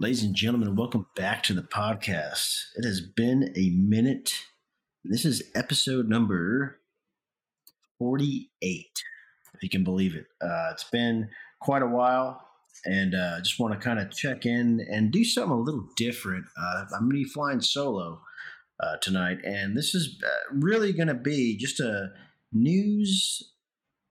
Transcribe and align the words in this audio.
Ladies 0.00 0.22
and 0.22 0.32
gentlemen, 0.32 0.76
welcome 0.76 1.06
back 1.16 1.42
to 1.42 1.52
the 1.52 1.62
podcast. 1.62 2.66
It 2.76 2.84
has 2.84 3.00
been 3.00 3.52
a 3.56 3.70
minute. 3.70 4.32
This 5.04 5.24
is 5.24 5.42
episode 5.56 6.08
number 6.08 6.78
48, 7.98 8.86
if 9.54 9.62
you 9.64 9.68
can 9.68 9.82
believe 9.82 10.14
it. 10.14 10.26
Uh, 10.40 10.68
it's 10.70 10.84
been 10.84 11.30
quite 11.60 11.82
a 11.82 11.88
while, 11.88 12.40
and 12.84 13.16
I 13.16 13.18
uh, 13.18 13.40
just 13.40 13.58
want 13.58 13.74
to 13.74 13.80
kind 13.80 13.98
of 13.98 14.12
check 14.12 14.46
in 14.46 14.86
and 14.88 15.10
do 15.10 15.24
something 15.24 15.50
a 15.50 15.60
little 15.60 15.88
different. 15.96 16.46
Uh, 16.56 16.84
I'm 16.94 17.08
going 17.08 17.10
to 17.10 17.16
be 17.16 17.24
flying 17.24 17.60
solo 17.60 18.20
uh, 18.78 18.98
tonight, 18.98 19.38
and 19.42 19.76
this 19.76 19.96
is 19.96 20.22
uh, 20.24 20.28
really 20.52 20.92
going 20.92 21.08
to 21.08 21.14
be 21.14 21.56
just 21.56 21.80
a 21.80 22.12
news, 22.52 23.52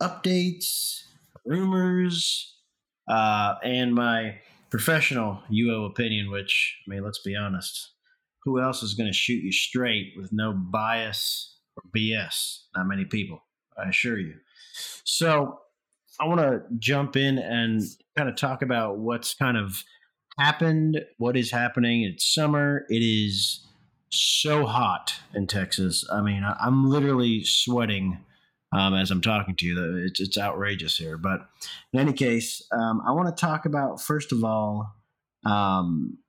updates, 0.01 1.03
rumors, 1.45 2.57
uh, 3.07 3.55
and 3.63 3.95
my 3.95 4.39
professional 4.69 5.41
UO 5.51 5.89
opinion, 5.89 6.31
which, 6.31 6.77
I 6.85 6.91
mean, 6.91 7.03
let's 7.03 7.21
be 7.21 7.35
honest, 7.35 7.91
who 8.43 8.61
else 8.61 8.83
is 8.83 8.93
going 8.93 9.07
to 9.07 9.17
shoot 9.17 9.43
you 9.43 9.51
straight 9.51 10.13
with 10.15 10.31
no 10.31 10.53
bias 10.53 11.57
or 11.75 11.83
BS? 11.95 12.63
Not 12.75 12.87
many 12.87 13.05
people, 13.05 13.43
I 13.77 13.89
assure 13.89 14.17
you. 14.17 14.35
So 15.03 15.59
I 16.19 16.25
want 16.27 16.41
to 16.41 16.63
jump 16.79 17.15
in 17.15 17.37
and 17.37 17.81
kind 18.15 18.29
of 18.29 18.35
talk 18.35 18.61
about 18.61 18.99
what's 18.99 19.33
kind 19.33 19.57
of 19.57 19.83
happened, 20.39 21.01
what 21.17 21.35
is 21.35 21.51
happening. 21.51 22.03
It's 22.03 22.33
summer. 22.33 22.85
It 22.89 23.01
is 23.01 23.65
so 24.09 24.65
hot 24.65 25.15
in 25.33 25.47
Texas. 25.47 26.05
I 26.11 26.21
mean, 26.21 26.43
I'm 26.43 26.89
literally 26.89 27.43
sweating 27.43 28.19
um, 28.77 28.93
as 28.93 29.09
I'm 29.09 29.21
talking 29.21 29.55
to 29.55 29.65
you. 29.65 30.05
It's, 30.05 30.19
it's 30.19 30.37
outrageous 30.37 30.97
here. 30.97 31.17
But 31.17 31.49
in 31.91 31.99
any 31.99 32.13
case, 32.13 32.61
um, 32.71 33.01
I 33.07 33.11
want 33.11 33.35
to 33.35 33.41
talk 33.45 33.65
about, 33.65 34.01
first 34.01 34.31
of 34.31 34.43
all, 34.43 34.95
um, 35.45 36.19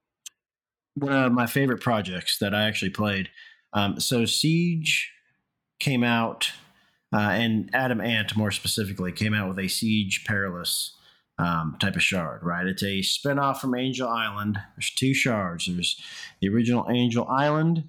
one 0.95 1.13
of 1.13 1.33
my 1.33 1.47
favorite 1.47 1.83
projects 1.83 2.39
that 2.39 2.55
I 2.55 2.65
actually 2.65 2.91
played. 2.91 3.29
Um, 3.75 4.01
so 4.01 4.25
Siege 4.25 5.13
came 5.79 6.03
out, 6.03 6.51
uh, 7.13 7.19
and 7.19 7.71
Adam 7.75 8.01
Ant, 8.01 8.35
more 8.35 8.51
specifically, 8.51 9.13
came 9.13 9.35
out 9.35 9.49
with 9.49 9.59
a 9.59 9.69
Siege 9.69 10.25
Perilous. 10.27 10.95
Um, 11.41 11.77
type 11.79 11.95
of 11.95 12.03
shard, 12.03 12.43
right? 12.43 12.67
It's 12.67 12.83
a 12.83 12.99
spinoff 12.99 13.59
from 13.59 13.77
Angel 13.77 14.09
Island. 14.09 14.59
There's 14.75 14.91
two 14.91 15.15
shards. 15.15 15.67
There's 15.67 15.97
the 16.41 16.49
original 16.49 16.85
Angel 16.91 17.29
Island, 17.29 17.85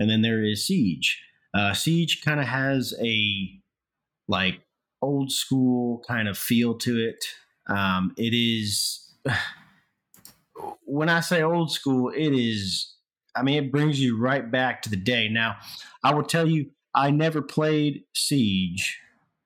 and 0.00 0.10
then 0.10 0.22
there 0.22 0.42
is 0.44 0.66
Siege. 0.66 1.22
Uh, 1.54 1.72
Siege 1.72 2.20
kind 2.24 2.40
of 2.40 2.48
has 2.48 2.92
a 3.00 3.59
like 4.30 4.60
old 5.02 5.32
school 5.32 6.02
kind 6.06 6.28
of 6.28 6.38
feel 6.38 6.74
to 6.78 6.98
it. 6.98 7.24
Um, 7.68 8.14
it 8.16 8.32
is 8.34 9.14
when 10.84 11.08
I 11.08 11.20
say 11.20 11.42
old 11.42 11.72
school, 11.72 12.10
it 12.10 12.32
is. 12.32 12.94
I 13.36 13.42
mean, 13.42 13.62
it 13.62 13.70
brings 13.70 14.00
you 14.00 14.18
right 14.18 14.50
back 14.50 14.82
to 14.82 14.90
the 14.90 14.96
day. 14.96 15.28
Now, 15.28 15.56
I 16.02 16.12
will 16.12 16.24
tell 16.24 16.48
you, 16.48 16.70
I 16.94 17.12
never 17.12 17.40
played 17.40 18.02
Siege 18.12 18.98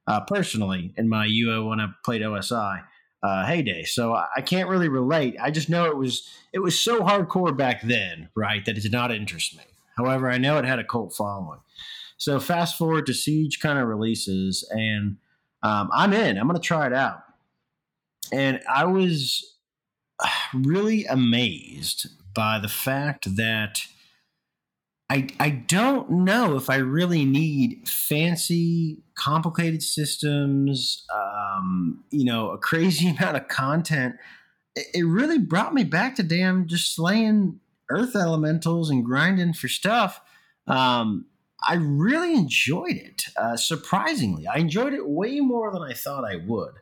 uh, 0.07 0.21
personally 0.21 0.95
in 0.97 1.09
my 1.09 1.27
UO 1.27 1.69
when 1.69 1.81
I 1.81 1.89
played 2.03 2.23
OSI 2.23 2.83
uh, 3.23 3.47
heyday, 3.47 3.85
so 3.85 4.15
I 4.15 4.41
can't 4.41 4.69
really 4.69 4.89
relate. 4.89 5.37
I 5.41 5.51
just 5.51 5.69
know 5.69 5.85
it 5.87 5.97
was 5.97 6.29
it 6.53 6.61
was 6.61 6.79
so 6.79 7.01
hardcore 7.01 7.57
back 7.57 7.83
then, 7.83 8.31
right, 8.35 8.65
that 8.65 8.77
it 8.77 8.83
did 8.83 8.93
not 8.93 9.13
interest 9.13 9.57
me. 9.57 9.65
However, 9.97 10.31
I 10.31 10.39
know 10.39 10.59
it 10.59 10.65
had 10.65 10.79
a 10.79 10.85
cult 10.85 11.15
following. 11.15 11.61
So 12.17 12.41
fast 12.41 12.79
forward 12.79 13.07
to 13.07 13.15
Siege 13.15 13.61
kind 13.61 13.79
of 13.79 13.89
releases, 13.89 14.67
and 14.71 15.17
um, 15.63 15.91
I'm 15.93 16.13
in. 16.13 16.39
I'm 16.39 16.47
going 16.47 16.61
to 16.61 16.67
try 16.67 16.87
it 16.87 16.93
out. 16.93 17.23
And 18.33 18.61
I 18.73 18.85
was 18.85 19.57
really 20.55 21.05
amazed 21.07 22.07
by 22.35 22.59
the 22.59 22.69
fact 22.69 23.37
that 23.37 23.81
I, 25.11 25.29
I 25.39 25.51
don't 25.51 26.11
know 26.11 26.57
if 26.57 26.71
I 26.71 26.77
really 26.77 27.25
need 27.25 27.89
fancy, 27.89 29.03
complicated 29.15 29.83
systems, 29.83 31.07
um, 31.15 32.03
you 32.11 32.25
know, 32.25 32.51
a 32.51 32.59
crazy 32.59 33.09
amount 33.17 33.37
of 33.37 33.49
content. 33.49 34.17
It, 34.75 35.05
really 35.05 35.39
brought 35.39 35.73
me 35.73 35.85
back 35.85 36.17
to 36.17 36.25
damn 36.25 36.67
just 36.67 36.97
slaying 36.97 37.61
earth 37.91 38.17
elementals 38.17 38.91
and 38.91 39.05
grinding 39.05 39.53
for 39.53 39.69
stuff. 39.69 40.21
Um, 40.67 41.27
I 41.67 41.75
really 41.75 42.35
enjoyed 42.35 42.97
it. 42.97 43.25
Uh, 43.37 43.57
surprisingly, 43.57 44.47
I 44.47 44.59
enjoyed 44.59 44.93
it 44.93 45.09
way 45.09 45.41
more 45.41 45.73
than 45.73 45.83
I 45.83 45.93
thought 45.93 46.25
I 46.25 46.37
would. 46.37 46.75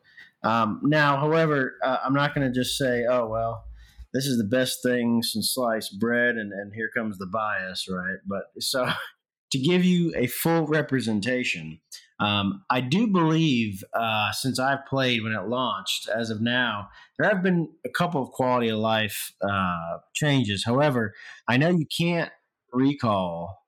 Um, 0.44 0.80
now, 0.82 1.18
however, 1.18 1.76
uh, 1.84 1.98
I'm 2.04 2.14
not 2.14 2.34
going 2.34 2.46
to 2.46 2.52
just 2.52 2.76
say, 2.76 3.04
"Oh 3.08 3.28
well, 3.28 3.64
this 4.12 4.26
is 4.26 4.38
the 4.38 4.44
best 4.44 4.82
thing 4.82 5.22
since 5.22 5.54
sliced 5.54 5.98
bread," 6.00 6.36
and, 6.36 6.52
and 6.52 6.74
here 6.74 6.90
comes 6.94 7.18
the 7.18 7.26
bias, 7.26 7.86
right? 7.88 8.18
But 8.26 8.44
so 8.58 8.90
to 9.52 9.58
give 9.58 9.84
you 9.84 10.12
a 10.16 10.26
full 10.26 10.66
representation, 10.66 11.80
um, 12.18 12.64
I 12.70 12.80
do 12.80 13.06
believe 13.06 13.84
uh, 13.94 14.32
since 14.32 14.58
I've 14.58 14.86
played 14.86 15.22
when 15.22 15.32
it 15.32 15.48
launched, 15.48 16.08
as 16.08 16.30
of 16.30 16.40
now, 16.40 16.88
there 17.18 17.28
have 17.28 17.42
been 17.42 17.68
a 17.84 17.88
couple 17.88 18.22
of 18.22 18.30
quality 18.30 18.68
of 18.68 18.78
life 18.78 19.32
uh, 19.42 19.98
changes. 20.14 20.64
However, 20.64 21.14
I 21.48 21.56
know 21.56 21.70
you 21.70 21.86
can't 21.86 22.30
recall 22.72 23.61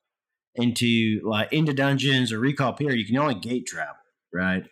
into 0.57 1.21
like 1.25 1.53
into 1.53 1.73
dungeons 1.73 2.33
or 2.33 2.39
recall 2.39 2.73
period, 2.73 2.99
you 2.99 3.07
can 3.07 3.17
only 3.19 3.35
gate 3.35 3.67
travel, 3.67 3.97
right? 4.33 4.65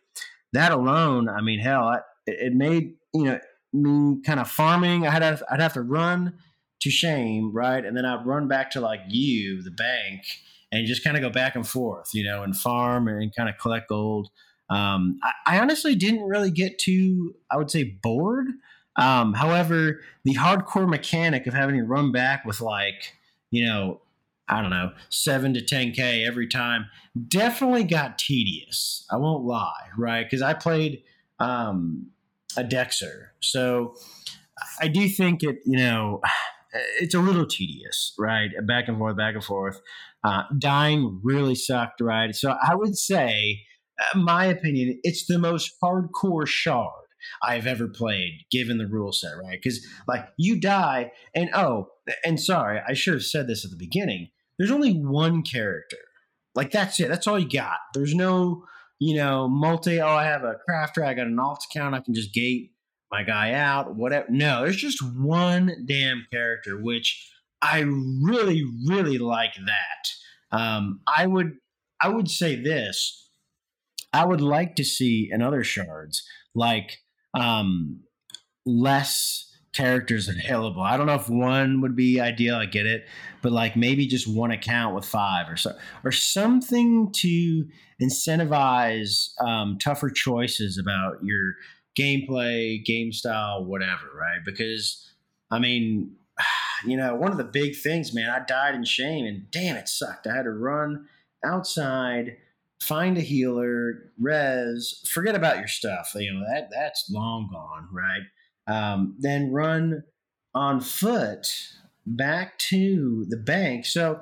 That 0.53 0.73
alone, 0.73 1.29
I 1.29 1.41
mean, 1.41 1.61
hell, 1.61 1.85
I, 1.85 2.01
it 2.27 2.53
made 2.53 2.95
you 3.15 3.25
know 3.25 3.41
me 3.73 4.23
kind 4.23 4.41
of 4.41 4.51
farming. 4.51 5.07
I 5.07 5.11
had 5.11 5.21
to, 5.21 5.45
I'd 5.51 5.61
have 5.61 5.75
to 5.75 5.83
run 5.83 6.35
to 6.81 6.91
shame, 6.91 7.53
right, 7.53 7.85
and 7.85 7.97
then 7.97 8.05
I'd 8.05 8.27
run 8.27 8.49
back 8.49 8.71
to 8.73 8.81
like 8.81 9.01
you, 9.09 9.63
the 9.63 9.71
bank, 9.71 10.23
and 10.71 10.87
just 10.87 11.05
kind 11.05 11.17
of 11.17 11.23
go 11.23 11.31
back 11.31 11.55
and 11.55 11.67
forth, 11.67 12.11
you 12.13 12.25
know, 12.25 12.43
and 12.43 12.57
farm 12.57 13.09
and 13.09 13.35
kind 13.35 13.49
of 13.49 13.57
collect 13.59 13.89
gold. 13.89 14.29
Um, 14.71 15.19
I, 15.23 15.57
I, 15.57 15.61
honestly 15.61 15.95
didn't 15.95 16.23
really 16.23 16.51
get 16.51 16.79
too, 16.79 17.35
I 17.51 17.59
would 17.59 17.71
say, 17.71 17.85
bored. 17.85 18.47
Um, 18.97 19.35
however, 19.35 20.01
the 20.25 20.35
hardcore 20.35 20.89
mechanic 20.89 21.47
of 21.47 21.53
having 21.53 21.77
to 21.77 21.85
run 21.85 22.11
back 22.11 22.47
with 22.47 22.61
like, 22.63 23.13
you 23.51 23.67
know, 23.67 24.01
I 24.49 24.61
don't 24.61 24.71
know, 24.71 24.93
seven 25.09 25.55
to 25.55 25.61
10K 25.61 26.27
every 26.27 26.49
time 26.49 26.87
definitely 27.29 27.85
got 27.85 28.19
tedious. 28.19 29.07
I 29.11 29.17
won't 29.17 29.45
lie, 29.45 29.89
right? 29.97 30.25
Because 30.25 30.43
I 30.43 30.55
played 30.55 31.03
um, 31.39 32.11
a 32.57 32.65
Dexer. 32.65 33.29
So 33.41 33.95
I 34.81 34.89
do 34.89 35.09
think 35.09 35.43
it, 35.43 35.59
you 35.65 35.79
know, 35.79 36.21
it's 37.01 37.15
a 37.15 37.21
little 37.21 37.47
tedious, 37.47 38.15
right? 38.19 38.51
Back 38.67 38.89
and 38.89 38.99
forth, 38.99 39.17
back 39.17 39.35
and 39.35 39.45
forth. 39.45 39.81
Uh, 40.25 40.43
dying 40.59 41.21
really 41.23 41.55
sucked, 41.55 42.01
right? 42.01 42.35
So 42.35 42.55
I 42.63 42.75
would 42.75 42.97
say, 42.97 43.63
uh, 44.01 44.19
my 44.19 44.47
opinion, 44.47 45.01
it's 45.03 45.27
the 45.27 45.39
most 45.39 45.73
hardcore 45.83 46.47
shard 46.47 46.93
I've 47.43 47.67
ever 47.67 47.89
played, 47.89 48.47
given 48.51 48.79
the 48.79 48.87
rule 48.87 49.13
set, 49.13 49.33
right? 49.43 49.59
Because 49.63 49.87
like 50.09 50.29
you 50.39 50.61
die, 50.61 51.13
and 51.35 51.51
oh, 51.55 51.89
and 52.25 52.41
sorry, 52.41 52.81
I 52.87 52.95
should 52.95 53.15
have 53.15 53.25
said 53.25 53.47
this 53.47 53.65
at 53.65 53.71
the 53.71 53.77
beginning. 53.77 54.29
There's 54.59 54.71
only 54.71 54.93
one 54.93 55.43
character. 55.43 55.99
Like 56.55 56.71
that's 56.71 57.01
it. 57.01 57.09
That's 57.09 57.27
all 57.27 57.39
you 57.39 57.49
got. 57.49 57.79
There's 57.95 58.15
no, 58.15 58.65
you 58.99 59.17
know, 59.17 59.49
multi. 59.49 60.01
Oh, 60.01 60.09
I 60.09 60.25
have 60.25 60.45
a 60.45 60.59
crafter. 60.69 61.05
I 61.05 61.15
got 61.15 61.27
an 61.27 61.39
alt 61.39 61.65
account. 61.71 61.95
I 61.95 62.01
can 62.01 62.15
just 62.15 62.35
gate 62.35 62.73
my 63.11 63.23
guy 63.23 63.53
out. 63.53 63.97
Whatever. 63.97 64.27
No, 64.31 64.63
there's 64.63 64.77
just 64.77 65.03
one 65.03 65.85
damn 65.87 66.27
character, 66.31 66.77
which 66.81 67.31
I 67.61 67.81
really, 67.81 68.65
really 68.87 69.19
like 69.19 69.55
that. 69.55 70.57
Um, 70.57 71.01
I 71.07 71.27
would, 71.27 71.53
I 72.01 72.09
would 72.09 72.29
say 72.29 72.57
this. 72.57 73.31
I 74.13 74.27
would 74.27 74.43
like 74.43 74.77
to 74.77 74.85
see 74.85 75.31
in 75.33 75.41
other 75.41 75.65
shards 75.65 76.23
like 76.55 76.99
um, 77.35 78.01
less 78.67 79.49
characters 79.73 80.29
available. 80.29 80.83
I 80.83 80.97
don't 80.97 81.07
know 81.07 81.15
if 81.15 81.29
one 81.29 81.81
would 81.81 81.97
be 81.97 82.21
ideal. 82.21 82.57
I 82.57 82.67
get 82.67 82.87
it, 82.87 83.07
but 83.41 83.53
like 83.53 83.77
maybe 83.77 84.07
just 84.07 84.27
one 84.27 84.51
account 84.51 84.95
with 84.95 85.05
five 85.05 85.49
or 85.49 85.57
so, 85.57 85.73
or 86.05 86.13
something 86.13 87.11
to 87.13 87.67
incentivize 88.01 89.31
um, 89.41 89.79
tougher 89.79 90.11
choices 90.11 90.79
about 90.79 91.25
your 91.25 91.55
gameplay, 91.99 92.85
game 92.85 93.13
style, 93.13 93.65
whatever. 93.65 94.07
Right? 94.19 94.41
Because 94.45 95.11
I 95.51 95.59
mean, 95.59 96.17
you 96.87 96.97
know, 96.97 97.15
one 97.15 97.33
of 97.33 97.39
the 97.39 97.45
big 97.45 97.77
things, 97.77 98.15
man. 98.15 98.31
I 98.31 98.45
died 98.45 98.75
in 98.75 98.85
shame, 98.85 99.25
and 99.25 99.51
damn, 99.51 99.77
it 99.77 99.89
sucked. 99.89 100.27
I 100.27 100.35
had 100.37 100.45
to 100.45 100.51
run 100.51 101.07
outside 101.45 102.37
find 102.83 103.17
a 103.17 103.21
healer, 103.21 104.11
res, 104.19 105.01
forget 105.09 105.35
about 105.35 105.59
your 105.59 105.69
stuff. 105.69 106.13
You 106.15 106.35
know, 106.35 106.45
that 106.53 106.69
that's 106.71 107.09
long 107.11 107.49
gone, 107.53 107.89
right? 107.93 108.23
Um, 108.67 109.17
then 109.19 109.53
run 109.53 110.05
on 110.55 110.81
foot 110.81 111.49
back 112.07 112.59
to 112.59 113.27
the 113.29 113.37
bank. 113.37 113.87
So 113.87 114.21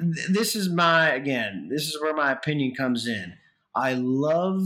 th- 0.00 0.28
this 0.28 0.54
is 0.54 0.68
my 0.68 1.10
again, 1.10 1.68
this 1.70 1.88
is 1.88 2.00
where 2.00 2.14
my 2.14 2.32
opinion 2.32 2.74
comes 2.74 3.06
in. 3.06 3.34
I 3.74 3.94
love 3.94 4.62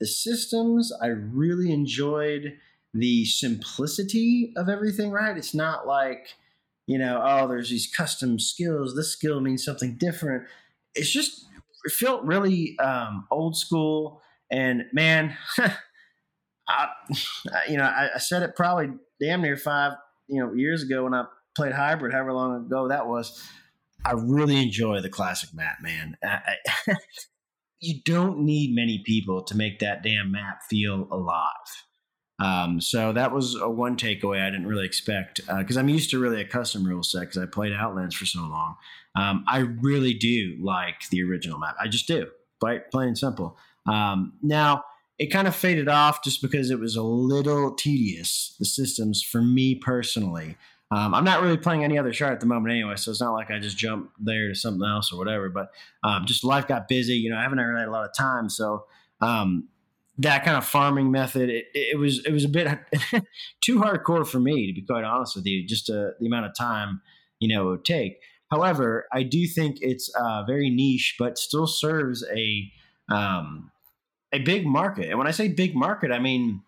the 0.00 0.06
systems. 0.06 0.92
I 1.02 1.08
really 1.08 1.72
enjoyed 1.72 2.58
the 2.94 3.24
simplicity 3.24 4.52
of 4.56 4.68
everything, 4.68 5.10
right? 5.10 5.36
It's 5.36 5.54
not 5.54 5.86
like, 5.86 6.34
you 6.86 6.98
know, 6.98 7.20
oh, 7.22 7.46
there's 7.46 7.70
these 7.70 7.86
custom 7.86 8.38
skills. 8.38 8.96
This 8.96 9.12
skill 9.12 9.40
means 9.40 9.64
something 9.64 9.96
different. 9.96 10.44
It's 10.94 11.10
just, 11.10 11.46
it 11.84 11.92
felt 11.92 12.24
really 12.24 12.78
um, 12.78 13.26
old 13.30 13.56
school. 13.56 14.22
And 14.50 14.84
man, 14.92 15.36
I, 16.68 16.88
you 17.68 17.76
know, 17.76 17.84
I, 17.84 18.10
I 18.14 18.18
said 18.18 18.42
it 18.42 18.56
probably 18.56 18.90
damn 19.20 19.42
near 19.42 19.56
five, 19.56 19.92
you 20.28 20.40
know, 20.40 20.52
years 20.52 20.82
ago 20.82 21.04
when 21.04 21.14
I 21.14 21.24
played 21.56 21.72
hybrid, 21.72 22.12
however 22.12 22.32
long 22.32 22.66
ago 22.66 22.88
that 22.88 23.06
was. 23.06 23.42
I 24.04 24.12
really 24.12 24.56
enjoy 24.62 25.00
the 25.00 25.08
classic 25.08 25.54
map, 25.54 25.78
man. 25.82 26.16
I, 26.22 26.56
I, 26.86 26.94
you 27.80 28.00
don't 28.04 28.40
need 28.40 28.74
many 28.74 29.02
people 29.04 29.42
to 29.44 29.56
make 29.56 29.80
that 29.80 30.02
damn 30.02 30.30
map 30.30 30.60
feel 30.68 31.08
alive. 31.10 31.84
Um, 32.40 32.80
so 32.80 33.12
that 33.12 33.32
was 33.32 33.56
a 33.56 33.68
one 33.68 33.96
takeaway 33.96 34.40
I 34.40 34.50
didn't 34.50 34.68
really 34.68 34.86
expect 34.86 35.40
because 35.58 35.76
uh, 35.76 35.80
I'm 35.80 35.88
used 35.88 36.10
to 36.10 36.20
really 36.20 36.40
a 36.40 36.46
custom 36.46 36.84
rule 36.84 37.02
set 37.02 37.20
because 37.20 37.38
I 37.38 37.46
played 37.46 37.72
Outlands 37.72 38.14
for 38.14 38.26
so 38.26 38.40
long. 38.40 38.76
Um, 39.16 39.44
I 39.48 39.58
really 39.58 40.14
do 40.14 40.56
like 40.60 41.08
the 41.10 41.22
original 41.24 41.58
map. 41.58 41.74
I 41.80 41.88
just 41.88 42.06
do, 42.06 42.28
plain 42.60 42.82
and 42.94 43.18
simple. 43.18 43.58
Um, 43.86 44.34
now 44.40 44.84
it 45.18 45.26
kind 45.26 45.48
of 45.48 45.54
faded 45.54 45.88
off 45.88 46.22
just 46.22 46.40
because 46.40 46.70
it 46.70 46.78
was 46.78 46.96
a 46.96 47.02
little 47.02 47.74
tedious 47.74 48.54
the 48.58 48.64
systems 48.64 49.22
for 49.22 49.42
me 49.42 49.74
personally. 49.74 50.56
Um, 50.90 51.12
I'm 51.12 51.24
not 51.24 51.42
really 51.42 51.58
playing 51.58 51.84
any 51.84 51.98
other 51.98 52.14
shard 52.14 52.32
at 52.32 52.40
the 52.40 52.46
moment 52.46 52.72
anyway, 52.72 52.96
so 52.96 53.10
it's 53.10 53.20
not 53.20 53.34
like 53.34 53.50
I 53.50 53.58
just 53.58 53.76
jump 53.76 54.10
there 54.18 54.48
to 54.48 54.54
something 54.54 54.88
else 54.88 55.12
or 55.12 55.18
whatever. 55.18 55.50
But 55.50 55.70
um, 56.02 56.24
just 56.24 56.44
life 56.44 56.66
got 56.66 56.88
busy. 56.88 57.14
You 57.14 57.30
know, 57.30 57.36
I 57.36 57.42
haven't 57.42 57.58
really 57.58 57.80
had 57.80 57.88
a 57.88 57.92
lot 57.92 58.08
of 58.08 58.16
time, 58.16 58.48
so 58.48 58.86
um, 59.20 59.68
that 60.18 60.44
kind 60.44 60.56
of 60.56 60.64
farming 60.64 61.10
method 61.10 61.50
it, 61.50 61.66
it 61.74 61.98
was 61.98 62.24
it 62.24 62.32
was 62.32 62.44
a 62.44 62.48
bit 62.48 62.68
too 63.60 63.78
hardcore 63.78 64.26
for 64.26 64.40
me 64.40 64.66
to 64.66 64.72
be 64.72 64.86
quite 64.86 65.04
honest 65.04 65.36
with 65.36 65.46
you. 65.46 65.66
Just 65.66 65.90
uh, 65.90 66.10
the 66.20 66.26
amount 66.26 66.46
of 66.46 66.54
time 66.56 67.02
you 67.38 67.54
know 67.54 67.68
it 67.68 67.70
would 67.70 67.84
take. 67.84 68.20
However, 68.50 69.06
I 69.12 69.24
do 69.24 69.46
think 69.46 69.78
it's 69.80 70.10
uh, 70.14 70.42
very 70.44 70.70
niche, 70.70 71.16
but 71.18 71.36
still 71.36 71.66
serves 71.66 72.24
a 72.34 72.72
um, 73.10 73.70
a 74.32 74.38
big 74.40 74.66
market. 74.66 75.08
And 75.08 75.18
when 75.18 75.26
I 75.26 75.32
say 75.32 75.48
big 75.48 75.74
market, 75.74 76.10
I 76.10 76.18
mean 76.18 76.62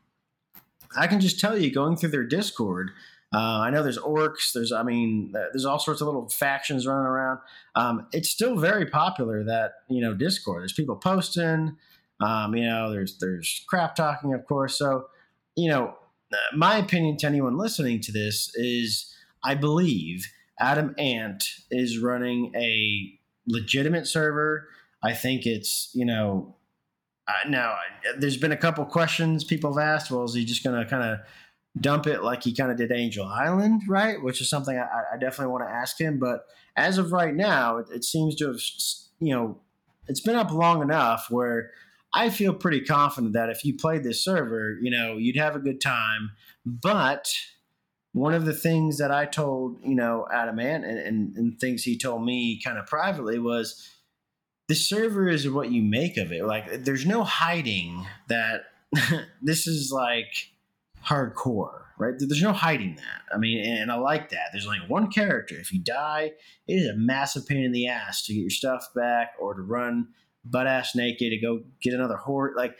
I 0.97 1.07
can 1.07 1.21
just 1.21 1.39
tell 1.39 1.57
you 1.57 1.73
going 1.73 1.97
through 1.97 2.11
their 2.11 2.25
Discord 2.25 2.91
uh, 3.33 3.61
I 3.61 3.71
know 3.71 3.83
there's 3.83 3.99
orcs. 3.99 4.53
There's, 4.53 4.73
I 4.73 4.83
mean, 4.83 5.33
uh, 5.37 5.45
there's 5.53 5.65
all 5.65 5.79
sorts 5.79 6.01
of 6.01 6.07
little 6.07 6.29
factions 6.29 6.87
running 6.87 7.07
around. 7.07 7.39
Um, 7.77 8.09
it's 8.13 8.29
still 8.29 8.57
very 8.57 8.87
popular 8.87 9.45
that 9.45 9.73
you 9.89 10.01
know 10.01 10.15
Discord. 10.15 10.63
There's 10.63 10.73
people 10.73 10.97
posting. 10.97 11.77
Um, 12.21 12.55
you 12.55 12.65
know, 12.65 12.91
there's 12.91 13.19
there's 13.19 13.65
crap 13.69 13.95
talking, 13.95 14.35
of 14.35 14.45
course. 14.47 14.77
So, 14.77 15.07
you 15.55 15.71
know, 15.71 15.95
uh, 16.33 16.57
my 16.57 16.77
opinion 16.79 17.19
to 17.19 17.29
anyone 17.29 17.57
listening 17.57 18.01
to 18.01 18.13
this 18.13 18.51
is, 18.57 19.15
I 19.45 19.55
believe 19.55 20.27
Adam 20.59 20.95
Ant 20.99 21.45
is 21.71 21.99
running 21.99 22.53
a 22.57 23.17
legitimate 23.47 24.09
server. 24.09 24.67
I 25.05 25.15
think 25.15 25.47
it's 25.47 25.91
you 25.95 26.05
know. 26.05 26.57
Uh, 27.31 27.49
now, 27.49 27.77
there's 28.19 28.37
been 28.37 28.53
a 28.53 28.57
couple 28.57 28.85
questions 28.85 29.45
people 29.45 29.75
have 29.75 29.85
asked. 29.85 30.11
Well, 30.11 30.25
is 30.25 30.35
he 30.35 30.45
just 30.45 30.65
going 30.65 30.83
to 30.83 30.89
kind 30.89 31.03
of 31.03 31.21
dump 31.81 32.07
it 32.07 32.23
like 32.23 32.43
he 32.43 32.55
kind 32.55 32.71
of 32.71 32.77
did 32.77 32.91
Angel 32.91 33.27
Island, 33.27 33.83
right? 33.89 34.21
Which 34.21 34.41
is 34.41 34.51
something 34.51 34.77
I, 34.77 35.15
I 35.15 35.17
definitely 35.19 35.53
want 35.53 35.65
to 35.69 35.73
ask 35.73 36.01
him. 36.01 36.19
But 36.19 36.47
as 36.77 36.99
of 36.99 37.13
right 37.13 37.35
now, 37.35 37.79
it, 37.79 37.87
it, 37.93 38.05
seems 38.05 38.35
to 38.37 38.49
have, 38.49 38.61
you 39.21 39.35
know, 39.35 39.59
it's 40.09 40.21
been 40.21 40.35
up 40.35 40.51
long 40.51 40.83
enough 40.83 41.27
where 41.31 41.71
I 42.13 42.31
feel 42.31 42.53
pretty 42.53 42.81
confident 42.81 43.35
that 43.35 43.51
if 43.51 43.65
you 43.65 43.77
played 43.77 44.03
this 44.03 44.25
server, 44.25 44.77
you 44.81 44.91
know, 44.91 45.17
you'd 45.17 45.37
have 45.37 45.55
a 45.55 45.61
good 45.61 45.81
time. 45.81 46.33
But 46.67 47.33
one 48.13 48.35
of 48.35 48.45
the 48.45 48.55
things 48.55 48.99
that 48.99 49.13
I 49.13 49.27
told, 49.27 49.79
you 49.85 49.95
know, 49.95 50.27
Adam 50.33 50.59
Ant 50.59 50.85
and, 50.85 50.99
and, 50.99 51.37
and 51.37 51.61
things 51.61 51.85
he 51.85 51.97
told 51.97 52.25
me 52.25 52.61
kind 52.61 52.79
of 52.79 52.87
privately 52.87 53.39
was 53.39 53.89
the 54.71 54.77
server 54.77 55.29
is 55.29 55.51
what 55.51 55.73
you 55.73 55.83
make 55.83 56.17
of 56.17 56.31
it. 56.31 56.45
Like, 56.45 56.85
there's 56.85 57.05
no 57.05 57.25
hiding 57.25 58.07
that 58.29 58.67
this 59.43 59.67
is 59.67 59.91
like 59.91 60.53
hardcore, 61.05 61.81
right? 61.99 62.15
There's 62.17 62.41
no 62.41 62.53
hiding 62.53 62.95
that. 62.95 63.35
I 63.35 63.37
mean, 63.37 63.67
and 63.67 63.91
I 63.91 63.97
like 63.97 64.31
that. 64.31 64.51
There's 64.53 64.69
only 64.69 64.79
one 64.87 65.11
character. 65.11 65.57
If 65.57 65.73
you 65.73 65.81
die, 65.81 66.31
it 66.69 66.73
is 66.73 66.89
a 66.89 66.95
massive 66.95 67.49
pain 67.49 67.65
in 67.65 67.73
the 67.73 67.89
ass 67.89 68.25
to 68.27 68.33
get 68.33 68.43
your 68.43 68.51
stuff 68.51 68.87
back 68.95 69.33
or 69.41 69.55
to 69.55 69.63
run 69.63 70.07
butt 70.45 70.69
ass 70.69 70.95
naked 70.95 71.33
to 71.33 71.39
go 71.39 71.65
get 71.83 71.93
another 71.93 72.17
horde. 72.17 72.53
Like, 72.57 72.79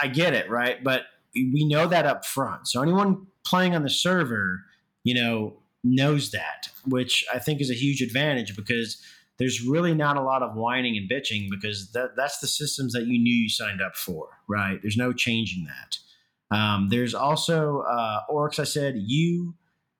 I 0.00 0.06
get 0.06 0.34
it, 0.34 0.48
right? 0.48 0.84
But 0.84 1.02
we 1.34 1.66
know 1.68 1.88
that 1.88 2.06
up 2.06 2.26
front. 2.26 2.68
So 2.68 2.80
anyone 2.80 3.26
playing 3.44 3.74
on 3.74 3.82
the 3.82 3.90
server, 3.90 4.60
you 5.02 5.14
know, 5.14 5.54
knows 5.82 6.30
that, 6.30 6.68
which 6.86 7.24
I 7.34 7.40
think 7.40 7.60
is 7.60 7.72
a 7.72 7.74
huge 7.74 8.02
advantage 8.02 8.54
because 8.54 9.02
there's 9.38 9.62
really 9.62 9.94
not 9.94 10.16
a 10.16 10.22
lot 10.22 10.42
of 10.42 10.56
whining 10.56 10.96
and 10.96 11.08
bitching 11.08 11.48
because 11.50 11.92
that, 11.92 12.16
that's 12.16 12.38
the 12.40 12.46
systems 12.46 12.92
that 12.92 13.06
you 13.06 13.18
knew 13.18 13.34
you 13.34 13.48
signed 13.48 13.80
up 13.80 13.96
for, 13.96 14.28
right? 14.48 14.80
There's 14.82 14.96
no 14.96 15.12
changing 15.12 15.66
that. 15.66 16.56
Um, 16.56 16.88
there's 16.90 17.14
also 17.14 17.80
uh, 17.80 18.20
Orcs. 18.30 18.58
I 18.58 18.64
said 18.64 18.94
U 18.96 19.54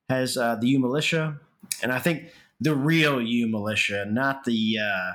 has 0.08 0.36
uh, 0.36 0.56
the 0.56 0.68
Yew 0.68 0.78
militia, 0.78 1.38
and 1.82 1.92
I 1.92 1.98
think 1.98 2.30
the 2.60 2.74
real 2.74 3.20
Yew 3.20 3.48
militia, 3.48 4.06
not 4.08 4.44
the 4.44 4.78
uh, 4.82 5.12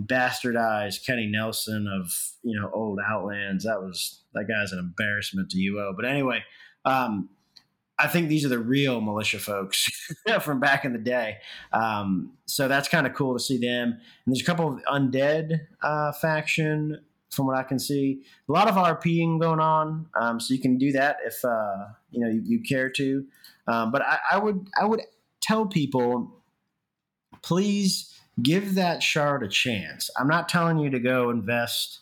bastardized 0.00 1.04
Kenny 1.04 1.26
Nelson 1.26 1.86
of 1.86 2.12
you 2.42 2.58
know 2.58 2.70
old 2.72 2.98
Outlands. 3.06 3.64
That 3.64 3.82
was 3.82 4.22
that 4.34 4.48
guy's 4.48 4.72
an 4.72 4.78
embarrassment 4.78 5.50
to 5.50 5.58
UO. 5.58 5.94
But 5.94 6.06
anyway, 6.06 6.42
um, 6.84 7.28
I 8.00 8.06
think 8.06 8.28
these 8.28 8.44
are 8.44 8.48
the 8.48 8.58
real 8.58 9.00
militia 9.00 9.38
folks 9.38 9.88
from 10.40 10.58
back 10.58 10.84
in 10.84 10.92
the 10.92 10.98
day. 10.98 11.36
Um, 11.72 12.32
so 12.46 12.66
that's 12.66 12.88
kind 12.88 13.06
of 13.06 13.14
cool 13.14 13.34
to 13.34 13.40
see 13.40 13.58
them. 13.58 13.92
And 13.92 14.00
there's 14.26 14.40
a 14.40 14.44
couple 14.44 14.68
of 14.72 14.82
undead 14.84 15.66
uh, 15.82 16.12
faction 16.12 17.00
from 17.30 17.46
what 17.46 17.56
I 17.56 17.62
can 17.62 17.78
see. 17.78 18.22
A 18.48 18.52
lot 18.52 18.68
of 18.68 18.74
RPing 18.74 19.38
going 19.38 19.60
on, 19.60 20.06
um, 20.18 20.40
so 20.40 20.54
you 20.54 20.60
can 20.60 20.78
do 20.78 20.92
that 20.92 21.18
if 21.24 21.44
uh, 21.44 21.86
you 22.10 22.20
know 22.20 22.28
you, 22.28 22.42
you 22.44 22.62
care 22.62 22.90
to. 22.90 23.24
Um, 23.66 23.92
but 23.92 24.02
I, 24.02 24.18
I, 24.32 24.38
would 24.38 24.68
I 24.80 24.84
would 24.84 25.02
tell 25.40 25.66
people, 25.66 26.42
please 27.42 28.12
give 28.42 28.74
that 28.74 29.02
shard 29.02 29.42
a 29.42 29.48
chance. 29.48 30.10
I'm 30.18 30.28
not 30.28 30.48
telling 30.48 30.78
you 30.78 30.90
to 30.90 30.98
go 30.98 31.30
invest, 31.30 32.00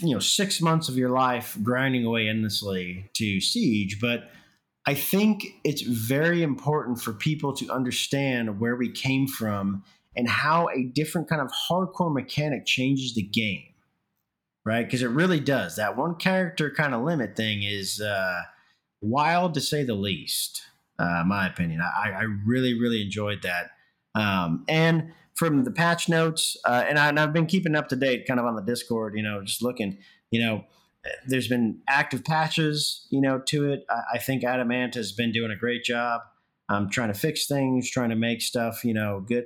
you 0.00 0.14
know, 0.14 0.18
six 0.18 0.60
months 0.60 0.88
of 0.88 0.96
your 0.96 1.10
life 1.10 1.56
grinding 1.62 2.04
away 2.04 2.28
endlessly 2.28 3.10
to 3.14 3.40
siege, 3.40 4.00
but 4.00 4.30
I 4.86 4.94
think 4.94 5.46
it's 5.64 5.82
very 5.82 6.42
important 6.42 7.00
for 7.00 7.12
people 7.12 7.54
to 7.54 7.70
understand 7.70 8.58
where 8.58 8.74
we 8.74 8.90
came 8.90 9.28
from 9.28 9.84
and 10.16 10.28
how 10.28 10.68
a 10.74 10.84
different 10.84 11.28
kind 11.28 11.40
of 11.40 11.50
hardcore 11.68 12.12
mechanic 12.12 12.66
changes 12.66 13.14
the 13.14 13.22
game 13.22 13.72
right? 14.64 14.84
Because 14.84 15.02
it 15.02 15.08
really 15.08 15.40
does. 15.40 15.76
That 15.76 15.96
one 15.96 16.14
character 16.16 16.70
kind 16.70 16.94
of 16.94 17.02
limit 17.02 17.36
thing 17.36 17.62
is 17.62 18.00
uh, 18.00 18.42
wild 19.00 19.54
to 19.54 19.60
say 19.60 19.84
the 19.84 19.94
least. 19.94 20.62
Uh, 20.98 21.24
my 21.26 21.48
opinion. 21.48 21.80
I, 21.80 22.10
I 22.10 22.22
really, 22.46 22.78
really 22.78 23.02
enjoyed 23.02 23.42
that. 23.42 23.70
Um, 24.14 24.64
and 24.68 25.12
from 25.34 25.64
the 25.64 25.72
patch 25.72 26.08
notes, 26.08 26.56
uh, 26.64 26.84
and, 26.86 26.96
I, 26.98 27.18
have 27.18 27.32
been 27.32 27.46
keeping 27.46 27.74
up 27.74 27.88
to 27.88 27.96
date, 27.96 28.26
kind 28.28 28.38
of 28.38 28.46
on 28.46 28.54
the 28.54 28.62
Discord. 28.62 29.14
You 29.16 29.22
know, 29.22 29.42
just 29.42 29.62
looking. 29.62 29.98
You 30.30 30.44
know, 30.44 30.64
there's 31.26 31.48
been 31.48 31.80
active 31.88 32.24
patches. 32.24 33.06
You 33.10 33.20
know, 33.20 33.40
to 33.48 33.72
it. 33.72 33.84
I, 33.90 34.14
I 34.14 34.18
think 34.18 34.44
Adam 34.44 34.70
Ant 34.70 34.94
has 34.94 35.12
been 35.12 35.32
doing 35.32 35.50
a 35.50 35.56
great 35.56 35.84
job. 35.84 36.22
I'm 36.68 36.90
trying 36.90 37.12
to 37.12 37.18
fix 37.18 37.46
things, 37.46 37.90
trying 37.90 38.10
to 38.10 38.16
make 38.16 38.40
stuff, 38.40 38.84
you 38.84 38.94
know, 38.94 39.24
good. 39.26 39.44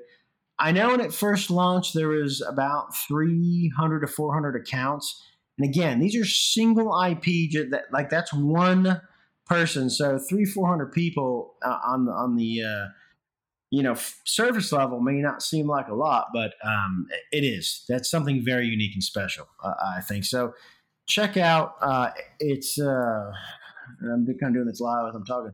I 0.59 0.73
know 0.73 0.91
when 0.91 1.01
it 1.01 1.13
first 1.13 1.51
launched, 1.51 1.95
there 1.95 2.09
was 2.09 2.41
about 2.41 2.97
300 2.97 4.01
to 4.01 4.07
400 4.07 4.57
accounts. 4.57 5.23
And 5.59 5.69
again, 5.69 6.01
these 6.01 6.17
are 6.17 6.25
single 6.25 6.89
IP, 7.03 7.25
that 7.71 7.85
like 7.93 8.11
that's 8.11 8.33
one 8.33 9.01
person. 9.47 9.91
So 9.91 10.19
three, 10.19 10.45
400 10.45 10.93
people 10.93 11.55
uh, 11.63 11.79
on 11.87 12.07
the, 12.07 12.13
on 12.13 12.37
the, 12.37 12.63
uh, 12.63 12.87
you 13.71 13.83
know, 13.83 13.97
service 14.25 14.73
level 14.73 15.01
may 15.01 15.21
not 15.21 15.43
seem 15.43 15.67
like 15.67 15.89
a 15.89 15.95
lot, 15.95 16.29
but 16.33 16.55
um, 16.65 17.07
it 17.33 17.45
is. 17.45 17.85
That's 17.89 18.11
something 18.11 18.43
very 18.45 18.67
unique 18.67 18.95
and 18.95 19.03
special, 19.03 19.49
uh, 19.63 19.75
I 19.97 20.01
think. 20.01 20.25
So 20.25 20.55
check 21.07 21.37
out, 21.37 21.77
uh, 21.81 22.11
it's, 22.41 22.81
uh, 22.81 23.31
I'm 24.03 24.27
kind 24.27 24.43
of 24.43 24.55
doing 24.55 24.67
this 24.67 24.81
live 24.81 25.09
as 25.09 25.15
I'm 25.15 25.25
talking. 25.25 25.53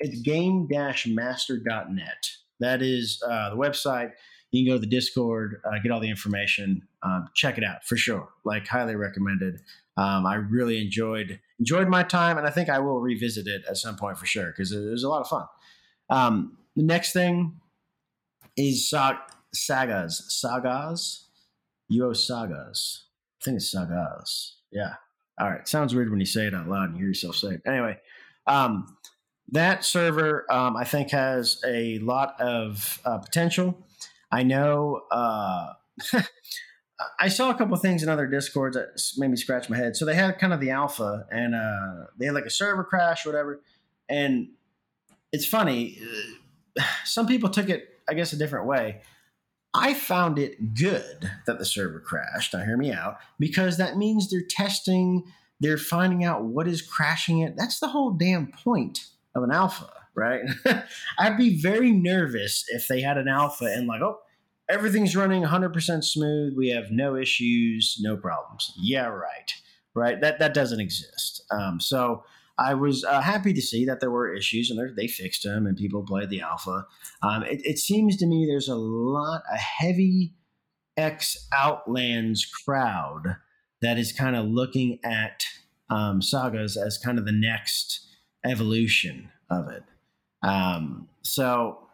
It's 0.00 0.20
game-master.net. 0.20 2.26
That 2.60 2.82
is 2.82 3.22
uh, 3.28 3.50
the 3.50 3.56
website 3.56 4.12
you 4.52 4.64
can 4.64 4.72
go 4.72 4.76
to 4.76 4.80
the 4.80 4.86
Discord, 4.86 5.62
uh, 5.64 5.78
get 5.82 5.90
all 5.90 6.00
the 6.00 6.10
information, 6.10 6.86
um, 7.02 7.28
check 7.34 7.56
it 7.56 7.64
out 7.64 7.84
for 7.84 7.96
sure. 7.96 8.28
Like 8.44 8.68
highly 8.68 8.96
recommended. 8.96 9.60
Um, 9.96 10.26
I 10.26 10.34
really 10.34 10.80
enjoyed 10.80 11.40
enjoyed 11.58 11.88
my 11.88 12.02
time, 12.02 12.38
and 12.38 12.46
I 12.46 12.50
think 12.50 12.68
I 12.68 12.78
will 12.78 13.00
revisit 13.00 13.46
it 13.46 13.62
at 13.68 13.78
some 13.78 13.96
point 13.96 14.18
for 14.18 14.26
sure 14.26 14.46
because 14.46 14.72
it 14.72 14.80
was 14.80 15.02
a 15.02 15.08
lot 15.08 15.22
of 15.22 15.28
fun. 15.28 15.46
Um, 16.10 16.58
the 16.76 16.82
next 16.82 17.12
thing 17.12 17.60
is 18.56 18.88
sag- 18.88 19.16
sagas, 19.54 20.24
sagas, 20.28 21.28
UO 21.90 22.14
sagas. 22.14 23.04
I 23.40 23.44
think 23.44 23.56
it's 23.56 23.70
sagas. 23.70 24.56
Yeah, 24.72 24.94
All 25.38 25.50
right, 25.50 25.66
sounds 25.68 25.94
weird 25.94 26.10
when 26.10 26.20
you 26.20 26.26
say 26.26 26.46
it 26.46 26.54
out 26.54 26.68
loud 26.68 26.90
and 26.90 26.96
hear 26.98 27.08
yourself 27.08 27.36
say 27.36 27.48
it. 27.48 27.62
Anyway, 27.66 27.98
um, 28.46 28.96
that 29.50 29.84
server 29.84 30.50
um, 30.50 30.76
I 30.76 30.84
think 30.84 31.10
has 31.10 31.60
a 31.66 31.98
lot 31.98 32.40
of 32.40 33.00
uh, 33.04 33.18
potential. 33.18 33.78
I 34.30 34.42
know. 34.42 35.02
Uh, 35.10 35.74
I 37.20 37.28
saw 37.28 37.50
a 37.50 37.54
couple 37.54 37.76
things 37.76 38.02
in 38.02 38.08
other 38.08 38.26
discords 38.26 38.76
that 38.76 39.00
made 39.18 39.30
me 39.30 39.36
scratch 39.36 39.68
my 39.68 39.76
head. 39.76 39.96
So 39.96 40.04
they 40.04 40.14
had 40.14 40.38
kind 40.38 40.52
of 40.52 40.60
the 40.60 40.70
alpha, 40.70 41.26
and 41.30 41.54
uh, 41.54 42.06
they 42.18 42.26
had 42.26 42.34
like 42.34 42.46
a 42.46 42.50
server 42.50 42.84
crash, 42.84 43.26
or 43.26 43.30
whatever. 43.30 43.60
And 44.08 44.48
it's 45.32 45.46
funny. 45.46 45.98
uh, 46.78 46.82
Some 47.04 47.26
people 47.26 47.50
took 47.50 47.68
it, 47.68 47.88
I 48.08 48.14
guess, 48.14 48.32
a 48.32 48.36
different 48.36 48.66
way. 48.66 49.02
I 49.74 49.94
found 49.94 50.38
it 50.38 50.74
good 50.74 51.30
that 51.46 51.58
the 51.58 51.64
server 51.64 52.00
crashed. 52.00 52.52
Now, 52.52 52.64
hear 52.64 52.76
me 52.76 52.92
out, 52.92 53.18
because 53.38 53.78
that 53.78 53.96
means 53.96 54.28
they're 54.28 54.42
testing, 54.42 55.24
they're 55.60 55.78
finding 55.78 56.24
out 56.24 56.44
what 56.44 56.68
is 56.68 56.82
crashing 56.82 57.38
it. 57.38 57.54
That's 57.56 57.80
the 57.80 57.88
whole 57.88 58.10
damn 58.10 58.48
point 58.48 59.06
of 59.34 59.42
an 59.42 59.50
alpha, 59.50 59.90
right? 60.14 60.42
I'd 61.18 61.38
be 61.38 61.60
very 61.60 61.90
nervous 61.90 62.64
if 62.68 62.86
they 62.86 63.00
had 63.00 63.16
an 63.16 63.28
alpha 63.28 63.64
and 63.64 63.86
like, 63.86 64.02
oh, 64.02 64.18
everything's 64.68 65.16
running 65.16 65.42
100% 65.42 66.04
smooth. 66.04 66.54
We 66.56 66.68
have 66.68 66.90
no 66.90 67.16
issues, 67.16 67.96
no 68.00 68.16
problems. 68.16 68.72
Yeah, 68.76 69.06
right. 69.06 69.52
Right. 69.94 70.20
That 70.22 70.38
that 70.38 70.54
doesn't 70.54 70.80
exist. 70.80 71.44
Um, 71.50 71.78
so 71.78 72.24
I 72.62 72.74
was 72.74 73.04
uh, 73.04 73.20
happy 73.20 73.52
to 73.52 73.60
see 73.60 73.84
that 73.86 74.00
there 74.00 74.10
were 74.10 74.34
issues 74.34 74.70
and 74.70 74.78
they're- 74.78 75.08
fixed 75.08 75.42
them 75.42 75.66
and 75.66 75.76
people 75.76 76.04
played 76.04 76.30
the 76.30 76.40
alpha. 76.40 76.86
Um, 77.22 77.42
it, 77.42 77.60
it 77.64 77.78
seems 77.78 78.16
to 78.18 78.26
me 78.26 78.46
there's 78.46 78.68
a 78.68 78.76
lot, 78.76 79.42
a 79.52 79.56
heavy 79.56 80.34
ex 80.96 81.48
Outlands 81.52 82.44
crowd 82.44 83.36
that 83.80 83.98
is 83.98 84.12
kind 84.12 84.36
of 84.36 84.46
looking 84.46 85.00
at 85.04 85.44
um, 85.90 86.22
sagas 86.22 86.76
as 86.76 86.98
kind 86.98 87.18
of 87.18 87.24
the 87.24 87.32
next 87.32 88.06
evolution 88.44 89.30
of 89.50 89.68
it. 89.68 89.82
Um, 90.42 91.08
so, 91.22 91.88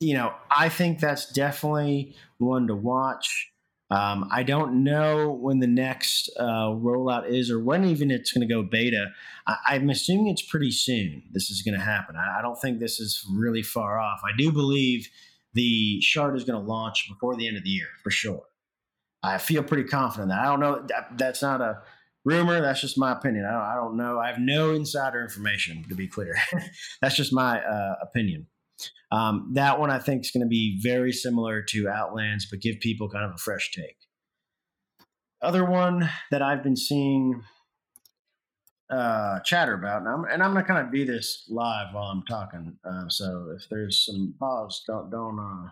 you 0.00 0.14
know, 0.14 0.32
I 0.50 0.68
think 0.68 1.00
that's 1.00 1.30
definitely 1.32 2.14
one 2.38 2.66
to 2.68 2.74
watch. 2.74 3.50
Um, 3.90 4.28
I 4.30 4.42
don't 4.42 4.84
know 4.84 5.30
when 5.30 5.60
the 5.60 5.66
next 5.66 6.28
uh, 6.38 6.68
rollout 6.68 7.30
is 7.30 7.50
or 7.50 7.58
when 7.58 7.86
even 7.86 8.10
it's 8.10 8.32
going 8.32 8.46
to 8.46 8.54
go 8.54 8.62
beta. 8.62 9.06
I, 9.46 9.56
I'm 9.68 9.88
assuming 9.88 10.28
it's 10.28 10.42
pretty 10.42 10.70
soon. 10.70 11.22
This 11.32 11.50
is 11.50 11.62
going 11.62 11.78
to 11.78 11.84
happen. 11.84 12.14
I, 12.16 12.40
I 12.40 12.42
don't 12.42 12.60
think 12.60 12.80
this 12.80 13.00
is 13.00 13.24
really 13.32 13.62
far 13.62 13.98
off. 13.98 14.20
I 14.24 14.36
do 14.36 14.52
believe 14.52 15.08
the 15.54 16.00
shard 16.02 16.36
is 16.36 16.44
going 16.44 16.60
to 16.60 16.68
launch 16.68 17.08
before 17.08 17.34
the 17.36 17.48
end 17.48 17.56
of 17.56 17.64
the 17.64 17.70
year 17.70 17.88
for 18.02 18.10
sure. 18.10 18.42
I 19.22 19.38
feel 19.38 19.62
pretty 19.62 19.88
confident 19.88 20.28
that. 20.30 20.38
I 20.38 20.44
don't 20.44 20.60
know. 20.60 20.84
That, 20.86 21.16
that's 21.16 21.42
not 21.42 21.60
a 21.60 21.78
rumor. 22.24 22.60
That's 22.60 22.80
just 22.80 22.98
my 22.98 23.12
opinion. 23.12 23.46
I 23.46 23.52
don't, 23.52 23.62
I 23.62 23.74
don't 23.74 23.96
know. 23.96 24.18
I 24.20 24.28
have 24.28 24.38
no 24.38 24.72
insider 24.72 25.22
information 25.22 25.84
to 25.88 25.94
be 25.94 26.06
clear. 26.06 26.36
that's 27.00 27.16
just 27.16 27.32
my 27.32 27.60
uh, 27.64 27.94
opinion. 28.02 28.46
Um, 29.10 29.50
that 29.54 29.80
one 29.80 29.90
I 29.90 29.98
think 29.98 30.24
is 30.24 30.30
going 30.30 30.44
to 30.44 30.48
be 30.48 30.80
very 30.82 31.12
similar 31.12 31.62
to 31.62 31.88
Outlands, 31.88 32.46
but 32.50 32.60
give 32.60 32.80
people 32.80 33.08
kind 33.08 33.24
of 33.24 33.32
a 33.32 33.38
fresh 33.38 33.70
take. 33.72 33.96
Other 35.40 35.64
one 35.64 36.08
that 36.30 36.42
I've 36.42 36.62
been 36.62 36.76
seeing 36.76 37.42
uh, 38.90 39.40
chatter 39.40 39.74
about, 39.74 40.02
and 40.02 40.08
I'm, 40.08 40.24
and 40.24 40.42
I'm 40.42 40.52
going 40.52 40.64
to 40.64 40.68
kind 40.68 40.86
of 40.86 40.92
do 40.92 41.04
this 41.04 41.44
live 41.48 41.88
while 41.92 42.10
I'm 42.10 42.24
talking. 42.28 42.76
Uh, 42.84 43.08
so 43.08 43.54
if 43.56 43.68
there's 43.70 44.04
some 44.04 44.34
pause, 44.38 44.82
don't 44.86 45.10
don't 45.10 45.38
uh, 45.38 45.70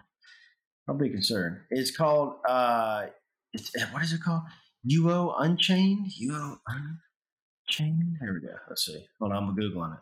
don't 0.86 0.98
be 0.98 1.08
concerned. 1.08 1.58
It's 1.70 1.90
called 1.90 2.34
uh, 2.48 3.06
it's, 3.52 3.72
what 3.92 4.02
is 4.02 4.12
it 4.12 4.22
called? 4.22 4.42
UO 4.90 5.34
Unchained. 5.38 6.12
UO 6.22 6.58
Unchained. 6.68 8.16
There 8.20 8.34
we 8.34 8.40
go. 8.40 8.54
Let's 8.68 8.84
see. 8.84 9.04
Hold 9.18 9.32
on, 9.32 9.44
I'm 9.44 9.56
googling 9.56 9.94
it. 9.94 10.00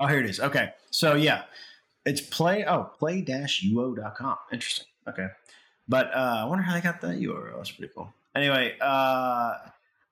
Oh, 0.00 0.06
here 0.06 0.20
it 0.20 0.26
is. 0.26 0.40
Okay. 0.40 0.72
So 0.90 1.14
yeah, 1.14 1.42
it's 2.04 2.20
play 2.20 2.64
oh 2.66 2.90
play-uo.com. 2.98 4.36
Interesting. 4.52 4.86
Okay. 5.08 5.26
But 5.88 6.14
uh 6.14 6.36
I 6.40 6.44
wonder 6.44 6.62
how 6.62 6.74
they 6.74 6.80
got 6.80 7.00
that 7.00 7.18
URL. 7.18 7.56
That's 7.56 7.70
pretty 7.70 7.92
cool. 7.94 8.12
Anyway, 8.34 8.76
uh 8.80 9.54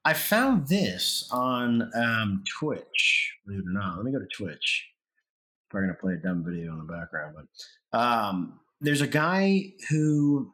I 0.05 0.13
found 0.13 0.69
this 0.69 1.29
on 1.33 1.91
um 1.95 2.45
Twitch, 2.59 3.35
believe 3.45 3.61
it 3.61 3.67
or 3.67 3.73
not. 3.73 3.97
Let 3.97 4.05
me 4.05 4.13
go 4.13 4.19
to 4.19 4.27
Twitch. 4.27 4.89
Probably 5.71 5.89
gonna 5.89 5.99
play 5.99 6.15
a 6.15 6.17
dumb 6.17 6.45
video 6.45 6.73
in 6.73 6.79
the 6.79 6.93
background, 6.93 7.37
but 7.93 7.99
um 7.99 8.61
there's 8.81 9.01
a 9.01 9.07
guy 9.07 9.73
who 9.89 10.53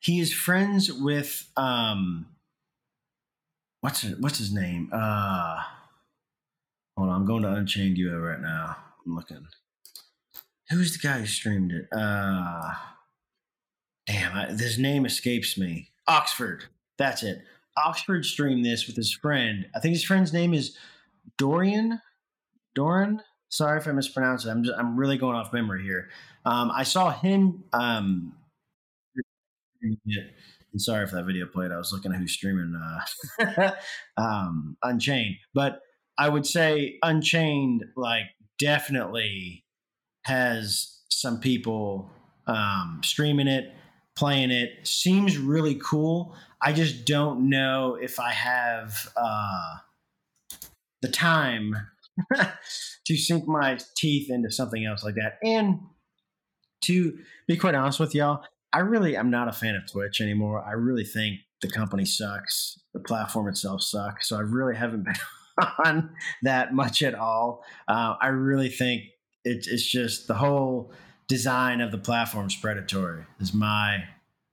he 0.00 0.20
is 0.20 0.32
friends 0.32 0.92
with 0.92 1.48
um 1.56 2.26
what's 3.80 4.02
it, 4.04 4.18
what's 4.20 4.38
his 4.38 4.52
name? 4.52 4.90
Uh 4.92 5.62
Hold 7.00 7.12
on, 7.12 7.16
I'm 7.22 7.26
going 7.26 7.42
to 7.44 7.52
Unchained 7.54 7.96
UO 7.96 8.22
right 8.22 8.42
now. 8.42 8.76
I'm 9.06 9.14
looking. 9.14 9.46
Who's 10.68 10.92
the 10.92 10.98
guy 10.98 11.20
who 11.20 11.24
streamed 11.24 11.72
it? 11.72 11.88
Uh, 11.90 12.74
damn, 14.06 14.36
I, 14.36 14.48
his 14.48 14.78
name 14.78 15.06
escapes 15.06 15.56
me. 15.56 15.92
Oxford. 16.06 16.64
That's 16.98 17.22
it. 17.22 17.40
Oxford 17.74 18.26
streamed 18.26 18.66
this 18.66 18.86
with 18.86 18.96
his 18.96 19.14
friend. 19.14 19.66
I 19.74 19.80
think 19.80 19.94
his 19.94 20.04
friend's 20.04 20.34
name 20.34 20.52
is 20.52 20.76
Dorian. 21.38 22.02
Doran. 22.74 23.22
Sorry 23.48 23.80
if 23.80 23.88
I 23.88 23.92
mispronounced 23.92 24.44
it. 24.44 24.50
I'm 24.50 24.62
just, 24.62 24.78
I'm 24.78 24.94
really 24.94 25.16
going 25.16 25.36
off 25.36 25.54
memory 25.54 25.82
here. 25.82 26.10
Um, 26.44 26.70
I 26.70 26.82
saw 26.82 27.10
him. 27.10 27.64
Um, 27.72 28.34
and 29.80 29.96
sorry 30.76 31.04
if 31.04 31.12
that 31.12 31.24
video 31.24 31.46
played. 31.46 31.72
I 31.72 31.78
was 31.78 31.94
looking 31.94 32.12
at 32.12 32.18
who's 32.18 32.32
streaming 32.32 32.78
uh, 33.40 33.72
um, 34.18 34.76
Unchained, 34.82 35.36
but 35.54 35.80
I 36.20 36.28
would 36.28 36.44
say 36.44 36.98
Unchained, 37.02 37.86
like, 37.96 38.26
definitely 38.58 39.64
has 40.26 40.98
some 41.08 41.40
people 41.40 42.10
um, 42.46 43.00
streaming 43.02 43.48
it, 43.48 43.72
playing 44.16 44.50
it. 44.50 44.86
Seems 44.86 45.38
really 45.38 45.76
cool. 45.76 46.36
I 46.62 46.74
just 46.74 47.06
don't 47.06 47.48
know 47.48 47.96
if 47.98 48.20
I 48.20 48.32
have 48.32 49.08
uh, 49.16 49.76
the 51.00 51.08
time 51.08 51.74
to 53.06 53.16
sink 53.16 53.48
my 53.48 53.78
teeth 53.96 54.30
into 54.30 54.52
something 54.52 54.84
else 54.84 55.02
like 55.02 55.14
that. 55.14 55.38
And 55.42 55.80
to 56.82 57.18
be 57.48 57.56
quite 57.56 57.74
honest 57.74 57.98
with 57.98 58.14
y'all, 58.14 58.44
I 58.74 58.80
really 58.80 59.16
am 59.16 59.30
not 59.30 59.48
a 59.48 59.52
fan 59.52 59.74
of 59.74 59.90
Twitch 59.90 60.20
anymore. 60.20 60.62
I 60.62 60.72
really 60.72 61.04
think 61.04 61.40
the 61.62 61.70
company 61.70 62.04
sucks. 62.04 62.78
The 62.92 63.00
platform 63.00 63.48
itself 63.48 63.82
sucks. 63.82 64.28
So 64.28 64.36
I 64.36 64.40
really 64.40 64.76
haven't 64.76 65.04
been 65.04 65.14
on 65.84 66.10
that 66.42 66.74
much 66.74 67.02
at 67.02 67.14
all. 67.14 67.64
Uh, 67.88 68.14
I 68.20 68.28
really 68.28 68.68
think 68.68 69.04
it, 69.44 69.66
it's 69.68 69.86
just 69.86 70.26
the 70.28 70.34
whole 70.34 70.92
design 71.28 71.80
of 71.80 71.92
the 71.92 71.98
platform 71.98 72.46
is 72.46 72.56
predatory. 72.56 73.24
Is 73.38 73.54
my 73.54 74.04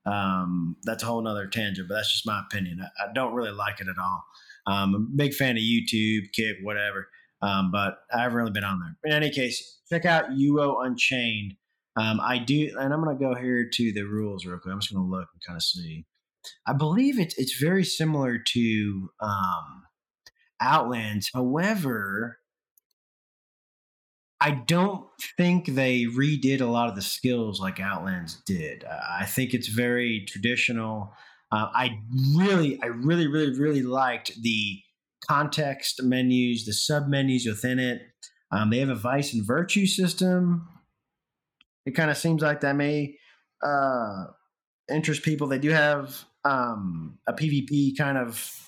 um, 0.05 0.77
that's 0.83 1.03
a 1.03 1.05
whole 1.05 1.21
nother 1.21 1.47
tangent, 1.47 1.87
but 1.89 1.95
that's 1.95 2.11
just 2.11 2.25
my 2.25 2.41
opinion. 2.41 2.79
I, 2.81 3.05
I 3.05 3.13
don't 3.13 3.33
really 3.33 3.51
like 3.51 3.81
it 3.81 3.87
at 3.89 3.97
all. 3.97 4.23
Um, 4.65 4.95
I'm 4.95 5.01
a 5.13 5.15
big 5.15 5.33
fan 5.33 5.57
of 5.57 5.63
YouTube, 5.63 6.31
Kick, 6.33 6.57
whatever, 6.61 7.09
um, 7.41 7.71
but 7.71 7.97
I 8.13 8.21
haven't 8.21 8.37
really 8.37 8.51
been 8.51 8.63
on 8.63 8.79
there. 8.79 9.11
In 9.11 9.23
any 9.23 9.31
case, 9.31 9.79
check 9.89 10.05
out 10.05 10.29
UO 10.29 10.85
Unchained. 10.85 11.55
Um, 11.95 12.19
I 12.21 12.37
do, 12.37 12.75
and 12.79 12.93
I'm 12.93 13.03
going 13.03 13.17
to 13.17 13.23
go 13.23 13.33
here 13.33 13.67
to 13.73 13.91
the 13.91 14.03
rules 14.03 14.45
real 14.45 14.59
quick. 14.59 14.71
I'm 14.71 14.79
just 14.79 14.93
going 14.93 15.03
to 15.03 15.09
look 15.09 15.27
and 15.33 15.41
kind 15.45 15.57
of 15.57 15.63
see. 15.63 16.05
I 16.65 16.73
believe 16.73 17.19
it's 17.19 17.37
it's 17.37 17.59
very 17.59 17.83
similar 17.83 18.37
to 18.37 19.09
um, 19.19 19.83
Outlands. 20.61 21.29
However, 21.33 22.39
I 24.39 24.51
don't 24.51 25.05
think 25.35 25.65
they 25.65 26.03
redid 26.03 26.61
a 26.61 26.65
lot 26.65 26.89
of 26.89 26.95
the 26.95 27.01
skills 27.01 27.59
like 27.59 27.79
Outlands 27.79 28.41
did. 28.45 28.83
Uh, 28.83 28.99
I 29.19 29.25
think 29.25 29.53
it's 29.53 29.67
very 29.67 30.25
traditional. 30.27 31.13
Uh, 31.51 31.67
I 31.73 31.99
really, 32.35 32.79
I 32.83 32.87
really, 32.87 33.27
really, 33.27 33.57
really 33.57 33.81
liked 33.81 34.31
the 34.41 34.79
context 35.27 36.03
menus, 36.03 36.65
the 36.65 36.73
sub 36.73 37.07
menus 37.07 37.47
within 37.47 37.79
it. 37.79 38.01
Um, 38.51 38.69
they 38.69 38.79
have 38.79 38.89
a 38.89 38.95
vice 38.95 39.33
and 39.33 39.45
virtue 39.45 39.87
system. 39.87 40.67
It 41.85 41.95
kind 41.95 42.11
of 42.11 42.17
seems 42.17 42.41
like 42.41 42.61
that 42.61 42.75
may 42.75 43.17
uh, 43.65 44.25
interest 44.89 45.23
people. 45.23 45.47
They 45.47 45.59
do 45.59 45.69
have 45.69 46.25
um, 46.45 47.17
a 47.27 47.33
PvP 47.33 47.97
kind 47.97 48.17
of 48.17 48.66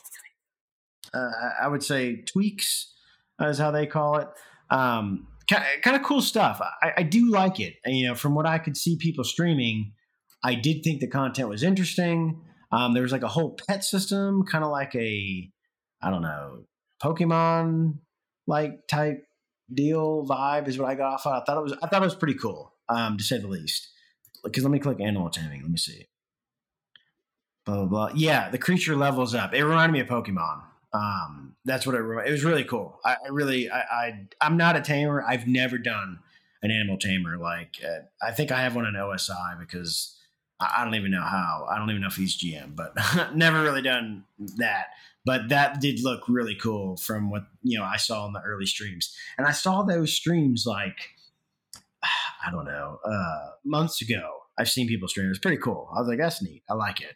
uh, 1.13 1.29
I 1.61 1.67
would 1.67 1.83
say 1.83 2.17
tweaks 2.17 2.93
is 3.39 3.57
how 3.57 3.71
they 3.71 3.85
call 3.85 4.17
it. 4.17 4.27
Um, 4.69 5.27
kind 5.47 5.95
of 5.95 6.03
cool 6.03 6.21
stuff. 6.21 6.61
I, 6.61 6.93
I, 6.97 7.03
do 7.03 7.31
like 7.31 7.59
it. 7.59 7.75
You 7.85 8.09
know, 8.09 8.15
from 8.15 8.35
what 8.35 8.45
I 8.45 8.59
could 8.59 8.77
see 8.77 8.97
people 8.97 9.23
streaming, 9.23 9.93
I 10.43 10.53
did 10.55 10.83
think 10.83 10.99
the 10.99 11.07
content 11.07 11.49
was 11.49 11.63
interesting. 11.63 12.41
Um, 12.71 12.93
there 12.93 13.01
was 13.03 13.11
like 13.11 13.23
a 13.23 13.27
whole 13.27 13.57
pet 13.67 13.83
system, 13.83 14.43
kind 14.45 14.63
of 14.63 14.69
like 14.69 14.93
a, 14.95 15.49
I 16.01 16.09
don't 16.11 16.21
know, 16.21 16.65
Pokemon 17.01 17.95
like 18.45 18.87
type 18.87 19.25
deal 19.73 20.25
vibe 20.27 20.67
is 20.67 20.77
what 20.77 20.89
I 20.89 20.95
got 20.95 21.13
off. 21.13 21.25
Of. 21.25 21.41
I 21.41 21.45
thought 21.45 21.57
it 21.57 21.63
was, 21.63 21.73
I 21.81 21.87
thought 21.87 22.01
it 22.01 22.05
was 22.05 22.15
pretty 22.15 22.35
cool, 22.35 22.73
um, 22.87 23.17
to 23.17 23.23
say 23.23 23.39
the 23.39 23.47
least. 23.47 23.89
Because 24.43 24.63
let 24.63 24.71
me 24.71 24.79
click 24.79 25.01
animal 25.01 25.29
taming. 25.29 25.61
Let 25.61 25.71
me 25.71 25.77
see. 25.77 26.05
blah 27.65 27.75
blah 27.75 27.85
blah. 27.85 28.11
Yeah, 28.15 28.49
the 28.49 28.57
creature 28.57 28.95
levels 28.95 29.33
up. 29.33 29.53
It 29.53 29.63
reminded 29.65 29.93
me 29.93 29.99
of 29.99 30.07
Pokemon. 30.07 30.61
Um, 30.93 31.55
that's 31.65 31.85
what 31.85 31.95
it. 31.95 31.99
It 31.99 32.31
was 32.31 32.43
really 32.43 32.63
cool. 32.63 32.99
I, 33.05 33.17
I 33.25 33.27
really, 33.29 33.69
I, 33.69 33.79
I, 33.79 34.27
I'm 34.41 34.57
not 34.57 34.75
a 34.75 34.81
tamer. 34.81 35.23
I've 35.27 35.47
never 35.47 35.77
done 35.77 36.19
an 36.61 36.71
animal 36.71 36.97
tamer. 36.97 37.37
Like, 37.37 37.75
uh, 37.83 38.05
I 38.25 38.31
think 38.31 38.51
I 38.51 38.61
have 38.61 38.75
one 38.75 38.85
in 38.85 38.95
OSI 38.95 39.59
because 39.59 40.17
I, 40.59 40.77
I 40.77 40.83
don't 40.83 40.95
even 40.95 41.11
know 41.11 41.21
how. 41.21 41.67
I 41.69 41.77
don't 41.77 41.89
even 41.89 42.01
know 42.01 42.07
if 42.07 42.15
he's 42.15 42.35
GM, 42.35 42.75
but 42.75 42.93
never 43.35 43.61
really 43.61 43.81
done 43.81 44.25
that. 44.57 44.87
But 45.25 45.49
that 45.49 45.79
did 45.81 46.03
look 46.03 46.27
really 46.27 46.55
cool 46.55 46.97
from 46.97 47.29
what 47.29 47.43
you 47.61 47.77
know 47.77 47.85
I 47.85 47.97
saw 47.97 48.25
in 48.25 48.33
the 48.33 48.41
early 48.41 48.65
streams, 48.65 49.15
and 49.37 49.45
I 49.45 49.51
saw 49.51 49.83
those 49.83 50.13
streams 50.13 50.65
like 50.65 50.97
I 52.45 52.51
don't 52.51 52.65
know 52.65 52.99
uh, 53.05 53.49
months 53.63 54.01
ago. 54.01 54.37
I've 54.57 54.69
seen 54.69 54.87
people 54.87 55.07
stream. 55.07 55.29
It's 55.29 55.39
pretty 55.39 55.61
cool. 55.61 55.89
I 55.95 55.99
was 55.99 56.07
like, 56.09 56.17
that's 56.17 56.41
neat. 56.41 56.63
I 56.69 56.73
like 56.73 56.99
it. 57.01 57.15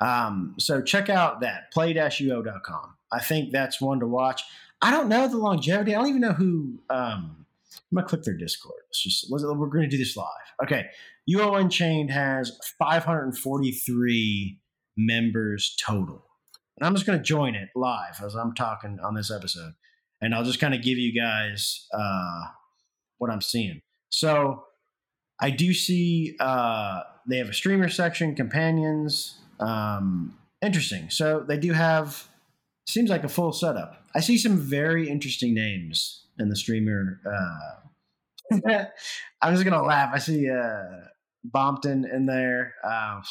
Um, 0.00 0.54
so 0.58 0.80
check 0.80 1.10
out 1.10 1.40
that 1.40 1.70
play-uo.com. 1.72 2.94
I 3.12 3.20
think 3.20 3.52
that's 3.52 3.80
one 3.80 4.00
to 4.00 4.06
watch. 4.06 4.42
I 4.80 4.90
don't 4.90 5.08
know 5.08 5.26
the 5.28 5.38
longevity. 5.38 5.94
I 5.94 5.98
don't 5.98 6.08
even 6.08 6.20
know 6.20 6.32
who. 6.32 6.78
Um, 6.90 7.46
I'm 7.90 7.96
gonna 7.96 8.06
click 8.06 8.22
their 8.22 8.36
Discord. 8.36 8.80
Let's 8.88 9.02
just 9.02 9.30
let's, 9.30 9.44
we're 9.44 9.66
going 9.66 9.88
to 9.88 9.88
do 9.88 9.98
this 9.98 10.16
live. 10.16 10.26
Okay, 10.62 10.86
UO 11.30 11.60
Unchained 11.60 12.10
has 12.10 12.58
543 12.78 14.60
members 14.96 15.76
total, 15.84 16.24
and 16.76 16.86
I'm 16.86 16.94
just 16.94 17.06
going 17.06 17.18
to 17.18 17.24
join 17.24 17.54
it 17.54 17.68
live 17.74 18.20
as 18.22 18.34
I'm 18.34 18.54
talking 18.54 18.98
on 19.02 19.14
this 19.14 19.30
episode, 19.30 19.72
and 20.20 20.34
I'll 20.34 20.44
just 20.44 20.60
kind 20.60 20.74
of 20.74 20.82
give 20.82 20.98
you 20.98 21.18
guys 21.18 21.86
uh, 21.92 22.44
what 23.18 23.30
I'm 23.30 23.40
seeing. 23.40 23.80
So 24.10 24.64
I 25.40 25.50
do 25.50 25.72
see 25.72 26.36
uh, 26.40 27.02
they 27.28 27.38
have 27.38 27.48
a 27.48 27.54
streamer 27.54 27.88
section, 27.88 28.34
companions. 28.34 29.38
Um, 29.60 30.38
interesting. 30.62 31.10
So 31.10 31.44
they 31.46 31.58
do 31.58 31.72
have 31.72 32.28
seems 32.88 33.10
like 33.10 33.24
a 33.24 33.28
full 33.28 33.52
setup. 33.52 34.04
I 34.14 34.20
see 34.20 34.38
some 34.38 34.56
very 34.56 35.08
interesting 35.08 35.54
names 35.54 36.24
in 36.38 36.48
the 36.48 36.56
streamer. 36.56 37.20
Uh, 37.26 38.58
I'm 39.42 39.54
just 39.54 39.64
gonna 39.64 39.82
laugh. 39.82 40.10
I 40.14 40.18
see 40.18 40.48
uh, 40.50 40.82
Bompton 41.46 42.10
in 42.10 42.26
there. 42.26 42.74
Um, 42.84 43.22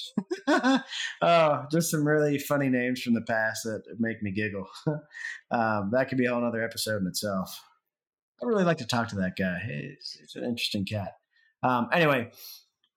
oh, 1.21 1.65
just 1.71 1.91
some 1.91 2.07
really 2.07 2.37
funny 2.37 2.69
names 2.69 3.01
from 3.01 3.13
the 3.13 3.21
past 3.21 3.63
that 3.63 3.83
make 3.99 4.21
me 4.21 4.31
giggle. 4.31 4.67
um, 5.51 5.89
that 5.91 6.07
could 6.09 6.17
be 6.17 6.25
a 6.25 6.33
whole 6.33 6.45
other 6.45 6.63
episode 6.63 7.01
in 7.01 7.07
itself. 7.07 7.59
I 8.41 8.45
really 8.45 8.63
like 8.63 8.77
to 8.77 8.85
talk 8.85 9.07
to 9.09 9.15
that 9.15 9.35
guy. 9.37 9.59
He's, 9.65 10.17
he's 10.19 10.35
an 10.35 10.47
interesting 10.47 10.85
cat. 10.85 11.13
Um, 11.63 11.89
anyway, 11.91 12.29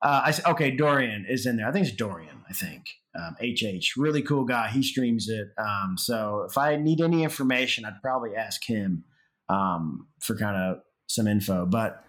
uh, 0.02 0.30
I 0.46 0.50
okay. 0.50 0.70
Dorian 0.70 1.24
is 1.28 1.46
in 1.46 1.56
there. 1.56 1.66
I 1.66 1.72
think 1.72 1.86
it's 1.86 1.96
Dorian. 1.96 2.44
I 2.48 2.52
think 2.52 2.84
um, 3.18 3.36
HH, 3.42 3.96
really 3.96 4.22
cool 4.22 4.44
guy. 4.44 4.68
He 4.68 4.82
streams 4.82 5.28
it. 5.28 5.48
Um, 5.58 5.96
so 5.98 6.46
if 6.48 6.56
I 6.56 6.76
need 6.76 7.00
any 7.00 7.24
information, 7.24 7.84
I'd 7.84 8.00
probably 8.02 8.36
ask 8.36 8.64
him 8.64 9.04
um, 9.48 10.06
for 10.20 10.36
kind 10.36 10.56
of 10.56 10.82
some 11.08 11.26
info. 11.26 11.66
But 11.66 12.04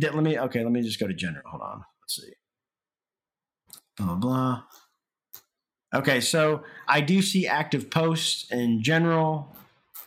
let 0.00 0.14
me 0.14 0.38
okay. 0.38 0.62
Let 0.62 0.72
me 0.72 0.82
just 0.82 1.00
go 1.00 1.06
to 1.06 1.14
general. 1.14 1.44
Hold 1.46 1.62
on. 1.62 1.84
Let's 2.02 2.16
see. 2.16 2.32
Blah 3.96 4.16
blah. 4.16 4.62
Okay, 5.94 6.20
so 6.20 6.62
I 6.88 7.02
do 7.02 7.20
see 7.20 7.46
active 7.46 7.90
posts 7.90 8.50
in 8.50 8.82
general. 8.82 9.54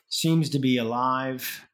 Seems 0.09 0.49
to 0.51 0.59
be 0.59 0.77
alive 0.77 1.64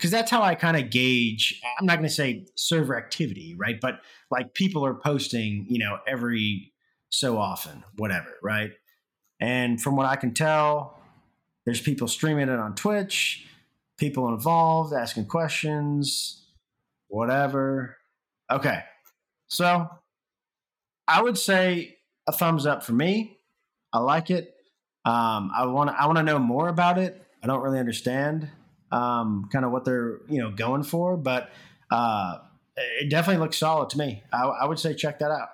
because 0.00 0.10
that's 0.10 0.30
how 0.30 0.40
I 0.40 0.54
kind 0.54 0.78
of 0.78 0.88
gauge. 0.88 1.60
I'm 1.78 1.84
not 1.84 1.98
going 1.98 2.08
to 2.08 2.14
say 2.14 2.46
server 2.54 2.96
activity, 2.96 3.54
right? 3.54 3.78
But 3.78 4.00
like 4.30 4.54
people 4.54 4.86
are 4.86 4.94
posting, 4.94 5.66
you 5.68 5.78
know, 5.78 5.98
every 6.06 6.72
so 7.10 7.36
often, 7.36 7.84
whatever, 7.98 8.38
right? 8.42 8.70
And 9.40 9.78
from 9.78 9.96
what 9.96 10.06
I 10.06 10.16
can 10.16 10.32
tell, 10.32 10.98
there's 11.66 11.82
people 11.82 12.08
streaming 12.08 12.48
it 12.48 12.58
on 12.58 12.74
Twitch, 12.74 13.46
people 13.98 14.30
involved 14.30 14.94
asking 14.94 15.26
questions, 15.26 16.46
whatever. 17.08 17.98
Okay. 18.50 18.82
So 19.48 19.86
I 21.06 21.20
would 21.20 21.36
say 21.36 21.98
a 22.26 22.32
thumbs 22.32 22.64
up 22.64 22.84
for 22.84 22.92
me. 22.92 23.36
I 23.92 23.98
like 23.98 24.30
it. 24.30 24.54
Um, 25.04 25.50
I 25.54 25.66
want 25.66 25.90
I 25.90 26.06
want 26.06 26.16
to 26.16 26.24
know 26.24 26.38
more 26.38 26.68
about 26.68 26.96
it. 26.96 27.22
I 27.42 27.46
don't 27.46 27.60
really 27.60 27.78
understand 27.78 28.48
um, 28.90 29.48
kind 29.52 29.64
of 29.64 29.70
what 29.70 29.84
they're 29.84 30.20
you 30.28 30.40
know 30.40 30.50
going 30.50 30.82
for. 30.82 31.16
But 31.16 31.50
uh, 31.90 32.38
it 32.76 33.10
definitely 33.10 33.42
looks 33.42 33.58
solid 33.58 33.90
to 33.90 33.98
me. 33.98 34.22
I, 34.32 34.44
I 34.44 34.66
would 34.66 34.78
say 34.78 34.94
check 34.94 35.18
that 35.20 35.30
out. 35.30 35.48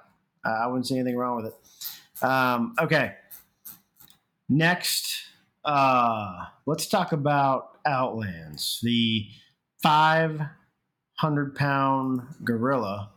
I 0.45 0.67
wouldn't 0.69 0.87
see 0.87 0.95
anything 0.95 1.17
wrong 1.17 1.37
with 1.37 1.47
it. 1.47 2.25
Um, 2.25 2.75
okay, 2.81 3.15
next, 4.49 5.25
uh, 5.65 6.47
let's 6.67 6.87
talk 6.87 7.13
about 7.13 7.79
Outlands, 7.85 8.81
the 8.83 9.27
five 9.83 10.41
hundred 11.19 11.55
pound 11.57 12.23
gorilla, 12.45 13.11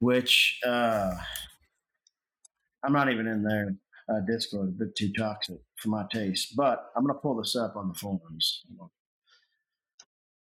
which 0.00 0.60
uh, 0.66 1.14
I'm 2.82 2.92
not 2.92 3.10
even 3.10 3.26
in 3.26 3.42
there. 3.42 3.76
Uh, 4.08 4.20
Discord 4.26 4.68
a 4.68 4.72
bit 4.72 4.96
too 4.96 5.12
toxic 5.12 5.60
for 5.76 5.88
my 5.88 6.04
taste, 6.12 6.56
but 6.56 6.90
I'm 6.96 7.04
going 7.04 7.14
to 7.14 7.20
pull 7.20 7.36
this 7.36 7.54
up 7.54 7.76
on 7.76 7.88
the 7.88 7.94
forums. 7.94 8.64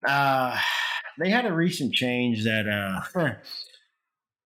Uh, 0.07 0.57
they 1.19 1.29
had 1.29 1.45
a 1.45 1.53
recent 1.53 1.93
change 1.93 2.43
that 2.43 2.67
uh, 2.67 3.01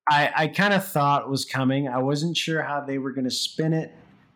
I 0.10 0.32
I 0.36 0.48
kind 0.48 0.74
of 0.74 0.88
thought 0.88 1.30
was 1.30 1.46
coming. 1.46 1.88
I 1.88 2.00
wasn't 2.00 2.38
sure 2.38 2.62
how 2.62 2.82
they 2.82 2.98
were 2.98 3.12
going 3.12 3.26
to 3.26 3.32
spin 3.32 3.74
it, 3.74 3.94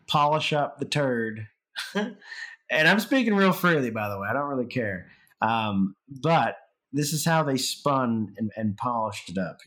polish 0.08 0.54
up 0.54 0.80
the 0.80 0.86
turd. 0.86 1.48
and 1.96 2.88
I'm 2.88 3.00
speaking 3.00 3.36
real 3.36 3.54
freely, 3.54 3.90
by 3.90 4.10
the 4.10 4.20
way. 4.20 4.28
I 4.30 4.34
don't 4.34 4.50
really 4.50 4.68
care. 4.68 5.08
Um, 5.42 5.96
but 6.08 6.56
this 6.92 7.12
is 7.12 7.26
how 7.26 7.44
they 7.44 7.58
spun 7.58 8.34
and, 8.38 8.52
and 8.56 8.78
polished 8.78 9.30
it 9.30 9.38
up. 9.38 9.58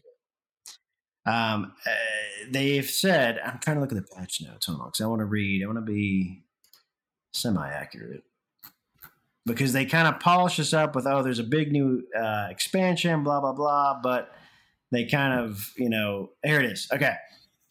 Um, 1.27 1.73
uh, 1.85 1.91
they've 2.51 2.89
said, 2.89 3.41
I'm 3.45 3.59
trying 3.59 3.77
to 3.77 3.81
look 3.81 3.93
at 3.93 3.97
the 3.97 4.17
patch 4.17 4.41
notes. 4.41 4.67
Hold 4.67 4.79
because 4.79 5.01
I 5.01 5.09
want 5.09 5.21
to 5.21 5.27
read. 5.27 5.63
I 5.63 5.67
want 5.67 5.79
to 5.79 5.93
be 5.93 6.45
semi 7.35 7.69
accurate 7.69 8.23
because 9.47 9.73
they 9.73 9.85
kind 9.87 10.09
of 10.09 10.21
polish 10.21 10.59
us 10.61 10.73
up 10.75 10.95
with 10.95 11.07
oh 11.07 11.23
there's 11.23 11.39
a 11.39 11.45
big 11.45 11.73
new 11.73 12.03
uh, 12.19 12.49
expansion 12.51 13.23
blah 13.23 13.41
blah 13.41 13.53
blah 13.53 13.99
but 14.03 14.33
they 14.91 15.05
kind 15.05 15.39
of 15.39 15.73
you 15.77 15.89
know 15.89 16.31
here 16.45 16.61
it 16.61 16.67
is. 16.67 16.89
Okay 16.93 17.15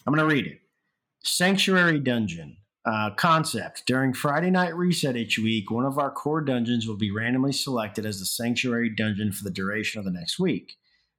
i'm 0.07 0.15
to 0.15 0.25
read 0.25 0.47
it. 0.47 0.59
Sanctuary 1.23 1.99
dungeon 1.99 2.57
uh, 2.85 3.09
concept. 3.11 3.83
During 3.85 4.13
friday 4.13 4.49
night 4.49 4.75
reset 4.75 5.17
each 5.17 5.37
week 5.37 5.69
one 5.69 5.85
of 5.85 5.99
our 5.99 6.11
core 6.11 6.41
dungeons 6.41 6.87
will 6.87 6.97
be 6.97 7.11
randomly 7.11 7.53
selected 7.53 8.05
as 8.05 8.19
the 8.19 8.25
sanctuary 8.25 8.89
dungeon 8.89 9.31
for 9.31 9.43
the 9.43 9.51
duration 9.51 9.99
of 9.99 10.05
the 10.05 10.11
next 10.11 10.39
week. 10.39 10.75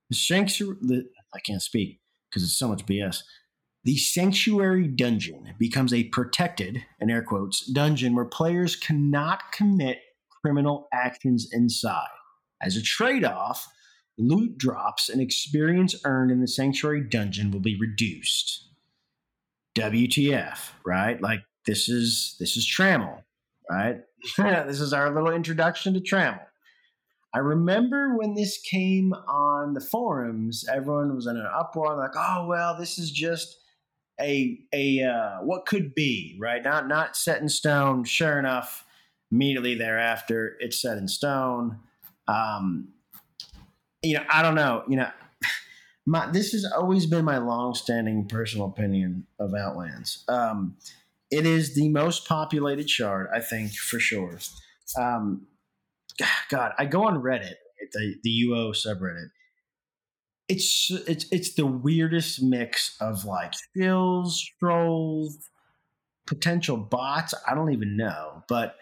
The 0.08 0.16
sanctuary 0.16 0.78
the, 0.80 1.04
i 1.34 1.38
can't 1.40 1.62
speak 1.62 2.00
because 2.30 2.42
it's 2.42 2.58
so 2.58 2.68
much 2.68 2.86
bs 2.86 3.22
the 3.84 3.96
sanctuary 3.96 4.88
dungeon 4.88 5.54
becomes 5.60 5.92
a 5.92 6.04
protected 6.04 6.84
in 6.98 7.08
air 7.08 7.22
quotes 7.22 7.64
dungeon 7.66 8.16
where 8.16 8.24
players 8.24 8.74
cannot 8.74 9.52
commit 9.52 9.98
criminal 10.46 10.86
actions 10.92 11.48
inside. 11.50 12.06
As 12.62 12.76
a 12.76 12.82
trade 12.82 13.24
off, 13.24 13.66
loot 14.16 14.56
drops 14.56 15.08
and 15.08 15.20
experience 15.20 15.96
earned 16.04 16.30
in 16.30 16.40
the 16.40 16.46
sanctuary 16.46 17.00
dungeon 17.00 17.50
will 17.50 17.58
be 17.58 17.76
reduced. 17.80 18.68
WTF, 19.76 20.70
right? 20.84 21.20
Like 21.20 21.40
this 21.66 21.88
is 21.88 22.36
this 22.38 22.56
is 22.56 22.64
Trammel, 22.64 23.24
right? 23.68 24.02
this 24.38 24.80
is 24.80 24.92
our 24.92 25.12
little 25.12 25.32
introduction 25.32 25.94
to 25.94 26.00
Trammel. 26.00 26.46
I 27.34 27.38
remember 27.38 28.16
when 28.16 28.34
this 28.34 28.56
came 28.58 29.14
on 29.26 29.74
the 29.74 29.80
forums, 29.80 30.64
everyone 30.72 31.16
was 31.16 31.26
in 31.26 31.36
an 31.36 31.48
uproar, 31.52 31.96
like, 31.96 32.14
"Oh 32.16 32.46
well, 32.46 32.78
this 32.78 33.00
is 33.00 33.10
just 33.10 33.58
a 34.20 34.60
a 34.72 35.02
uh, 35.02 35.38
what 35.42 35.66
could 35.66 35.92
be, 35.92 36.38
right? 36.40 36.62
Not 36.62 36.86
not 36.86 37.16
set 37.16 37.42
in 37.42 37.48
stone." 37.48 38.04
Sure 38.04 38.38
enough, 38.38 38.85
immediately 39.30 39.74
thereafter, 39.74 40.56
it's 40.60 40.80
set 40.80 40.98
in 40.98 41.08
stone. 41.08 41.78
Um, 42.28 42.88
you 44.02 44.14
know, 44.14 44.24
I 44.30 44.42
don't 44.42 44.54
know. 44.54 44.84
You 44.88 44.96
know, 44.96 45.10
my 46.06 46.30
this 46.30 46.52
has 46.52 46.64
always 46.64 47.06
been 47.06 47.24
my 47.24 47.38
long-standing 47.38 48.28
personal 48.28 48.66
opinion 48.68 49.26
of 49.38 49.54
Outlands. 49.54 50.24
Um, 50.28 50.76
it 51.30 51.44
is 51.44 51.74
the 51.74 51.88
most 51.88 52.26
populated 52.26 52.88
shard, 52.88 53.28
I 53.34 53.40
think, 53.40 53.72
for 53.72 53.98
sure. 53.98 54.38
Um, 54.98 55.46
God, 56.50 56.72
I 56.78 56.86
go 56.86 57.06
on 57.06 57.22
Reddit, 57.22 57.54
the 57.92 58.16
the 58.22 58.44
UO 58.48 58.70
subreddit. 58.70 59.30
It's 60.48 60.90
it's 61.08 61.26
it's 61.32 61.54
the 61.54 61.66
weirdest 61.66 62.40
mix 62.42 62.96
of 63.00 63.24
like 63.24 63.54
skills, 63.54 64.48
trolls, 64.60 65.50
potential 66.26 66.76
bots. 66.76 67.34
I 67.48 67.54
don't 67.54 67.72
even 67.72 67.96
know, 67.96 68.44
but 68.48 68.76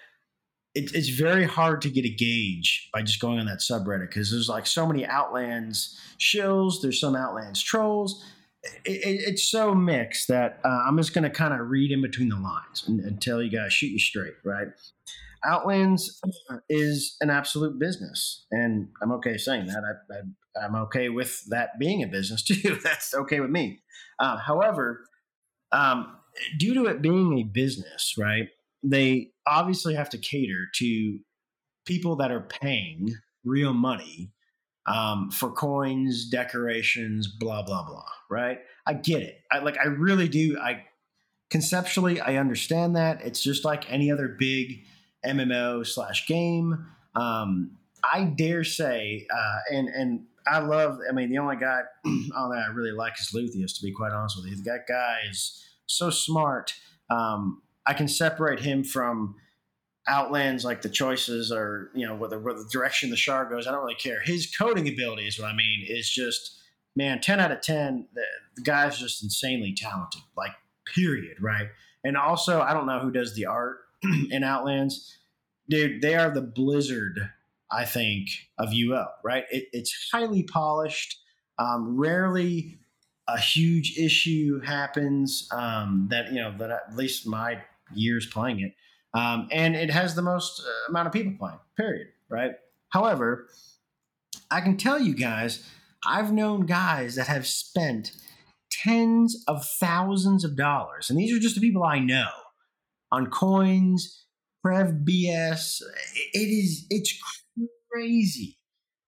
it, 0.75 0.95
it's 0.95 1.09
very 1.09 1.45
hard 1.45 1.81
to 1.83 1.91
get 1.91 2.05
a 2.05 2.11
gauge 2.11 2.89
by 2.93 3.03
just 3.03 3.21
going 3.21 3.39
on 3.39 3.47
that 3.47 3.61
subreddit 3.61 4.09
because 4.09 4.31
there's 4.31 4.49
like 4.49 4.67
so 4.67 4.87
many 4.87 5.07
Outlands 5.07 5.99
shills, 6.19 6.83
there's 6.83 7.01
some 7.01 7.15
Outlands 7.15 7.63
trolls. 7.63 8.25
it, 8.85 9.01
it's 9.05 9.49
so 9.49 9.75
mixed 9.75 10.29
that 10.29 10.59
uh, 10.65 10.85
I'm 10.87 10.97
just 10.97 11.15
going 11.15 11.25
to 11.25 11.31
kind 11.31 11.55
of 11.55 11.69
read 11.69 11.93
in 11.93 12.03
between 12.03 12.29
the 12.29 12.37
lines 12.37 12.85
and, 12.87 13.01
and 13.01 13.23
tell 13.23 13.41
you 13.41 13.51
guys, 13.51 13.73
shoot 13.73 13.89
you 13.89 13.99
straight, 13.99 14.35
right? 14.45 14.69
Outlands 15.45 16.21
is 16.69 17.17
an 17.21 17.31
absolute 17.31 17.79
business, 17.79 18.47
and 18.51 18.89
I'm 19.03 19.13
okay 19.13 19.37
saying 19.37 19.67
that. 19.67 19.83
I, 19.85 20.15
I, 20.15 20.65
am 20.65 20.75
okay 20.75 21.11
with 21.11 21.43
that 21.51 21.79
being 21.79 22.03
a 22.03 22.07
business 22.07 22.43
too. 22.45 22.79
That's 22.83 23.15
okay 23.15 23.41
with 23.41 23.51
me. 23.51 23.83
Uh, 24.19 24.39
however, 24.39 25.05
um, 25.71 26.17
due 26.59 26.73
to 26.75 26.87
it 26.87 27.03
being 27.03 27.39
a 27.39 27.43
business, 27.43 28.15
right? 28.19 28.49
They 28.83 29.34
obviously 29.47 29.95
have 29.95 30.11
to 30.11 30.19
cater 30.19 30.67
to 30.77 31.19
people 31.87 32.17
that 32.17 32.31
are 32.31 32.41
paying 32.41 33.15
real 33.45 33.73
money 33.73 34.31
um, 34.87 35.31
for 35.31 35.51
coins, 35.51 36.29
decorations, 36.29 37.27
blah 37.27 37.63
blah 37.63 37.85
blah. 37.85 38.05
Right? 38.31 38.59
I 38.87 38.95
get 38.95 39.23
it. 39.23 39.41
I 39.51 39.61
like. 39.61 39.79
I 39.79 39.87
really 39.87 40.29
do. 40.29 40.59
I 40.59 40.85
conceptually, 41.51 42.21
I 42.21 42.37
understand 42.37 42.97
that. 42.97 43.23
It's 43.23 43.43
just 43.43 43.65
like 43.65 43.91
any 43.91 44.11
other 44.11 44.29
big 44.29 44.85
MMO 45.25 45.87
slash 45.87 46.27
game. 46.27 46.87
Um, 47.15 47.79
I 48.03 48.25
dare 48.25 48.65
say, 48.65 49.27
uh, 49.35 49.59
and 49.71 49.89
and 49.89 50.25
I 50.47 50.59
love. 50.59 50.99
I 51.09 51.13
mean, 51.13 51.31
the 51.31 51.39
only 51.39 51.57
guy 51.57 51.81
on 52.05 52.51
that 52.51 52.65
I 52.69 52.73
really 52.73 52.93
like 52.93 53.15
is 53.19 53.31
Luthius. 53.35 53.77
To 53.77 53.83
be 53.83 53.93
quite 53.93 54.13
honest 54.13 54.37
with 54.37 54.51
you, 54.51 54.63
that 54.65 54.87
guy 54.87 55.19
is 55.31 55.65
so 55.87 56.11
smart. 56.11 56.75
Um, 57.11 57.63
I 57.87 57.95
can 57.95 58.09
separate 58.09 58.61
him 58.61 58.85
from 58.85 59.37
Outlands, 60.07 60.65
like 60.65 60.83
the 60.83 60.89
choices 60.89 61.51
or 61.51 61.91
you 61.95 62.07
know, 62.07 62.15
whether 62.15 62.39
the 62.39 62.69
direction 62.71 63.11
the 63.11 63.17
shard 63.17 63.51
goes. 63.51 63.67
I 63.67 63.73
don't 63.73 63.83
really 63.83 63.95
care. 63.95 64.21
His 64.21 64.55
coding 64.55 64.89
ability 64.89 65.27
is 65.27 65.39
what 65.39 65.49
I 65.49 65.55
mean. 65.55 65.85
Is 65.87 66.11
just 66.11 66.61
man, 66.95 67.21
ten 67.21 67.41
out 67.41 67.53
of 67.53 67.61
ten. 67.61 68.09
The, 68.15 68.23
the 68.57 68.63
guy's 68.63 68.99
just 68.99 69.23
insanely 69.23 69.75
talented. 69.75 70.23
Like 70.37 70.53
period, 70.95 71.39
right? 71.41 71.69
And 72.05 72.17
also, 72.17 72.61
I 72.61 72.75
don't 72.75 72.87
know 72.87 73.01
who 73.01 73.11
does 73.11 73.35
the 73.35 73.47
art 73.47 73.79
in 74.31 74.45
Outlands 74.45 75.19
dude, 75.69 76.03
they 76.03 76.15
are 76.15 76.31
the 76.31 76.43
Blizzard, 76.43 77.31
I 77.71 77.85
think, 77.85 78.29
of 78.59 78.71
UO, 78.71 79.07
right? 79.23 79.45
It, 79.51 79.69
it's 79.73 80.09
highly 80.13 80.43
polished. 80.43 81.19
Um, 81.59 81.97
rarely 81.97 82.79
a 83.29 83.39
huge 83.39 83.97
issue 83.97 84.61
happens 84.61 85.49
um, 85.53 86.09
that, 86.11 86.33
you 86.33 86.41
know, 86.41 86.55
that 86.59 86.71
at 86.71 86.97
least 86.97 87.27
my 87.27 87.63
years 87.93 88.27
playing 88.27 88.61
it. 88.61 88.75
Um, 89.19 89.49
and 89.53 89.77
it 89.77 89.91
has 89.91 90.15
the 90.15 90.23
most 90.23 90.61
uh, 90.61 90.91
amount 90.91 91.07
of 91.07 91.13
people 91.13 91.35
playing, 91.39 91.61
period, 91.77 92.09
right? 92.29 92.53
However, 92.89 93.49
I 94.51 94.61
can 94.61 94.77
tell 94.77 94.99
you 94.99 95.15
guys, 95.15 95.69
I've 96.07 96.33
known 96.33 96.67
guys 96.67 97.15
that 97.15 97.29
have 97.29 97.47
spent 97.47 98.13
tens 98.71 99.45
of 99.47 99.65
thousands 99.65 100.45
of 100.45 100.57
dollars, 100.57 101.11
and 101.11 101.19
these 101.19 101.35
are 101.35 101.41
just 101.41 101.55
the 101.55 101.61
people 101.61 101.85
I 101.85 102.01
know, 102.01 102.29
on 103.13 103.27
coins 103.29 104.25
Prev 104.65 105.05
BS. 105.05 105.83
It 106.33 106.39
is 106.39 106.87
it's 106.91 107.17
crazy 107.93 108.59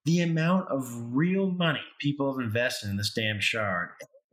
the 0.04 0.20
amount 0.20 0.68
of 0.70 0.88
real 1.14 1.50
money 1.50 1.80
people 2.00 2.32
have 2.32 2.44
invested 2.44 2.90
in 2.90 2.96
this 2.96 3.12
damn 3.12 3.40
shard. 3.40 3.88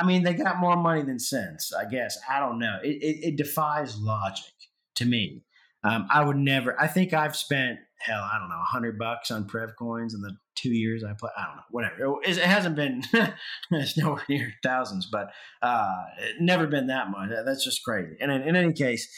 I, 0.00 0.06
mean, 0.06 0.22
they 0.22 0.34
got 0.34 0.58
more 0.58 0.76
money 0.76 1.02
than 1.02 1.18
sense. 1.18 1.72
I 1.72 1.84
guess 1.84 2.18
I 2.28 2.40
don't 2.40 2.58
know. 2.58 2.78
It, 2.82 3.02
it, 3.02 3.28
it 3.28 3.36
defies 3.36 3.96
logic 3.98 4.52
to 4.96 5.04
me. 5.04 5.44
Um, 5.82 6.06
I 6.10 6.24
would 6.24 6.36
never. 6.36 6.78
I 6.80 6.86
think 6.86 7.14
I've 7.14 7.36
spent 7.36 7.78
hell, 8.00 8.22
I 8.22 8.38
don't 8.38 8.48
know, 8.48 8.60
hundred 8.62 8.98
bucks 8.98 9.30
on 9.30 9.46
Prev 9.46 9.76
coins 9.78 10.14
in 10.14 10.20
the 10.20 10.36
two 10.54 10.70
years 10.70 11.04
I 11.04 11.12
play. 11.18 11.30
I 11.36 11.46
don't 11.46 11.56
know, 11.56 11.62
whatever. 11.70 12.20
It, 12.22 12.36
it 12.36 12.44
hasn't 12.44 12.76
been. 12.76 13.02
it's 13.70 13.96
nowhere 13.96 14.22
near 14.28 14.52
thousands, 14.62 15.06
but 15.06 15.30
uh, 15.62 16.02
never 16.38 16.66
been 16.66 16.88
that 16.88 17.10
much. 17.10 17.30
That's 17.44 17.64
just 17.64 17.82
crazy. 17.82 18.16
And 18.20 18.30
in, 18.30 18.42
in 18.42 18.56
any 18.56 18.72
case, 18.72 19.08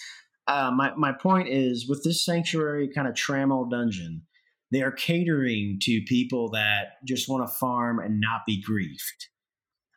uh, 0.46 0.70
my 0.70 0.92
my 0.96 1.12
point 1.12 1.48
is 1.48 1.88
with 1.88 2.04
this 2.04 2.24
sanctuary 2.24 2.88
kind 2.88 3.08
of 3.08 3.14
trammel 3.14 3.68
dungeon, 3.70 4.22
they 4.70 4.82
are 4.82 4.92
catering 4.92 5.78
to 5.82 6.00
people 6.06 6.50
that 6.50 7.04
just 7.06 7.28
want 7.28 7.46
to 7.46 7.54
farm 7.54 7.98
and 7.98 8.20
not 8.20 8.42
be 8.46 8.62
griefed. 8.62 9.31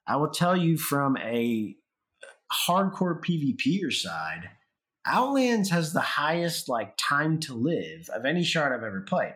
I 0.07 0.17
will 0.17 0.29
tell 0.29 0.55
you 0.55 0.77
from 0.77 1.17
a 1.17 1.75
hardcore 2.67 3.19
PvPer 3.19 3.91
side, 3.91 4.49
Outlands 5.07 5.69
has 5.69 5.93
the 5.93 6.01
highest 6.01 6.67
like 6.69 6.95
time 6.97 7.39
to 7.41 7.53
live 7.53 8.09
of 8.09 8.25
any 8.25 8.43
shard 8.43 8.73
I've 8.73 8.85
ever 8.85 9.01
played. 9.01 9.35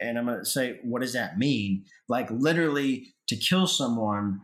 And 0.00 0.18
I'm 0.18 0.26
gonna 0.26 0.44
say, 0.44 0.78
what 0.82 1.02
does 1.02 1.12
that 1.14 1.38
mean? 1.38 1.84
Like 2.08 2.30
literally 2.30 3.14
to 3.28 3.36
kill 3.36 3.66
someone 3.66 4.40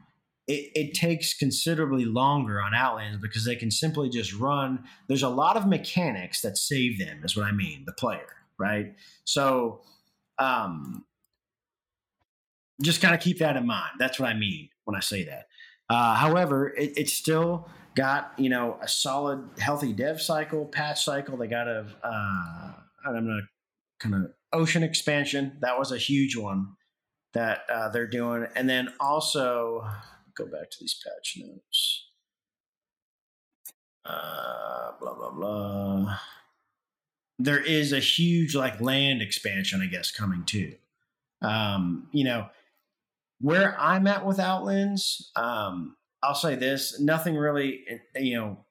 it, 0.48 0.72
it, 0.74 0.94
takes 0.94 1.35
considerably 1.35 2.05
longer 2.05 2.61
on 2.61 2.74
Outlands 2.74 3.22
because 3.22 3.44
they 3.44 3.55
can 3.55 3.70
simply 3.70 4.11
just 4.11 4.35
run. 4.35 4.83
There's 5.07 5.22
a 5.22 5.28
lot 5.28 5.57
of 5.57 5.68
mechanics 5.68 6.40
that 6.40 6.59
save 6.59 6.98
them, 6.98 7.22
is 7.22 7.37
what 7.37 7.46
I 7.46 7.52
mean, 7.52 7.85
the 7.87 7.92
player, 7.92 8.26
right? 8.59 8.92
So, 9.24 9.83
um, 10.40 11.05
just 12.83 13.00
kind 13.00 13.14
of 13.14 13.20
keep 13.20 13.38
that 13.38 13.57
in 13.57 13.68
mind. 13.68 13.92
That's 14.00 14.18
what 14.18 14.31
I 14.31 14.35
mean 14.35 14.68
when 14.85 14.97
I 14.97 15.01
say 15.01 15.25
that. 15.25 15.47
Uh, 15.88 16.14
however, 16.14 16.68
it, 16.68 16.92
it's 16.97 17.12
still 17.12 17.68
got 17.95 18.33
you 18.38 18.49
know 18.49 18.79
a 18.83 18.88
solid, 18.88 19.49
healthy 19.59 19.92
dev 19.92 20.21
cycle, 20.21 20.66
patch 20.66 21.05
cycle. 21.05 21.37
They 21.37 21.47
got 21.47 21.68
a, 21.68 21.87
uh, 22.03 22.73
I'm 23.07 23.14
gonna 23.14 23.40
kind 24.01 24.14
of 24.14 24.33
ocean 24.53 24.83
expansion. 24.83 25.59
That 25.61 25.79
was 25.79 25.92
a 25.92 25.99
huge 25.99 26.37
one 26.37 26.68
that 27.35 27.64
uh, 27.71 27.88
they're 27.88 28.07
doing, 28.07 28.47
and 28.55 28.68
then 28.68 28.92
also 29.01 29.87
go 30.37 30.47
back 30.47 30.71
to 30.71 30.77
these 30.81 31.01
patch 31.05 31.38
notes. 31.38 32.07
Uh, 34.05 34.92
blah 35.01 35.14
blah 35.14 35.31
blah. 35.31 36.18
There 37.38 37.61
is 37.61 37.92
a 37.92 37.99
huge 37.99 38.55
like 38.55 38.81
land 38.81 39.21
expansion, 39.21 39.81
I 39.83 39.87
guess, 39.87 40.11
coming 40.11 40.45
too. 40.45 40.75
Um, 41.40 42.09
you 42.12 42.25
know, 42.25 42.49
where 43.42 43.78
I'm 43.78 44.07
at 44.07 44.24
with 44.24 44.38
Outlands, 44.38 45.31
um, 45.37 45.96
I'll 46.22 46.35
say 46.35 46.55
this: 46.55 47.00
nothing 47.00 47.37
really, 47.37 47.85
you 48.16 48.38
know, 48.38 48.64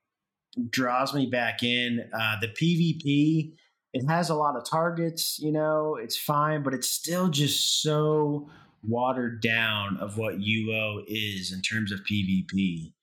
draws 0.69 1.13
me 1.13 1.27
back 1.27 1.62
in. 1.62 2.10
Uh, 2.13 2.38
the 2.39 2.47
PvP, 2.47 3.53
it 3.93 4.07
has 4.07 4.29
a 4.29 4.36
lot 4.36 4.55
of 4.55 4.67
targets. 4.67 5.38
You 5.39 5.51
know, 5.51 5.97
it's 6.01 6.17
fine, 6.17 6.63
but 6.63 6.73
it's 6.73 6.89
still 6.89 7.27
just 7.27 7.84
so 7.84 8.49
watered 8.81 9.41
down 9.41 9.97
of 9.97 10.17
what 10.17 10.39
UO 10.39 11.03
is 11.05 11.51
in 11.51 11.62
terms 11.62 11.91
of 11.91 11.99
PvP 11.99 12.93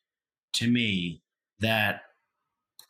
to 0.55 0.69
me 0.69 1.23
that 1.61 2.01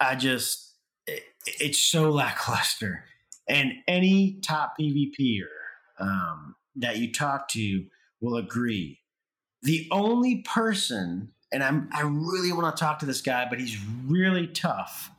I 0.01 0.15
just 0.15 0.77
it, 1.07 1.25
it's 1.47 1.83
so 1.83 2.11
lackluster. 2.11 3.05
And 3.49 3.73
any 3.89 4.39
top 4.43 4.75
PvPer 4.79 5.49
um, 5.99 6.55
that 6.77 6.99
you 6.99 7.13
talk 7.13 7.49
to 7.49 7.85
will 8.21 8.37
agree. 8.37 9.01
The 9.63 9.89
only 9.91 10.43
person, 10.43 11.33
and 11.53 11.63
I'm 11.63 11.89
I 11.93 12.03
really 12.03 12.53
want 12.53 12.75
to 12.77 12.81
talk 12.81 13.01
to 13.01 13.07
this 13.07 13.21
guy, 13.21 13.47
but 13.49 13.59
he's 13.59 13.77
really 14.07 14.47
tough 14.47 15.11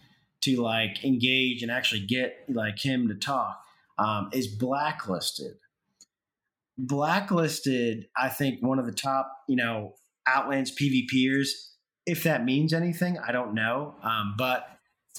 to 0.41 0.61
like 0.61 1.03
engage 1.03 1.61
and 1.61 1.71
actually 1.71 2.05
get 2.05 2.45
like 2.47 2.79
him 2.79 3.07
to 3.09 3.15
talk. 3.15 3.61
Um, 3.97 4.29
is 4.31 4.47
blacklisted 4.47 5.57
blacklisted, 6.79 8.07
I 8.17 8.29
think, 8.29 8.63
one 8.63 8.79
of 8.79 8.85
the 8.85 8.93
top, 8.93 9.43
you 9.47 9.55
know, 9.55 9.95
Outlands 10.25 10.75
PvPers. 10.75 11.49
If 12.05 12.23
that 12.23 12.45
means 12.45 12.73
anything, 12.73 13.17
I 13.19 13.31
don't 13.31 13.53
know. 13.53 13.95
Um, 14.01 14.35
but 14.37 14.67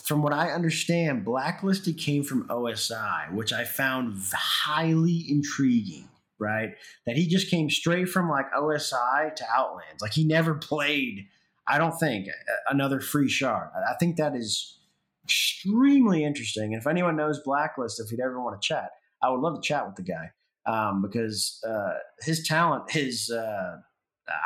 from 0.02 0.22
what 0.22 0.32
I 0.32 0.50
understand, 0.50 1.24
blacklisted 1.24 1.98
came 1.98 2.24
from 2.24 2.48
OSI, 2.48 3.32
which 3.34 3.52
I 3.52 3.64
found 3.64 4.16
highly 4.32 5.26
intriguing. 5.28 6.08
Right, 6.40 6.70
that 7.06 7.16
he 7.16 7.26
just 7.26 7.50
came 7.50 7.68
straight 7.68 8.08
from 8.08 8.30
like 8.30 8.46
OSI 8.52 9.34
to 9.34 9.44
Outlands. 9.54 10.00
Like 10.00 10.14
he 10.14 10.24
never 10.24 10.54
played. 10.54 11.26
I 11.66 11.78
don't 11.78 11.98
think 11.98 12.26
another 12.68 13.00
free 13.00 13.28
shard. 13.28 13.68
I 13.88 13.94
think 14.00 14.16
that 14.16 14.34
is 14.34 14.78
extremely 15.22 16.24
interesting. 16.24 16.72
And 16.72 16.80
if 16.80 16.86
anyone 16.86 17.16
knows 17.16 17.40
Blacklist, 17.44 18.00
if 18.00 18.10
you'd 18.10 18.20
ever 18.20 18.40
want 18.40 18.60
to 18.60 18.66
chat, 18.66 18.90
I 19.22 19.30
would 19.30 19.40
love 19.40 19.54
to 19.54 19.60
chat 19.60 19.86
with 19.86 19.96
the 19.96 20.02
guy 20.02 20.30
um, 20.66 21.02
because 21.02 21.62
uh, 21.66 21.94
his 22.20 22.46
talent, 22.46 22.90
his 22.90 23.30
uh, 23.30 23.76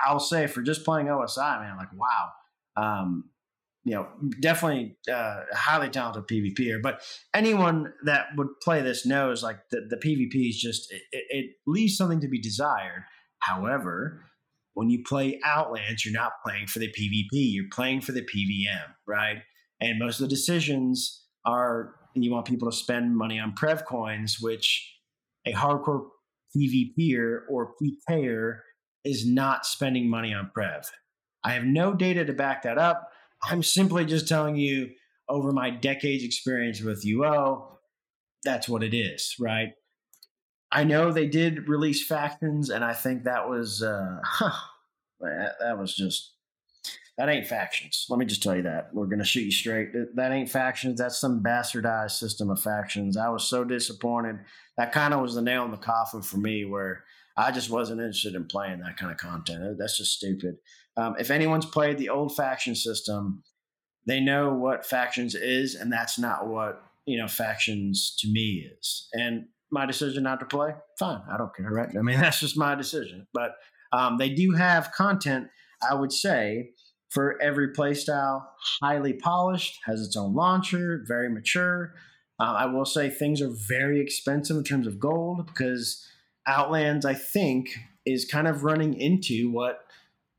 I'll 0.06 0.20
say 0.20 0.46
for 0.46 0.62
just 0.62 0.84
playing 0.84 1.06
OSI, 1.06 1.60
man, 1.60 1.76
like 1.76 1.88
wow, 1.94 2.30
um, 2.76 3.30
you 3.84 3.94
know, 3.94 4.08
definitely 4.40 4.96
uh, 5.12 5.40
highly 5.52 5.90
talented 5.90 6.24
PvPer. 6.26 6.80
But 6.82 7.02
anyone 7.34 7.92
that 8.04 8.28
would 8.36 8.48
play 8.62 8.80
this 8.80 9.04
knows 9.04 9.42
like 9.42 9.58
the, 9.70 9.82
the 9.88 9.96
PvP 9.96 10.48
is 10.48 10.58
just 10.58 10.90
it, 10.90 11.02
it 11.12 11.50
leaves 11.66 11.96
something 11.96 12.20
to 12.20 12.28
be 12.28 12.40
desired. 12.40 13.04
However, 13.40 14.24
when 14.72 14.88
you 14.88 15.02
play 15.06 15.38
Outlands, 15.44 16.04
you're 16.04 16.14
not 16.14 16.32
playing 16.44 16.66
for 16.66 16.78
the 16.78 16.88
PvP, 16.88 17.28
you're 17.32 17.66
playing 17.70 18.00
for 18.00 18.12
the 18.12 18.22
PVM, 18.22 18.94
right? 19.06 19.42
And 19.80 19.98
most 19.98 20.18
of 20.20 20.28
the 20.28 20.34
decisions 20.34 21.24
are 21.44 21.94
you 22.14 22.32
want 22.32 22.46
people 22.46 22.70
to 22.70 22.76
spend 22.76 23.16
money 23.16 23.38
on 23.38 23.54
Prev 23.54 23.84
coins, 23.84 24.38
which 24.40 24.98
a 25.46 25.52
hardcore 25.52 26.06
PvPer 26.56 27.40
or 27.50 27.72
PKer 27.82 28.58
is 29.04 29.26
not 29.26 29.66
spending 29.66 30.08
money 30.08 30.32
on 30.32 30.50
Prev. 30.56 30.86
I 31.44 31.52
have 31.52 31.64
no 31.64 31.92
data 31.92 32.24
to 32.24 32.32
back 32.32 32.62
that 32.62 32.78
up. 32.78 33.10
I'm 33.48 33.62
simply 33.62 34.04
just 34.04 34.28
telling 34.28 34.56
you 34.56 34.90
over 35.28 35.52
my 35.52 35.70
decades 35.70 36.24
experience 36.24 36.80
with 36.80 37.04
UO, 37.04 37.66
that's 38.44 38.68
what 38.68 38.82
it 38.82 38.94
is, 38.94 39.34
right? 39.38 39.72
I 40.70 40.84
know 40.84 41.12
they 41.12 41.26
did 41.26 41.68
release 41.68 42.06
factions, 42.06 42.68
and 42.68 42.84
I 42.84 42.92
think 42.92 43.24
that 43.24 43.48
was 43.48 43.82
uh, 43.82 44.18
huh, 44.24 44.50
that, 45.20 45.54
that 45.60 45.78
was 45.78 45.94
just 45.94 46.32
that 47.16 47.28
ain't 47.28 47.46
factions. 47.46 48.06
Let 48.10 48.18
me 48.18 48.26
just 48.26 48.42
tell 48.42 48.56
you 48.56 48.62
that. 48.62 48.92
We're 48.92 49.06
going 49.06 49.20
to 49.20 49.24
shoot 49.24 49.42
you 49.42 49.52
straight. 49.52 49.90
That 50.16 50.32
ain't 50.32 50.50
factions. 50.50 50.98
That's 50.98 51.16
some 51.16 51.44
bastardized 51.44 52.12
system 52.12 52.50
of 52.50 52.60
factions. 52.60 53.16
I 53.16 53.28
was 53.28 53.44
so 53.44 53.62
disappointed. 53.62 54.40
That 54.76 54.90
kind 54.90 55.14
of 55.14 55.20
was 55.20 55.36
the 55.36 55.42
nail 55.42 55.64
in 55.64 55.70
the 55.70 55.76
coffin 55.76 56.22
for 56.22 56.38
me, 56.38 56.64
where 56.64 57.04
I 57.36 57.50
just 57.50 57.70
wasn't 57.70 58.00
interested 58.00 58.34
in 58.34 58.46
playing 58.46 58.80
that 58.80 58.96
kind 58.96 59.10
of 59.10 59.18
content. 59.18 59.76
That's 59.78 59.98
just 59.98 60.12
stupid. 60.12 60.56
Um, 60.96 61.16
if 61.18 61.30
anyone's 61.30 61.66
played 61.66 61.98
the 61.98 62.10
old 62.10 62.36
faction 62.36 62.74
system, 62.74 63.42
they 64.06 64.20
know 64.20 64.54
what 64.54 64.86
factions 64.86 65.34
is, 65.34 65.74
and 65.74 65.92
that's 65.92 66.18
not 66.18 66.46
what 66.46 66.82
you 67.06 67.18
know 67.18 67.28
factions 67.28 68.16
to 68.20 68.28
me 68.28 68.68
is. 68.78 69.08
And 69.12 69.46
my 69.70 69.86
decision 69.86 70.22
not 70.22 70.40
to 70.40 70.46
play, 70.46 70.74
fine. 70.98 71.22
I 71.30 71.36
don't 71.36 71.54
care, 71.54 71.70
right? 71.70 71.88
I 71.96 72.02
mean, 72.02 72.20
that's 72.20 72.40
just 72.40 72.56
my 72.56 72.74
decision. 72.74 73.26
But 73.34 73.52
um, 73.92 74.18
they 74.18 74.30
do 74.30 74.52
have 74.52 74.92
content, 74.92 75.48
I 75.88 75.94
would 75.94 76.12
say, 76.12 76.70
for 77.10 77.40
every 77.40 77.72
playstyle, 77.72 78.44
highly 78.80 79.12
polished, 79.12 79.78
has 79.86 80.00
its 80.00 80.16
own 80.16 80.34
launcher, 80.34 81.04
very 81.06 81.28
mature. 81.28 81.94
Uh, 82.40 82.54
I 82.58 82.66
will 82.66 82.84
say 82.84 83.08
things 83.08 83.40
are 83.40 83.52
very 83.68 84.00
expensive 84.00 84.56
in 84.56 84.64
terms 84.64 84.86
of 84.88 84.98
gold 84.98 85.46
because 85.46 86.04
Outlands, 86.46 87.04
I 87.06 87.14
think, 87.14 87.76
is 88.04 88.24
kind 88.24 88.46
of 88.46 88.64
running 88.64 88.94
into 88.94 89.50
what 89.50 89.86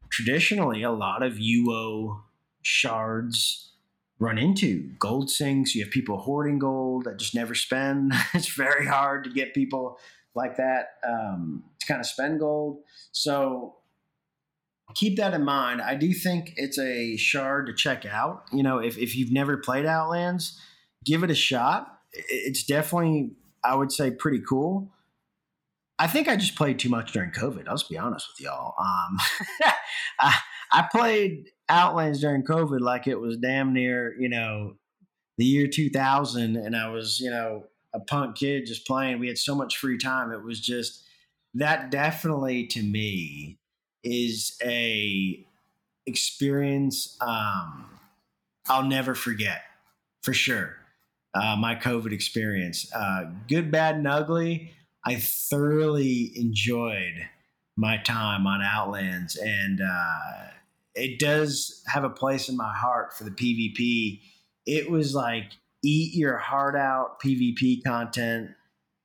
traditionally 0.09 0.83
a 0.83 0.91
lot 0.91 1.23
of 1.23 1.33
UO 1.33 2.21
shards 2.61 3.71
run 4.19 4.37
into 4.37 4.91
gold 4.99 5.29
sinks. 5.29 5.75
You 5.75 5.83
have 5.83 5.91
people 5.91 6.17
hoarding 6.17 6.59
gold 6.59 7.05
that 7.05 7.17
just 7.17 7.35
never 7.35 7.55
spend. 7.55 8.13
it's 8.33 8.49
very 8.49 8.85
hard 8.85 9.23
to 9.25 9.29
get 9.29 9.53
people 9.53 9.97
like 10.33 10.57
that 10.57 10.97
um, 11.07 11.63
to 11.79 11.87
kind 11.87 11.99
of 11.99 12.05
spend 12.05 12.39
gold. 12.39 12.79
So 13.11 13.75
keep 14.93 15.17
that 15.17 15.33
in 15.33 15.43
mind. 15.43 15.81
I 15.81 15.95
do 15.95 16.13
think 16.13 16.53
it's 16.57 16.77
a 16.77 17.17
shard 17.17 17.67
to 17.67 17.73
check 17.73 18.05
out. 18.05 18.43
You 18.51 18.63
know, 18.63 18.79
if, 18.79 18.97
if 18.97 19.15
you've 19.15 19.31
never 19.31 19.57
played 19.57 19.85
Outlands, 19.85 20.59
give 21.03 21.23
it 21.23 21.31
a 21.31 21.35
shot. 21.35 21.99
It's 22.13 22.63
definitely, 22.63 23.31
I 23.63 23.75
would 23.75 23.91
say, 23.91 24.11
pretty 24.11 24.41
cool. 24.47 24.89
I 25.97 26.07
think 26.07 26.27
I 26.27 26.35
just 26.35 26.55
played 26.55 26.79
too 26.79 26.89
much 26.89 27.13
during 27.13 27.31
COVID. 27.31 27.67
I'll 27.67 27.77
just 27.77 27.89
be 27.89 27.97
honest 27.97 28.27
with 28.29 28.45
y'all. 28.45 28.73
Um, 28.79 29.17
I, 30.19 30.35
I 30.71 30.87
played 30.91 31.51
Outlands 31.69 32.19
during 32.19 32.43
COVID 32.43 32.81
like 32.81 33.07
it 33.07 33.19
was 33.19 33.37
damn 33.37 33.73
near, 33.73 34.15
you 34.19 34.29
know, 34.29 34.75
the 35.37 35.45
year 35.45 35.67
2000, 35.67 36.55
and 36.55 36.75
I 36.75 36.89
was, 36.89 37.19
you 37.19 37.29
know, 37.29 37.65
a 37.93 37.99
punk 37.99 38.37
kid 38.37 38.65
just 38.65 38.85
playing. 38.85 39.19
We 39.19 39.27
had 39.27 39.37
so 39.37 39.55
much 39.55 39.77
free 39.77 39.97
time. 39.97 40.31
It 40.31 40.43
was 40.43 40.59
just 40.59 41.03
that 41.53 41.89
definitely 41.91 42.67
to 42.67 42.83
me 42.83 43.57
is 44.03 44.57
a 44.63 45.45
experience 46.05 47.17
um, 47.21 47.89
I'll 48.67 48.83
never 48.83 49.15
forget 49.15 49.61
for 50.21 50.33
sure. 50.33 50.75
Uh, 51.33 51.55
my 51.57 51.75
COVID 51.75 52.11
experience, 52.11 52.91
uh, 52.93 53.25
good, 53.47 53.69
bad, 53.71 53.95
and 53.95 54.07
ugly. 54.07 54.71
I 55.05 55.15
thoroughly 55.15 56.31
enjoyed 56.35 57.27
my 57.77 57.97
time 57.97 58.47
on 58.47 58.61
Outlands, 58.61 59.35
and 59.35 59.81
uh, 59.81 60.47
it 60.95 61.19
does 61.19 61.83
have 61.87 62.03
a 62.03 62.09
place 62.09 62.49
in 62.49 62.57
my 62.57 62.73
heart 62.73 63.13
for 63.13 63.23
the 63.23 63.31
PvP. 63.31 64.21
It 64.65 64.89
was 64.89 65.13
like 65.13 65.51
eat 65.83 66.15
your 66.15 66.37
heart 66.37 66.75
out 66.75 67.19
PvP 67.21 67.83
content 67.83 68.51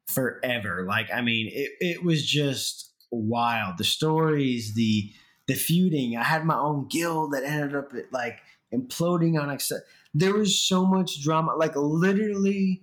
forever. 0.06 0.86
Like, 0.88 1.12
I 1.12 1.20
mean, 1.20 1.50
it, 1.52 1.72
it 1.80 2.04
was 2.04 2.24
just 2.24 2.92
wild. 3.10 3.76
The 3.78 3.84
stories, 3.84 4.74
the 4.74 5.12
the 5.48 5.54
feuding. 5.54 6.16
I 6.16 6.22
had 6.22 6.44
my 6.44 6.56
own 6.56 6.86
guild 6.88 7.32
that 7.32 7.42
ended 7.42 7.74
up 7.74 7.92
like 8.12 8.38
imploding 8.72 9.40
on 9.40 9.50
accept. 9.50 9.82
There 10.14 10.34
was 10.34 10.58
so 10.58 10.86
much 10.86 11.22
drama. 11.22 11.56
Like 11.56 11.74
literally, 11.74 12.82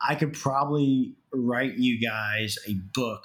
I 0.00 0.16
could 0.16 0.32
probably 0.32 1.14
write 1.32 1.78
you 1.78 2.00
guys 2.00 2.58
a 2.68 2.74
book 2.94 3.24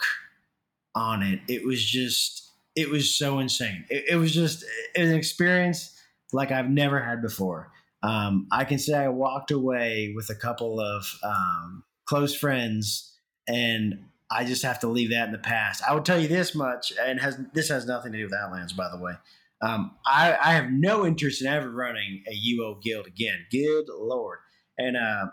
on 0.95 1.23
it. 1.23 1.39
It 1.47 1.65
was 1.65 1.83
just, 1.83 2.51
it 2.75 2.89
was 2.89 3.15
so 3.15 3.39
insane. 3.39 3.85
It, 3.89 4.05
it 4.11 4.15
was 4.15 4.33
just 4.33 4.63
an 4.95 5.13
experience 5.13 5.95
like 6.33 6.51
I've 6.51 6.69
never 6.69 7.01
had 7.01 7.21
before. 7.21 7.71
Um, 8.03 8.47
I 8.51 8.65
can 8.65 8.77
say 8.77 8.93
I 8.93 9.09
walked 9.09 9.51
away 9.51 10.13
with 10.15 10.29
a 10.29 10.35
couple 10.35 10.79
of 10.79 11.07
um, 11.23 11.83
close 12.05 12.35
friends, 12.35 13.17
and 13.47 13.95
I 14.29 14.45
just 14.45 14.63
have 14.63 14.79
to 14.81 14.87
leave 14.87 15.09
that 15.11 15.25
in 15.25 15.31
the 15.31 15.39
past. 15.39 15.81
I 15.87 15.93
will 15.93 16.03
tell 16.03 16.19
you 16.19 16.27
this 16.27 16.53
much, 16.53 16.93
and 17.01 17.19
has 17.19 17.39
this 17.53 17.69
has 17.69 17.87
nothing 17.87 18.11
to 18.11 18.17
do 18.19 18.25
with 18.25 18.33
Outlands, 18.33 18.73
by 18.73 18.89
the 18.89 19.01
way. 19.01 19.13
Um, 19.61 19.91
I, 20.05 20.35
I, 20.35 20.53
have 20.53 20.69
no 20.69 21.05
interest 21.05 21.41
in 21.41 21.47
ever 21.47 21.71
running 21.71 22.23
a 22.27 22.31
UO 22.31 22.81
guild 22.83 23.07
again. 23.07 23.45
Good 23.49 23.85
lord! 23.89 24.39
And 24.77 24.97
uh, 24.97 25.27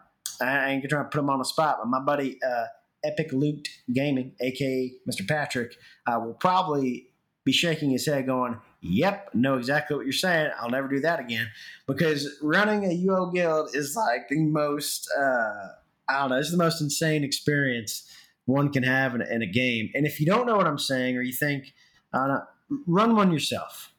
I 0.49 0.71
ain't 0.71 0.83
gonna 0.83 0.89
try 0.89 1.03
to 1.03 1.09
put 1.09 1.21
him 1.21 1.31
on 1.31 1.39
the 1.39 1.45
spot, 1.45 1.79
but 1.81 1.89
my 1.89 2.01
buddy 2.01 2.39
uh, 2.43 2.65
Epic 3.05 3.33
Loot 3.33 3.69
Gaming, 3.93 4.33
aka 4.41 4.93
Mr. 5.11 5.27
Patrick, 5.27 5.75
uh, 6.07 6.19
will 6.21 6.35
probably 6.35 7.09
be 7.45 7.53
shaking 7.53 7.91
his 7.91 8.07
head, 8.07 8.27
going, 8.27 8.61
"Yep, 8.81 9.35
know 9.35 9.57
exactly 9.57 9.97
what 9.97 10.07
you're 10.07 10.13
saying. 10.13 10.51
I'll 10.61 10.71
never 10.71 10.89
do 10.89 11.01
that 11.01 11.21
again." 11.21 11.49
Because 11.87 12.39
running 12.43 12.85
a 12.85 13.07
UO 13.07 13.33
guild 13.33 13.75
is 13.75 13.97
like 13.97 14.29
the 14.29 14.41
most, 14.41 15.09
uh, 15.19 15.69
I 16.09 16.21
don't 16.21 16.31
know, 16.31 16.39
it's 16.39 16.51
the 16.51 16.57
most 16.57 16.81
insane 16.81 17.25
experience 17.25 18.09
one 18.47 18.73
can 18.73 18.83
have 18.83 19.15
in, 19.15 19.23
in 19.23 19.43
a 19.43 19.47
game. 19.47 19.91
And 19.95 20.07
if 20.07 20.21
you 20.21 20.27
don't 20.27 20.47
know 20.47 20.57
what 20.57 20.67
I'm 20.67 20.79
saying, 20.79 21.17
or 21.17 21.23
you 21.23 21.33
think, 21.33 21.73
uh, 22.13 22.41
run 22.87 23.17
one 23.17 23.33
yourself. 23.33 23.93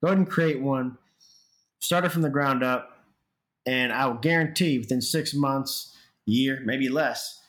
Go 0.00 0.08
ahead 0.08 0.18
and 0.18 0.28
create 0.28 0.60
one. 0.60 0.98
Start 1.80 2.04
it 2.04 2.12
from 2.12 2.22
the 2.22 2.30
ground 2.30 2.62
up, 2.62 2.91
and 3.66 3.92
I 3.92 4.06
will 4.06 4.14
guarantee 4.14 4.78
within 4.78 5.00
six 5.00 5.34
months, 5.34 5.96
year, 6.26 6.60
maybe 6.64 6.88
less, 6.88 7.40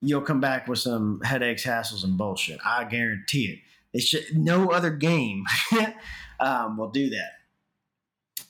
you'll 0.00 0.22
come 0.22 0.40
back 0.40 0.68
with 0.68 0.78
some 0.78 1.20
headaches, 1.22 1.64
hassles, 1.64 2.04
and 2.04 2.18
bullshit. 2.18 2.60
I 2.64 2.84
guarantee 2.84 3.46
it. 3.46 3.58
It 3.98 4.02
should 4.02 4.36
no 4.36 4.70
other 4.70 4.90
game 4.90 5.44
um, 6.40 6.76
will 6.76 6.90
do 6.90 7.10
that. 7.10 7.30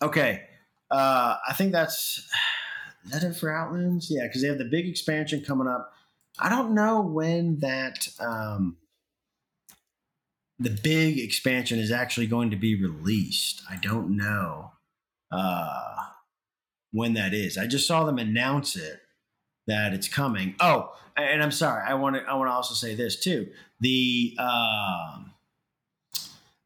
Okay, 0.02 0.42
uh, 0.90 1.36
I 1.48 1.52
think 1.54 1.72
that's 1.72 2.28
that 3.10 3.22
it 3.22 3.36
for 3.36 3.50
Outlands. 3.50 4.10
Yeah, 4.10 4.24
because 4.24 4.42
they 4.42 4.48
have 4.48 4.58
the 4.58 4.64
big 4.64 4.88
expansion 4.88 5.42
coming 5.42 5.68
up 5.68 5.92
I 6.38 6.48
don't 6.48 6.74
know 6.74 7.00
when 7.00 7.60
that 7.60 8.08
um, 8.20 8.76
the 10.58 10.70
big 10.70 11.18
expansion 11.18 11.78
is 11.78 11.90
actually 11.90 12.26
going 12.26 12.50
to 12.50 12.56
be 12.56 12.80
released. 12.80 13.62
I 13.70 13.76
don't 13.76 14.16
know 14.16 14.72
uh, 15.30 15.96
when 16.96 17.14
that 17.14 17.34
is. 17.34 17.58
I 17.58 17.66
just 17.66 17.86
saw 17.86 18.04
them 18.04 18.18
announce 18.18 18.76
it 18.76 19.00
that 19.66 19.92
it's 19.92 20.08
coming. 20.08 20.54
Oh, 20.60 20.92
and 21.16 21.42
I'm 21.42 21.50
sorry. 21.50 21.82
I 21.86 21.94
want 21.94 22.16
to. 22.16 22.22
I 22.22 22.34
want 22.34 22.48
to 22.48 22.54
also 22.54 22.74
say 22.74 22.94
this 22.94 23.18
too. 23.18 23.48
The 23.80 24.36
uh, 24.38 25.18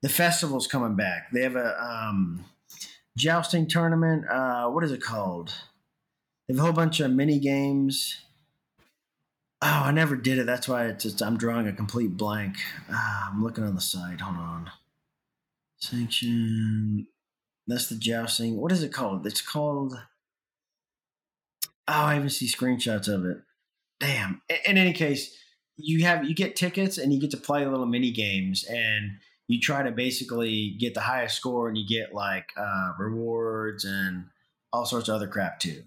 the 0.02 0.08
festival's 0.08 0.66
coming 0.66 0.96
back. 0.96 1.30
They 1.32 1.42
have 1.42 1.56
a 1.56 1.82
um, 1.82 2.44
jousting 3.16 3.66
tournament. 3.66 4.28
Uh, 4.28 4.68
what 4.68 4.84
is 4.84 4.92
it 4.92 5.02
called? 5.02 5.54
They 6.48 6.54
have 6.54 6.60
a 6.60 6.64
whole 6.64 6.72
bunch 6.72 7.00
of 7.00 7.10
mini 7.10 7.38
games 7.38 8.22
Oh, 9.62 9.82
I 9.84 9.90
never 9.92 10.16
did 10.16 10.38
it. 10.38 10.46
That's 10.46 10.68
why 10.68 10.86
it's 10.86 11.20
I'm 11.20 11.36
drawing 11.36 11.68
a 11.68 11.72
complete 11.72 12.16
blank. 12.16 12.56
Ah, 12.90 13.30
I'm 13.30 13.42
looking 13.42 13.64
on 13.64 13.74
the 13.74 13.80
side. 13.80 14.22
Hold 14.22 14.38
on. 14.38 14.70
Sanction. 15.76 17.06
That's 17.66 17.88
the 17.88 17.96
jousting. 17.96 18.56
What 18.56 18.72
is 18.72 18.82
it 18.82 18.92
called? 18.92 19.26
It's 19.26 19.42
called. 19.42 20.00
Oh, 21.92 22.04
I 22.04 22.16
even 22.16 22.30
see 22.30 22.46
screenshots 22.46 23.08
of 23.08 23.24
it. 23.24 23.38
Damn. 23.98 24.42
In, 24.64 24.78
any 24.78 24.92
case, 24.92 25.36
you 25.76 26.04
have 26.04 26.24
you 26.24 26.36
get 26.36 26.54
tickets 26.54 26.98
and 26.98 27.12
you 27.12 27.20
get 27.20 27.32
to 27.32 27.36
play 27.36 27.66
little 27.66 27.84
mini 27.84 28.12
games 28.12 28.64
and 28.64 29.10
you 29.48 29.60
try 29.60 29.82
to 29.82 29.90
basically 29.90 30.76
get 30.78 30.94
the 30.94 31.00
highest 31.00 31.36
score 31.36 31.66
and 31.66 31.76
you 31.76 31.84
get 31.84 32.14
like 32.14 32.50
uh, 32.56 32.92
rewards 32.96 33.84
and 33.84 34.26
all 34.72 34.86
sorts 34.86 35.08
of 35.08 35.16
other 35.16 35.26
crap 35.26 35.58
too. 35.58 35.82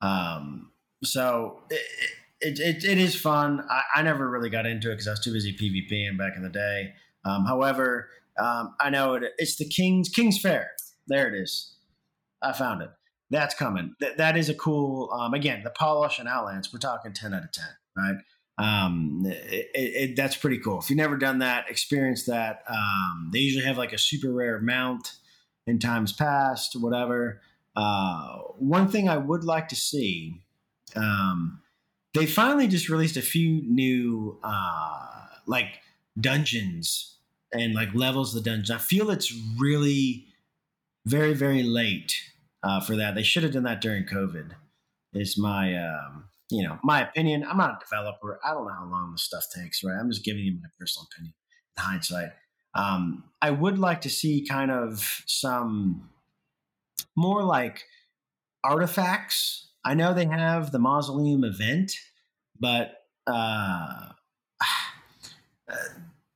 Um, 0.00 0.72
so 1.04 1.64
it, 1.68 1.82
it, 2.40 2.58
it, 2.58 2.84
it 2.84 2.98
is 2.98 3.14
fun. 3.14 3.62
I, 3.68 3.82
I, 3.96 4.02
never 4.02 4.28
really 4.28 4.48
got 4.48 4.64
into 4.64 4.90
it 4.90 4.94
because 4.94 5.06
I 5.06 5.10
was 5.10 5.20
too 5.20 5.34
busy 5.34 5.54
PvPing 5.54 6.16
back 6.16 6.32
in 6.34 6.42
the 6.42 6.48
day. 6.48 6.94
Um, 7.26 7.44
however, 7.44 8.08
um, 8.38 8.74
I 8.80 8.88
know 8.88 9.14
it, 9.14 9.24
it's 9.36 9.56
the 9.56 9.68
King's 9.68 10.08
King's 10.08 10.40
Fair. 10.40 10.70
There 11.08 11.28
it 11.28 11.38
is. 11.38 11.76
I 12.42 12.52
found 12.52 12.80
it. 12.80 12.90
That's 13.32 13.54
coming. 13.54 13.96
Th- 13.98 14.16
that 14.16 14.36
is 14.36 14.48
a 14.48 14.54
cool. 14.54 15.10
Um, 15.12 15.34
again, 15.34 15.62
the 15.64 15.70
polish 15.70 16.20
and 16.20 16.28
Outlands. 16.28 16.72
We're 16.72 16.78
talking 16.78 17.12
ten 17.12 17.34
out 17.34 17.42
of 17.42 17.50
ten, 17.50 17.66
right? 17.96 18.16
um, 18.58 19.22
it, 19.24 19.70
it, 19.74 20.16
that's 20.16 20.36
pretty 20.36 20.58
cool. 20.58 20.78
If 20.78 20.90
you've 20.90 20.96
never 20.98 21.16
done 21.16 21.38
that, 21.38 21.68
experience 21.68 22.24
that. 22.24 22.62
Um, 22.68 23.30
they 23.32 23.40
usually 23.40 23.64
have 23.64 23.78
like 23.78 23.92
a 23.92 23.98
super 23.98 24.32
rare 24.32 24.60
mount 24.60 25.14
in 25.66 25.78
times 25.78 26.12
past, 26.12 26.76
whatever. 26.76 27.40
Uh, 27.74 28.38
one 28.58 28.88
thing 28.88 29.08
I 29.08 29.16
would 29.16 29.44
like 29.44 29.68
to 29.68 29.76
see, 29.76 30.42
um, 30.94 31.60
they 32.14 32.26
finally 32.26 32.68
just 32.68 32.88
released 32.88 33.16
a 33.16 33.22
few 33.22 33.62
new 33.62 34.38
uh, 34.44 35.08
like 35.46 35.80
dungeons 36.20 37.16
and 37.52 37.74
like 37.74 37.94
levels 37.94 38.34
of 38.34 38.44
the 38.44 38.50
dungeons. 38.50 38.70
I 38.70 38.78
feel 38.78 39.10
it's 39.10 39.34
really 39.58 40.26
very 41.04 41.32
very 41.32 41.64
late 41.64 42.14
uh, 42.62 42.80
for 42.80 42.96
that. 42.96 43.14
They 43.14 43.22
should 43.22 43.42
have 43.42 43.52
done 43.52 43.64
that 43.64 43.80
during 43.80 44.04
COVID. 44.04 44.52
Is 45.14 45.36
my 45.38 45.74
um, 45.76 46.24
you 46.50 46.62
know 46.62 46.78
my 46.82 47.02
opinion. 47.02 47.44
I'm 47.48 47.56
not 47.56 47.82
a 47.82 47.84
developer. 47.84 48.40
I 48.44 48.54
don't 48.54 48.66
know 48.66 48.74
how 48.74 48.88
long 48.90 49.12
this 49.12 49.22
stuff 49.22 49.44
takes. 49.54 49.84
Right. 49.84 49.98
I'm 49.98 50.10
just 50.10 50.24
giving 50.24 50.42
you 50.42 50.54
my 50.54 50.68
personal 50.78 51.06
opinion. 51.12 51.34
In 51.76 51.82
hindsight, 51.82 52.30
um, 52.74 53.24
I 53.40 53.50
would 53.50 53.78
like 53.78 54.02
to 54.02 54.10
see 54.10 54.46
kind 54.46 54.70
of 54.70 55.22
some 55.26 56.10
more 57.16 57.42
like 57.42 57.84
artifacts. 58.64 59.70
I 59.84 59.94
know 59.94 60.14
they 60.14 60.26
have 60.26 60.70
the 60.70 60.78
mausoleum 60.78 61.44
event, 61.44 61.92
but 62.58 63.04
uh, 63.26 64.12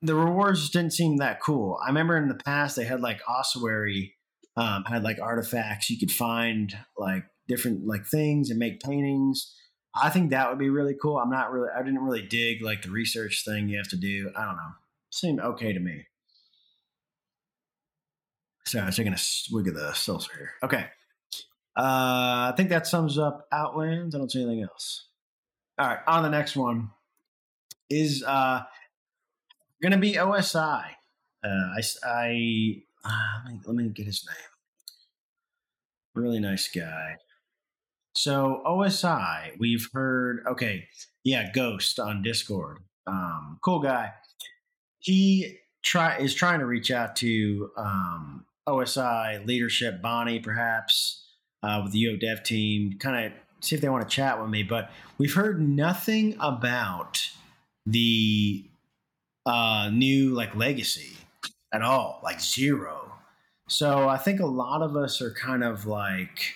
the 0.03 0.15
rewards 0.15 0.71
didn't 0.71 0.93
seem 0.93 1.19
that 1.19 1.41
cool. 1.41 1.79
I 1.83 1.89
remember 1.89 2.17
in 2.17 2.29
the 2.29 2.35
past 2.35 2.77
they 2.77 2.85
had 2.85 3.01
like 3.01 3.21
ossuary 3.29 4.16
um, 4.57 4.85
had 4.85 5.03
like 5.03 5.21
artifacts 5.21 5.91
you 5.91 5.99
could 5.99 6.11
find 6.11 6.77
like 6.97 7.25
different 7.49 7.87
like 7.87 8.07
things 8.07 8.51
and 8.51 8.59
make 8.59 8.81
paintings. 8.81 9.55
I 9.95 10.11
think 10.11 10.31
that 10.31 10.49
would 10.49 10.59
be 10.59 10.69
really 10.69 10.95
cool. 11.01 11.19
I'm 11.19 11.31
not 11.31 11.53
really 11.53 11.69
I 11.75 11.83
didn't 11.83 12.05
really 12.05 12.23
dig 12.23 12.63
like 12.63 12.83
the 12.83 12.91
research 12.91 13.45
thing 13.45 13.69
you 13.69 13.79
have 13.79 13.89
to 13.89 13.97
do. 13.97 14.31
I 14.37 14.45
don't 14.45 14.57
know. 14.57 14.73
Seemed 15.11 15.41
okay 15.41 15.73
to 15.73 15.81
me. 15.81 16.07
So 18.67 18.81
I 18.81 18.87
was 18.87 18.97
taking 18.97 19.13
a 19.13 19.19
swig 19.19 19.69
of 19.69 19.75
the 19.75 19.93
seltzer 19.93 20.33
here. 20.37 20.51
Okay. 20.63 20.87
Uh, 21.77 22.51
I 22.51 22.55
think 22.57 22.71
that 22.71 22.87
sums 22.87 23.19
up 23.19 23.47
Outlands. 23.53 24.15
I 24.15 24.19
don't 24.19 24.31
see 24.31 24.43
anything 24.43 24.63
else. 24.63 25.09
All 25.79 25.87
right, 25.87 25.99
on 26.07 26.23
the 26.23 26.31
next 26.31 26.57
one 26.57 26.91
is 27.91 28.25
uh, 28.27 28.63
going 29.83 29.93
to 29.93 29.99
be 29.99 30.15
OSI. 30.15 30.85
Uh, 31.45 31.49
I, 31.49 31.83
I 32.05 32.83
uh, 33.07 33.41
let, 33.45 33.53
me, 33.53 33.61
let 33.67 33.77
me 33.77 33.89
get 33.91 34.07
his 34.07 34.27
name. 34.29 34.37
Really 36.15 36.41
nice 36.41 36.69
guy. 36.69 37.17
So 38.15 38.63
OSI, 38.67 39.59
we've 39.59 39.89
heard. 39.93 40.43
Okay, 40.47 40.89
yeah, 41.23 41.53
Ghost 41.53 42.01
on 42.01 42.23
Discord. 42.23 42.79
Um, 43.07 43.59
cool 43.63 43.81
guy. 43.81 44.13
He 44.99 45.59
try 45.83 46.17
is 46.17 46.35
trying 46.35 46.61
to 46.61 46.67
reach 46.67 46.91
out 46.91 47.17
to 47.17 47.71
um, 47.77 48.47
OSI 48.67 49.47
leadership, 49.47 50.01
Bonnie, 50.01 50.41
perhaps 50.41 51.27
uh, 51.63 51.81
with 51.85 51.93
the 51.93 52.05
UO 52.05 52.19
Dev 52.19 52.43
team, 52.43 52.97
kind 52.99 53.27
of 53.27 53.33
see 53.61 53.77
if 53.77 53.83
they 53.83 53.89
want 53.89 54.09
to 54.09 54.15
chat 54.15 54.41
with 54.41 54.49
me. 54.49 54.63
But 54.63 54.91
we've 55.19 55.35
heard 55.35 55.61
nothing 55.61 56.37
about 56.41 57.21
the 57.85 58.65
uh, 59.45 59.91
new 59.93 60.31
like 60.31 60.57
legacy 60.57 61.17
at 61.77 61.83
all, 61.83 62.21
like 62.25 62.41
zero. 62.41 63.13
So 63.69 64.09
I 64.09 64.17
think 64.17 64.41
a 64.41 64.47
lot 64.47 64.81
of 64.81 64.97
us 64.97 65.21
are 65.21 65.33
kind 65.33 65.63
of 65.63 65.87
like 65.87 66.55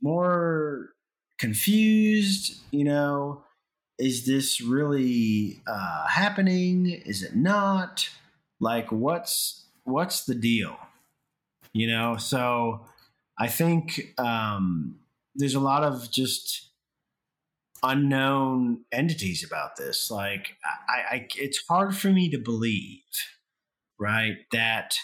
more 0.00 0.90
confused, 1.38 2.60
you 2.70 2.84
know, 2.84 3.42
is 3.98 4.26
this 4.26 4.60
really 4.60 5.60
uh, 5.66 6.06
happening? 6.06 6.88
Is 7.04 7.22
it 7.22 7.36
not? 7.36 8.08
Like 8.60 8.90
what's 8.90 9.66
what's 9.84 10.24
the 10.24 10.34
deal? 10.34 10.76
You 11.72 11.88
know, 11.88 12.16
so 12.16 12.86
I 13.38 13.48
think 13.48 14.14
um, 14.18 15.00
there's 15.34 15.54
a 15.54 15.60
lot 15.60 15.84
of 15.84 16.10
just 16.10 16.70
unknown 17.82 18.84
entities 18.90 19.44
about 19.44 19.76
this. 19.76 20.10
Like, 20.10 20.56
I, 20.64 21.14
I, 21.14 21.28
it's 21.36 21.62
hard 21.68 21.96
for 21.96 22.08
me 22.08 22.28
to 22.30 22.38
believe, 22.38 23.02
right, 23.98 24.36
that 24.52 24.94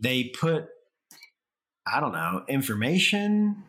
they 0.00 0.24
put, 0.24 0.68
I 1.86 2.00
don't 2.00 2.12
know, 2.12 2.44
information 2.48 3.64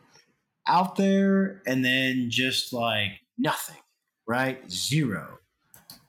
out 0.68 0.96
there 0.96 1.62
and 1.66 1.84
then 1.84 2.28
just 2.30 2.72
like 2.74 3.12
nothing, 3.38 3.82
right? 4.28 4.70
Zero. 4.70 5.40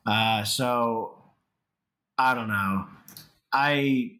Uh, 0.06 0.44
so 0.44 1.22
I 2.18 2.34
don't 2.34 2.48
know. 2.48 2.86
I 3.52 4.18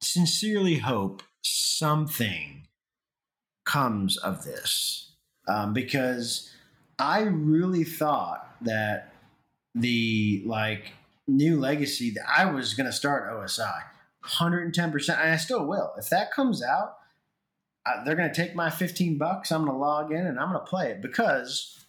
sincerely 0.00 0.78
hope 0.78 1.22
something 1.42 2.66
comes 3.64 4.16
of 4.16 4.44
this 4.44 5.14
um, 5.48 5.72
because 5.72 6.50
I 6.98 7.22
really 7.22 7.84
thought 7.84 8.56
that 8.62 9.14
the 9.74 10.42
like 10.46 10.92
new 11.36 11.58
legacy 11.58 12.10
that 12.12 12.24
I 12.28 12.46
was 12.46 12.74
going 12.74 12.86
to 12.86 12.92
start 12.92 13.30
OSI 13.30 13.82
110%, 14.24 15.20
and 15.20 15.30
I 15.30 15.36
still 15.36 15.66
will. 15.66 15.92
If 15.98 16.10
that 16.10 16.32
comes 16.32 16.62
out, 16.62 16.96
I, 17.86 18.04
they're 18.04 18.14
going 18.14 18.32
to 18.32 18.34
take 18.34 18.54
my 18.54 18.70
15 18.70 19.18
bucks. 19.18 19.50
I'm 19.50 19.64
going 19.64 19.72
to 19.72 19.78
log 19.78 20.12
in 20.12 20.26
and 20.26 20.38
I'm 20.38 20.52
going 20.52 20.64
to 20.64 20.70
play 20.70 20.90
it 20.90 21.02
because 21.02 21.84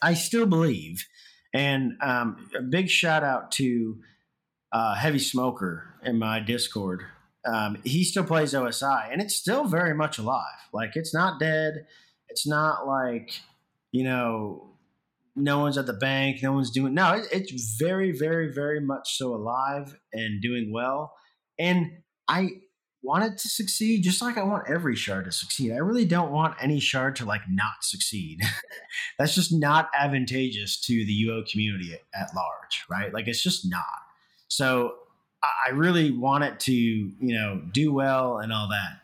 I 0.00 0.14
still 0.14 0.46
believe. 0.46 1.04
And 1.52 1.92
um, 2.00 2.50
a 2.56 2.62
big 2.62 2.88
shout 2.88 3.22
out 3.22 3.52
to 3.52 3.98
uh, 4.72 4.94
Heavy 4.94 5.18
Smoker 5.18 5.94
in 6.02 6.18
my 6.18 6.40
Discord 6.40 7.04
um, 7.44 7.78
he 7.84 8.04
still 8.04 8.24
plays 8.24 8.54
OSI, 8.54 9.12
and 9.12 9.20
it's 9.20 9.36
still 9.36 9.64
very 9.64 9.94
much 9.94 10.18
alive. 10.18 10.42
Like 10.72 10.92
it's 10.94 11.12
not 11.12 11.38
dead. 11.38 11.86
It's 12.28 12.46
not 12.46 12.86
like 12.86 13.40
you 13.92 14.04
know 14.04 14.73
no 15.36 15.58
one's 15.58 15.78
at 15.78 15.86
the 15.86 15.92
bank, 15.92 16.42
no 16.42 16.52
one's 16.52 16.70
doing. 16.70 16.94
No, 16.94 17.12
it, 17.12 17.26
it's 17.32 17.76
very, 17.78 18.12
very, 18.12 18.52
very 18.52 18.80
much 18.80 19.16
so 19.16 19.34
alive 19.34 19.96
and 20.12 20.40
doing 20.40 20.72
well. 20.72 21.14
And 21.58 21.98
I 22.28 22.50
want 23.02 23.24
it 23.24 23.38
to 23.38 23.48
succeed, 23.48 24.02
just 24.02 24.22
like 24.22 24.38
I 24.38 24.42
want 24.42 24.68
every 24.68 24.96
shard 24.96 25.26
to 25.26 25.32
succeed. 25.32 25.72
I 25.72 25.76
really 25.76 26.06
don't 26.06 26.32
want 26.32 26.56
any 26.60 26.80
shard 26.80 27.16
to 27.16 27.24
like 27.24 27.42
not 27.48 27.82
succeed. 27.82 28.40
That's 29.18 29.34
just 29.34 29.52
not 29.52 29.90
advantageous 29.98 30.80
to 30.82 31.04
the 31.04 31.26
UO 31.26 31.48
community 31.48 31.94
at 32.14 32.34
large, 32.34 32.84
right? 32.88 33.12
Like 33.12 33.28
it's 33.28 33.42
just 33.42 33.68
not. 33.68 33.84
So 34.48 34.94
I 35.66 35.70
really 35.70 36.10
want 36.10 36.44
it 36.44 36.60
to, 36.60 36.72
you 36.72 37.14
know, 37.20 37.60
do 37.72 37.92
well 37.92 38.38
and 38.38 38.52
all 38.52 38.68
that. 38.68 39.00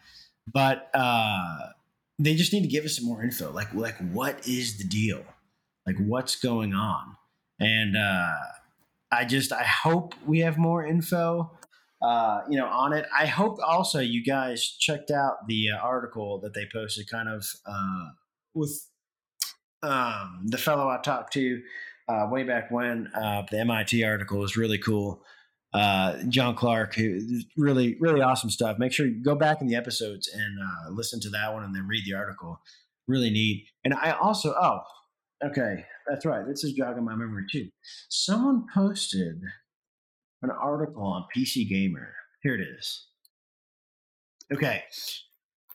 But 0.52 0.90
uh, 0.94 1.58
they 2.18 2.34
just 2.34 2.52
need 2.52 2.62
to 2.62 2.68
give 2.68 2.84
us 2.84 2.96
some 2.96 3.06
more 3.06 3.22
info. 3.22 3.52
Like, 3.52 3.74
like 3.74 3.96
what 4.12 4.46
is 4.48 4.78
the 4.78 4.84
deal? 4.84 5.22
Like, 5.86 5.96
what's 5.98 6.36
going 6.36 6.74
on? 6.74 7.16
And 7.58 7.96
uh, 7.96 8.36
I 9.12 9.24
just, 9.24 9.52
I 9.52 9.64
hope 9.64 10.14
we 10.26 10.40
have 10.40 10.56
more 10.56 10.84
info, 10.84 11.50
uh, 12.02 12.40
you 12.48 12.58
know, 12.58 12.66
on 12.66 12.92
it. 12.92 13.06
I 13.16 13.26
hope 13.26 13.58
also 13.64 14.00
you 14.00 14.24
guys 14.24 14.64
checked 14.78 15.10
out 15.10 15.46
the 15.48 15.70
uh, 15.70 15.78
article 15.78 16.40
that 16.40 16.54
they 16.54 16.66
posted, 16.72 17.08
kind 17.10 17.28
of 17.28 17.46
uh, 17.66 18.10
with 18.54 18.86
um, 19.82 20.46
the 20.46 20.58
fellow 20.58 20.88
I 20.88 20.98
talked 21.02 21.32
to 21.34 21.60
uh, 22.08 22.28
way 22.30 22.44
back 22.44 22.70
when. 22.70 23.08
Uh, 23.14 23.42
the 23.50 23.60
MIT 23.60 24.04
article 24.04 24.38
was 24.38 24.56
really 24.56 24.78
cool 24.78 25.22
uh, 25.72 26.16
John 26.28 26.56
Clark, 26.56 26.94
who 26.94 27.20
really, 27.56 27.96
really 28.00 28.22
awesome 28.22 28.50
stuff. 28.50 28.78
Make 28.78 28.92
sure 28.92 29.06
you 29.06 29.22
go 29.22 29.34
back 29.34 29.60
in 29.60 29.66
the 29.66 29.76
episodes 29.76 30.28
and 30.32 30.96
listen 30.96 31.20
to 31.20 31.30
that 31.30 31.52
one 31.52 31.62
and 31.62 31.74
then 31.74 31.86
read 31.86 32.04
the 32.04 32.14
article. 32.14 32.60
Really 33.06 33.30
neat. 33.30 33.66
And 33.84 33.94
I 33.94 34.12
also, 34.12 34.54
oh, 34.60 34.80
okay, 35.44 35.84
that's 36.08 36.24
right. 36.24 36.46
This 36.46 36.64
is 36.64 36.72
jogging 36.72 37.04
my 37.04 37.14
memory 37.14 37.44
too. 37.50 37.68
Someone 38.08 38.66
posted 38.72 39.40
an 40.42 40.50
article 40.50 41.02
on 41.02 41.26
PC 41.36 41.68
Gamer. 41.68 42.14
Here 42.42 42.54
it 42.54 42.60
is. 42.60 43.06
Okay. 44.52 44.82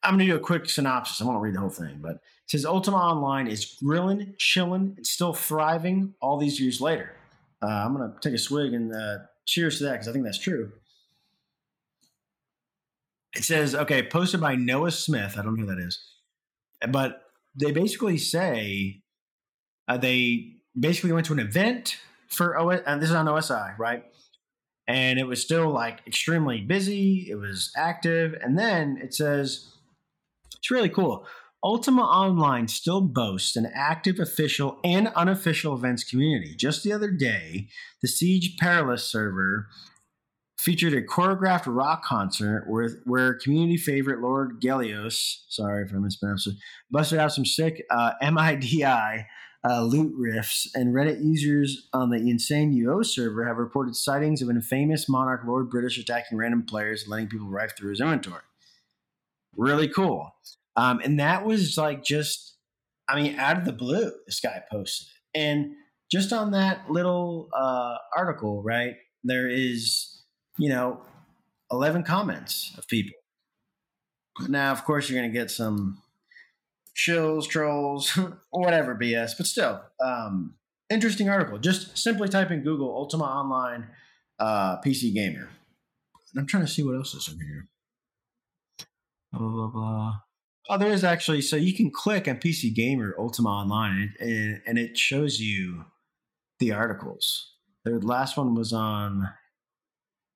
I'm 0.04 0.18
going 0.18 0.28
to 0.28 0.34
do 0.34 0.38
a 0.38 0.40
quick 0.40 0.70
synopsis. 0.70 1.22
I 1.22 1.26
won't 1.26 1.42
read 1.42 1.56
the 1.56 1.60
whole 1.60 1.70
thing, 1.70 2.00
but 2.00 2.16
it 2.16 2.22
says 2.48 2.66
Ultima 2.66 2.98
Online 2.98 3.48
is 3.48 3.66
grilling, 3.66 4.36
chilling, 4.38 4.94
and 4.98 5.06
still 5.06 5.34
thriving 5.34 6.14
all 6.22 6.38
these 6.38 6.60
years 6.60 6.80
later. 6.80 7.16
Uh, 7.62 7.68
I'm 7.68 7.96
going 7.96 8.12
to 8.12 8.20
take 8.22 8.36
a 8.36 8.38
swig 8.38 8.74
and 8.74 8.94
uh, 8.94 9.18
cheers 9.46 9.80
to 9.80 9.86
that 9.86 9.94
because 9.94 10.08
I 10.08 10.12
think 10.12 10.26
that's 10.26 10.38
true. 10.38 10.72
It 13.36 13.44
says, 13.44 13.74
okay, 13.74 14.04
posted 14.04 14.42
by 14.42 14.56
Noah 14.56 14.92
Smith. 14.92 15.38
I 15.38 15.42
don't 15.42 15.56
know 15.56 15.66
who 15.66 15.76
that 15.76 15.82
is. 15.82 16.00
But 16.88 17.24
they 17.56 17.72
basically 17.72 18.18
say 18.18 19.02
uh, 19.88 19.98
they 19.98 20.54
basically 20.78 21.12
went 21.12 21.26
to 21.28 21.34
an 21.34 21.40
event 21.40 21.98
for 22.28 22.58
OS, 22.58 22.82
and 22.86 23.02
this 23.02 23.10
is 23.10 23.16
on 23.16 23.26
OSI, 23.26 23.78
right? 23.78 24.04
And 24.88 25.20
it 25.20 25.28
was 25.28 25.42
still 25.42 25.70
like 25.72 26.02
extremely 26.06 26.62
busy. 26.62 27.28
It 27.30 27.36
was 27.36 27.72
active. 27.76 28.36
And 28.42 28.58
then 28.58 29.00
it 29.02 29.14
says, 29.14 29.72
it's 30.58 30.70
really 30.70 30.90
cool. 30.90 31.26
Ultima 31.64 32.04
Online 32.04 32.68
still 32.68 33.02
boasts 33.02 33.56
an 33.56 33.68
active 33.74 34.20
official 34.20 34.78
and 34.84 35.08
unofficial 35.16 35.74
events 35.74 36.04
community. 36.04 36.56
Just 36.56 36.84
the 36.84 36.94
other 36.94 37.10
day, 37.10 37.70
the 38.04 38.08
Siege 38.08 38.56
Perilous 38.60 39.04
server 39.04 39.68
featured 40.60 40.94
a 40.94 41.02
choreographed 41.02 41.66
rock 41.66 42.04
concert 42.04 42.66
where, 42.68 42.90
where 43.06 43.34
community 43.34 43.78
favorite 43.78 44.22
Lord 44.22 44.62
Gelios, 44.62 45.42
sorry 45.50 45.84
if 45.84 45.94
I 45.94 45.98
mispronounced 45.98 46.48
it, 46.48 46.56
busted 46.92 47.18
out 47.18 47.32
some 47.32 47.46
sick 47.46 47.84
uh, 47.90 48.14
MIDI 48.22 49.26
uh, 49.68 49.82
loot 49.82 50.16
riffs, 50.18 50.68
and 50.76 50.94
Reddit 50.94 51.24
users 51.24 51.88
on 51.92 52.12
the 52.12 52.18
Insane 52.18 52.74
UO 52.74 53.04
server 53.06 53.46
have 53.46 53.58
reported 53.58 53.96
sightings 53.96 54.42
of 54.42 54.50
an 54.50 54.58
infamous 54.58 55.10
Monarch 55.10 55.42
Lord 55.46 55.70
British 55.70 55.98
attacking 55.98 56.38
random 56.38 56.64
players 56.64 57.04
and 57.04 57.12
letting 57.12 57.28
people 57.28 57.48
rife 57.48 57.76
through 57.76 57.90
his 57.90 58.00
inventory. 58.00 58.42
Really 59.56 59.88
cool. 59.88 60.36
Um, 60.76 61.00
and 61.04 61.20
that 61.20 61.46
was 61.46 61.78
like 61.78 62.04
just, 62.04 62.58
I 63.10 63.20
mean, 63.20 63.40
out 63.40 63.58
of 63.58 63.66
the 63.66 63.72
blue, 63.72 64.12
this 64.28 64.40
guy 64.40 64.62
posted 64.72 65.08
it. 65.08 65.40
And 65.40 65.72
just 66.12 66.32
on 66.32 66.52
that 66.52 66.92
little 66.92 67.50
uh, 67.58 67.96
article, 68.16 68.62
right, 68.62 68.96
there 69.24 69.50
is, 69.50 70.24
you 70.60 70.70
know, 70.70 71.02
11 71.72 72.04
comments 72.04 72.74
of 72.78 72.88
people. 72.88 73.18
Now, 74.48 74.72
of 74.72 74.84
course, 74.84 75.10
you're 75.10 75.20
going 75.20 75.32
to 75.32 75.38
get 75.38 75.50
some 75.50 76.02
shills, 76.96 77.48
trolls, 77.48 78.18
whatever 78.52 78.96
BS, 78.96 79.32
but 79.38 79.46
still, 79.46 79.82
um, 80.04 80.56
interesting 80.90 81.30
article. 81.30 81.58
Just 81.58 81.98
simply 81.98 82.30
type 82.30 82.52
in 82.52 82.62
Google 82.62 82.96
Ultima 82.96 83.26
Online 83.26 83.88
uh, 84.40 84.78
PC 84.82 85.14
Gamer. 85.14 85.50
And 86.34 86.42
I'm 86.42 86.48
trying 86.48 86.66
to 86.66 86.72
see 86.72 86.84
what 86.84 86.96
else 86.96 87.14
is 87.14 87.28
in 87.28 87.40
here. 87.40 87.68
Blah, 89.32 89.50
blah, 89.50 89.68
blah. 89.68 90.14
Oh, 90.70 90.78
there 90.78 90.92
is 90.92 91.04
actually. 91.04 91.42
So 91.42 91.56
you 91.56 91.74
can 91.74 91.92
click 91.92 92.28
on 92.28 92.38
PC 92.38 92.74
Gamer 92.74 93.16
Ultima 93.20 93.50
Online, 93.50 94.14
and 94.20 94.30
it, 94.30 94.62
and 94.66 94.78
it 94.80 94.98
shows 94.98 95.40
you 95.40 95.86
the 96.60 96.72
articles. 96.72 97.54
The 97.84 98.00
last 98.00 98.36
one 98.36 98.56
was 98.56 98.74
on 98.74 99.30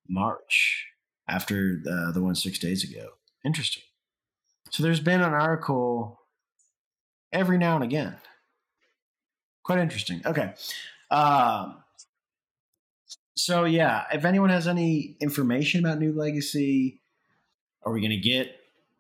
March 0.08 0.86
after 1.28 1.80
the 1.82 2.12
the 2.14 2.22
one 2.22 2.36
six 2.36 2.60
days 2.60 2.84
ago. 2.84 3.08
Interesting. 3.44 3.84
So 4.70 4.84
there's 4.84 5.00
been 5.00 5.22
an 5.22 5.34
article 5.34 6.19
every 7.32 7.58
now 7.58 7.76
and 7.76 7.84
again. 7.84 8.16
Quite 9.64 9.80
interesting. 9.80 10.22
Okay. 10.26 10.54
Um, 11.12 11.84
so 13.36 13.66
yeah, 13.66 14.06
if 14.12 14.26
anyone 14.26 14.50
has 14.50 14.68
any 14.68 15.16
information 15.22 15.86
about 15.86 16.00
New 16.00 16.12
Legacy, 16.12 17.02
are 17.84 17.92
we 17.92 18.02
going 18.02 18.12
to 18.12 18.18
get 18.18 18.56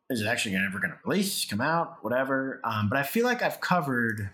is 0.09 0.21
it 0.21 0.27
actually 0.27 0.55
ever 0.55 0.79
going 0.79 0.91
to 0.91 0.97
release, 1.05 1.45
come 1.45 1.61
out, 1.61 1.97
whatever? 2.01 2.61
Um, 2.63 2.89
but 2.89 2.97
I 2.97 3.03
feel 3.03 3.25
like 3.25 3.43
I've 3.43 3.61
covered 3.61 4.31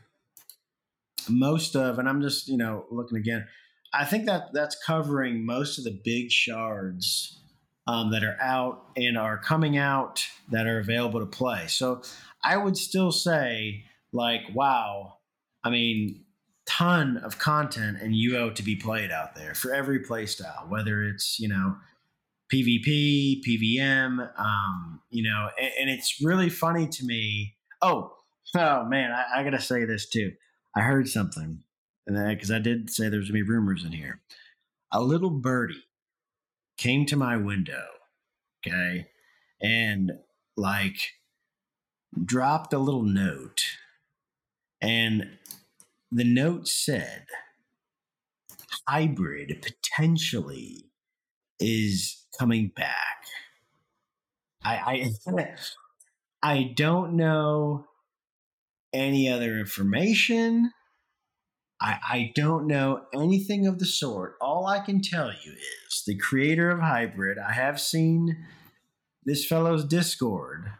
most 1.27 1.75
of, 1.75 1.99
and 1.99 2.07
I'm 2.07 2.21
just 2.21 2.47
you 2.47 2.57
know 2.57 2.85
looking 2.89 3.17
again. 3.17 3.47
I 3.93 4.05
think 4.05 4.25
that 4.25 4.53
that's 4.53 4.75
covering 4.85 5.45
most 5.45 5.77
of 5.77 5.83
the 5.83 5.99
big 6.03 6.31
shards 6.31 7.39
um, 7.87 8.11
that 8.11 8.23
are 8.23 8.37
out 8.41 8.85
and 8.95 9.17
are 9.17 9.37
coming 9.37 9.77
out 9.77 10.25
that 10.51 10.67
are 10.67 10.79
available 10.79 11.19
to 11.19 11.25
play. 11.25 11.67
So 11.67 12.01
I 12.45 12.57
would 12.57 12.77
still 12.77 13.11
say 13.11 13.85
like, 14.13 14.43
wow, 14.53 15.17
I 15.63 15.71
mean, 15.71 16.25
ton 16.65 17.17
of 17.17 17.37
content 17.39 17.97
and 18.01 18.13
UO 18.13 18.53
to 18.55 18.63
be 18.63 18.75
played 18.75 19.11
out 19.11 19.35
there 19.35 19.55
for 19.55 19.73
every 19.73 19.99
playstyle, 19.99 20.69
whether 20.69 21.03
it's 21.03 21.39
you 21.39 21.47
know 21.47 21.75
PvP, 22.53 23.41
PVM, 23.43 24.39
um, 24.39 25.01
you 25.09 25.23
know, 25.23 25.49
and, 25.59 25.71
and, 25.79 25.89
it's 25.89 26.21
really 26.21 26.49
funny 26.49 26.87
to 26.87 27.05
me. 27.05 27.55
Oh, 27.81 28.13
oh 28.55 28.85
man, 28.85 29.11
I, 29.11 29.39
I 29.39 29.43
gotta 29.43 29.61
say 29.61 29.85
this 29.85 30.07
too. 30.07 30.33
I 30.75 30.81
heard 30.81 31.07
something, 31.07 31.63
and 32.05 32.29
because 32.29 32.51
I 32.51 32.59
did 32.59 32.89
say 32.89 33.09
there's 33.09 33.29
gonna 33.29 33.43
be 33.43 33.49
rumors 33.49 33.83
in 33.83 33.91
here. 33.91 34.21
A 34.91 35.01
little 35.01 35.31
birdie 35.31 35.83
came 36.77 37.05
to 37.07 37.15
my 37.15 37.37
window, 37.37 37.85
okay, 38.65 39.07
and 39.61 40.11
like 40.55 40.97
dropped 42.23 42.73
a 42.73 42.79
little 42.79 43.03
note, 43.03 43.63
and 44.81 45.37
the 46.11 46.23
note 46.23 46.67
said, 46.67 47.25
"Hybrid 48.87 49.61
potentially." 49.61 50.85
is 51.59 52.25
coming 52.37 52.71
back. 52.75 53.25
I 54.63 55.11
I, 55.27 55.45
I 56.43 56.73
don't 56.75 57.15
know 57.15 57.85
any 58.93 59.29
other 59.29 59.57
information. 59.57 60.71
I, 61.81 61.97
I 62.03 62.31
don't 62.35 62.67
know 62.67 63.01
anything 63.13 63.67
of 63.67 63.79
the 63.79 63.85
sort. 63.85 64.35
All 64.39 64.65
I 64.65 64.79
can 64.79 65.01
tell 65.01 65.27
you 65.27 65.51
is 65.87 66.03
the 66.07 66.17
creator 66.17 66.69
of 66.69 66.79
Hybrid. 66.79 67.37
I 67.37 67.51
have 67.51 67.81
seen 67.81 68.45
this 69.25 69.45
fellow's 69.45 69.83
Discord, 69.83 70.71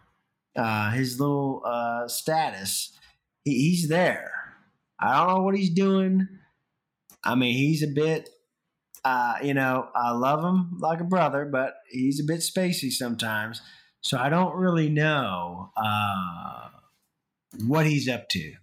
uh, 0.55 0.91
his 0.91 1.19
little 1.19 1.61
uh, 1.65 2.07
status. 2.07 2.97
He, 3.43 3.69
he's 3.69 3.87
there. 3.87 4.31
I 4.99 5.17
don't 5.17 5.35
know 5.35 5.41
what 5.43 5.57
he's 5.57 5.71
doing. 5.71 6.27
I 7.23 7.35
mean, 7.35 7.55
he's 7.55 7.83
a 7.83 7.87
bit 7.87 8.29
uh, 9.05 9.35
you 9.43 9.53
know, 9.53 9.87
I 9.95 10.11
love 10.11 10.43
him 10.43 10.79
like 10.79 10.99
a 10.99 11.03
brother, 11.03 11.45
but 11.45 11.75
he's 11.89 12.19
a 12.19 12.23
bit 12.23 12.39
spacey 12.39 12.91
sometimes. 12.91 13.61
So 14.01 14.17
I 14.17 14.29
don't 14.29 14.55
really 14.55 14.89
know 14.89 15.69
uh, 15.77 16.69
what 17.67 17.85
he's 17.85 18.09
up 18.09 18.27
to, 18.29 18.53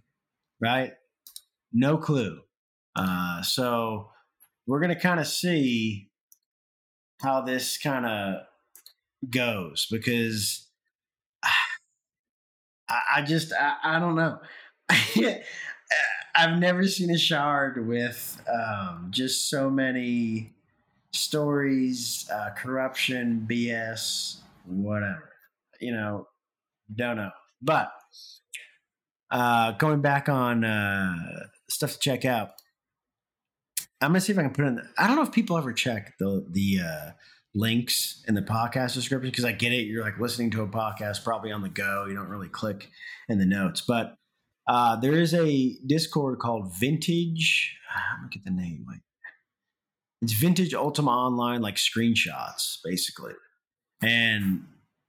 right? 0.61 0.95
No 1.73 1.97
clue. 1.97 2.41
Uh, 2.97 3.43
so 3.43 4.11
we're 4.67 4.81
going 4.81 4.95
to 4.95 5.01
kind 5.01 5.21
of 5.21 5.29
see 5.29 6.11
how 7.21 7.43
this 7.43 7.79
kind 7.79 8.05
of 8.05 8.43
goes 9.31 9.87
because 9.93 10.67
I, 12.93 13.19
I 13.19 13.23
just, 13.23 13.53
I, 13.53 13.97
I 13.97 13.99
don't 13.99 14.15
know. 14.15 14.39
I've 16.35 16.59
never 16.59 16.87
seen 16.87 17.11
a 17.11 17.19
shard 17.19 17.87
with 17.87 18.41
um, 18.49 19.09
just 19.11 19.51
so 19.51 19.71
many 19.71 20.53
stories, 21.13 22.29
uh, 22.33 22.51
corruption, 22.57 23.47
BS, 23.49 24.39
whatever. 24.67 25.31
You 25.81 25.93
know, 25.93 26.29
don't 26.95 27.17
know. 27.17 27.31
But 27.61 27.93
uh, 29.31 29.73
going 29.73 30.01
back 30.01 30.29
on 30.29 30.65
uh, 30.65 31.17
stuff 31.69 31.93
to 31.93 31.99
check 31.99 32.25
out, 32.25 32.51
I'm 34.01 34.11
gonna 34.11 34.21
see 34.21 34.33
if 34.33 34.39
I 34.39 34.43
can 34.43 34.53
put 34.53 34.65
in. 34.65 34.83
I 34.99 35.07
don't 35.07 35.17
know 35.17 35.23
if 35.23 35.33
people 35.33 35.59
ever 35.59 35.73
check 35.73 36.15
the 36.19 36.47
the 36.51 36.81
uh, 36.85 37.11
links 37.55 38.23
in 38.27 38.35
the 38.35 38.43
podcast 38.43 38.95
description 38.95 39.31
because 39.31 39.45
I 39.45 39.53
get 39.53 39.73
it. 39.73 39.87
You're 39.87 40.05
like 40.05 40.19
listening 40.19 40.51
to 40.53 40.63
a 40.63 40.69
podcast, 40.69 41.25
probably 41.25 41.53
on 41.53 41.63
the 41.63 41.69
go. 41.69 42.07
You 42.09 42.15
don't 42.15 42.29
really 42.29 42.49
click 42.49 42.89
in 43.29 43.39
the 43.39 43.47
notes, 43.47 43.83
but 43.83 44.15
uh, 44.69 44.97
there 44.97 45.15
is 45.15 45.35
a 45.35 45.77
Discord 45.87 46.39
called 46.39 46.75
Vintage. 46.79 47.77
Let 48.13 48.23
me 48.23 48.29
get 48.31 48.45
the 48.45 48.51
name. 48.51 48.85
Like, 48.89 49.01
it's 50.23 50.33
Vintage 50.33 50.73
Ultima 50.73 51.11
Online, 51.11 51.61
like 51.61 51.77
screenshots, 51.77 52.77
basically, 52.85 53.35
and 54.03 54.65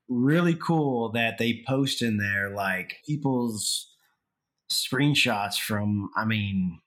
really 0.10 0.56
cool 0.56 1.12
that 1.12 1.38
they 1.38 1.64
post 1.68 2.02
in 2.02 2.18
there 2.18 2.50
like 2.50 2.98
people's 3.06 3.94
screenshots 4.72 5.60
from. 5.60 6.10
I 6.16 6.26
mean, 6.26 6.80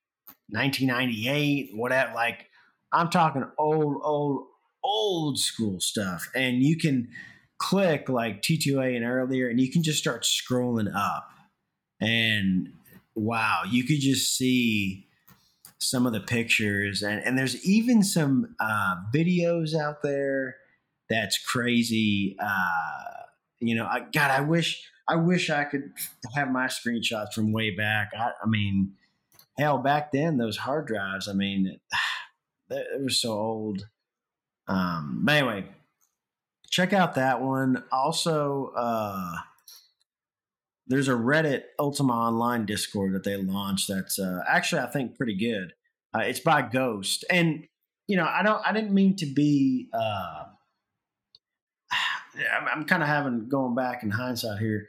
1998, 0.50 1.70
whatever. 1.74 2.12
Like, 2.14 2.46
I'm 2.92 3.10
talking 3.10 3.44
old, 3.58 4.00
old, 4.02 4.46
old 4.86 5.38
school 5.38 5.80
stuff, 5.80 6.30
and 6.34 6.62
you 6.62 6.76
can 6.78 7.08
click 7.58 8.08
like 8.08 8.42
T2A 8.42 8.96
and 8.96 9.04
earlier, 9.04 9.48
and 9.48 9.60
you 9.60 9.70
can 9.70 9.82
just 9.82 9.98
start 9.98 10.24
scrolling 10.24 10.94
up 10.94 11.28
and 12.00 12.72
wow, 13.14 13.62
you 13.68 13.84
could 13.84 14.00
just 14.00 14.36
see 14.36 15.08
some 15.78 16.06
of 16.06 16.12
the 16.12 16.20
pictures, 16.20 17.02
and 17.02 17.22
and 17.24 17.38
there's 17.38 17.64
even 17.64 18.02
some 18.02 18.54
uh, 18.60 18.96
videos 19.14 19.74
out 19.74 20.02
there 20.02 20.56
that's 21.08 21.38
crazy. 21.38 22.36
Uh, 22.40 23.24
you 23.60 23.74
know, 23.74 23.86
I, 23.86 24.00
God, 24.12 24.30
I 24.30 24.40
wish 24.40 24.88
I 25.08 25.16
wish 25.16 25.50
I 25.50 25.64
could 25.64 25.92
have 26.34 26.50
my 26.50 26.66
screenshots 26.66 27.32
from 27.32 27.52
way 27.52 27.70
back. 27.70 28.10
I, 28.16 28.32
I 28.42 28.46
mean, 28.46 28.92
hell, 29.58 29.78
back 29.78 30.12
then 30.12 30.36
those 30.38 30.58
hard 30.58 30.86
drives. 30.86 31.28
I 31.28 31.32
mean, 31.32 31.78
they, 32.68 32.76
they 32.76 33.02
were 33.02 33.10
so 33.10 33.32
old. 33.32 33.86
Um, 34.68 35.20
but 35.24 35.36
anyway, 35.36 35.66
check 36.70 36.92
out 36.92 37.14
that 37.14 37.40
one. 37.40 37.84
Also, 37.92 38.72
uh, 38.76 39.36
there's 40.86 41.08
a 41.08 41.12
Reddit 41.12 41.62
Ultima 41.78 42.12
Online 42.12 42.64
Discord 42.66 43.14
that 43.14 43.24
they 43.24 43.36
launched 43.36 43.88
that's 43.88 44.18
uh, 44.18 44.40
actually 44.48 44.82
I 44.82 44.86
think 44.86 45.16
pretty 45.16 45.36
good. 45.36 45.72
Uh, 46.14 46.20
it's 46.20 46.40
by 46.40 46.62
Ghost, 46.62 47.24
and 47.30 47.66
you 48.06 48.16
know 48.16 48.26
I 48.26 48.42
don't 48.42 48.62
I 48.64 48.72
didn't 48.72 48.92
mean 48.92 49.16
to 49.16 49.26
be. 49.26 49.88
Uh, 49.92 50.44
I'm, 52.54 52.68
I'm 52.68 52.84
kind 52.84 53.02
of 53.02 53.08
having 53.08 53.48
going 53.48 53.74
back 53.74 54.02
in 54.02 54.10
hindsight 54.10 54.58
here. 54.58 54.88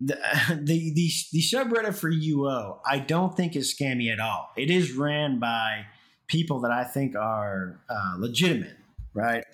the, 0.00 0.14
the 0.50 0.92
the 0.94 1.10
the 1.32 1.42
subreddit 1.42 1.94
for 1.94 2.10
UO, 2.10 2.78
I 2.86 2.98
don't 2.98 3.36
think 3.36 3.54
is 3.54 3.74
scammy 3.74 4.12
at 4.12 4.20
all. 4.20 4.50
It 4.56 4.70
is 4.70 4.92
ran 4.92 5.38
by 5.38 5.86
people 6.26 6.60
that 6.60 6.70
I 6.70 6.84
think 6.84 7.16
are 7.16 7.80
uh, 7.88 8.14
legitimate, 8.18 8.76
right? 9.18 9.44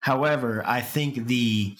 However, 0.00 0.62
I 0.64 0.80
think 0.80 1.26
the 1.26 1.76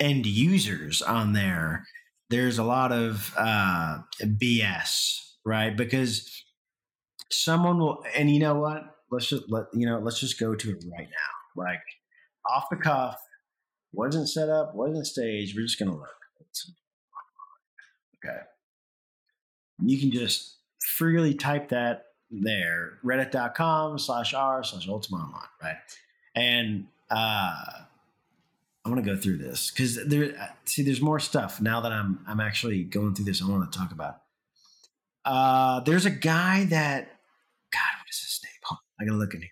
end 0.00 0.26
users 0.26 1.02
on 1.02 1.32
there, 1.32 1.86
there's 2.30 2.58
a 2.58 2.64
lot 2.64 2.90
of 2.90 3.32
uh, 3.36 3.98
BS, 4.22 5.18
right? 5.44 5.76
Because 5.76 6.44
someone 7.30 7.78
will, 7.78 8.02
and 8.16 8.30
you 8.30 8.40
know 8.40 8.54
what? 8.54 8.82
Let's 9.10 9.28
just 9.28 9.44
let 9.48 9.64
you 9.72 9.86
know. 9.86 9.98
Let's 9.98 10.20
just 10.20 10.38
go 10.38 10.54
to 10.54 10.70
it 10.70 10.84
right 10.96 11.08
now, 11.08 11.62
like 11.62 11.82
off 12.48 12.64
the 12.70 12.76
cuff. 12.76 13.20
Wasn't 13.92 14.28
set 14.28 14.48
up, 14.48 14.72
wasn't 14.74 15.06
staged. 15.06 15.56
We're 15.56 15.66
just 15.66 15.78
gonna 15.78 15.96
look. 15.96 16.08
Okay. 18.24 18.38
You 19.82 19.98
can 19.98 20.12
just 20.12 20.58
freely 20.96 21.34
type 21.34 21.70
that 21.70 22.04
there, 22.30 22.98
reddit.com 23.04 23.98
slash 23.98 24.34
r 24.34 24.62
slash 24.62 24.88
ultima 24.88 25.16
online, 25.16 25.48
right? 25.62 25.76
And 26.34 26.86
uh, 27.10 27.64
I'm 28.84 28.90
gonna 28.92 29.02
go 29.02 29.16
through 29.16 29.38
this 29.38 29.70
because 29.70 30.04
there. 30.06 30.54
See, 30.64 30.82
there's 30.82 31.00
more 31.00 31.20
stuff 31.20 31.60
now 31.60 31.80
that 31.80 31.92
I'm 31.92 32.20
I'm 32.26 32.40
actually 32.40 32.84
going 32.84 33.14
through 33.14 33.26
this. 33.26 33.42
I 33.42 33.48
want 33.48 33.70
to 33.70 33.78
talk 33.78 33.92
about. 33.92 34.22
Uh, 35.24 35.80
there's 35.80 36.06
a 36.06 36.10
guy 36.10 36.64
that, 36.64 37.04
God, 37.72 37.98
what 37.98 38.08
is 38.10 38.18
his 38.20 38.40
name? 38.42 38.52
Oh, 38.70 38.78
I 39.00 39.04
gotta 39.04 39.18
look 39.18 39.34
in 39.34 39.42
here. 39.42 39.50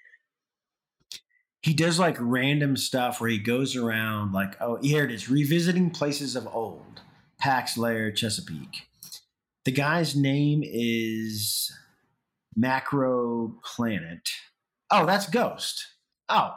He 1.60 1.74
does 1.74 1.98
like 1.98 2.16
random 2.18 2.76
stuff 2.76 3.20
where 3.20 3.28
he 3.28 3.38
goes 3.38 3.76
around 3.76 4.32
like, 4.32 4.56
oh, 4.60 4.78
here 4.80 5.04
it 5.04 5.10
is, 5.10 5.28
revisiting 5.28 5.90
places 5.90 6.36
of 6.36 6.46
old, 6.46 7.02
Pax 7.38 7.76
Lair, 7.76 8.10
Chesapeake. 8.10 8.86
The 9.64 9.72
guy's 9.72 10.16
name 10.16 10.62
is 10.64 11.70
Macro 12.58 13.54
Planet. 13.62 14.28
Oh, 14.90 15.06
that's 15.06 15.28
Ghost. 15.28 15.86
Oh, 16.28 16.54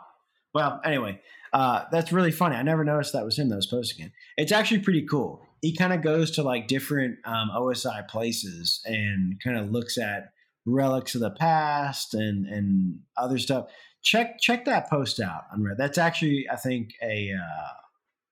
well, 0.53 0.81
anyway, 0.83 1.21
uh, 1.53 1.85
that's 1.91 2.11
really 2.11 2.31
funny. 2.31 2.55
I 2.55 2.63
never 2.63 2.83
noticed 2.83 3.13
that 3.13 3.23
was 3.23 3.37
him 3.37 3.49
that 3.49 3.55
was 3.55 3.67
posting 3.67 4.07
it. 4.07 4.11
It's 4.35 4.51
actually 4.51 4.79
pretty 4.79 5.05
cool. 5.05 5.45
He 5.61 5.75
kind 5.75 5.93
of 5.93 6.01
goes 6.01 6.31
to 6.31 6.43
like 6.43 6.67
different 6.67 7.19
um, 7.23 7.51
OSI 7.55 8.07
places 8.07 8.81
and 8.85 9.39
kind 9.43 9.57
of 9.57 9.71
looks 9.71 9.97
at 9.97 10.31
relics 10.65 11.15
of 11.15 11.21
the 11.21 11.31
past 11.31 12.13
and 12.13 12.47
and 12.47 12.99
other 13.15 13.37
stuff. 13.37 13.67
Check 14.01 14.39
check 14.39 14.65
that 14.65 14.89
post 14.89 15.19
out 15.19 15.43
on 15.53 15.61
Reddit. 15.61 15.77
That's 15.77 15.99
actually 15.99 16.47
I 16.51 16.55
think 16.55 16.93
a 17.03 17.31
uh, 17.33 17.67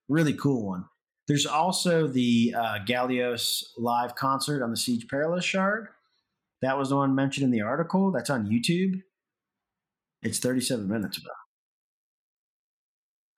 really 0.08 0.34
cool 0.34 0.66
one. 0.66 0.86
There's 1.28 1.46
also 1.46 2.08
the 2.08 2.54
uh, 2.58 2.78
Gallios 2.84 3.62
live 3.78 4.16
concert 4.16 4.64
on 4.64 4.70
the 4.70 4.76
Siege 4.76 5.06
Perilous 5.06 5.44
shard. 5.44 5.88
That 6.62 6.78
was 6.78 6.90
the 6.90 6.96
one 6.96 7.14
mentioned 7.14 7.44
in 7.44 7.50
the 7.50 7.62
article. 7.62 8.10
That's 8.10 8.30
on 8.30 8.46
YouTube. 8.46 9.02
It's 10.22 10.38
37 10.38 10.86
minutes 10.86 11.18
ago. 11.18 11.30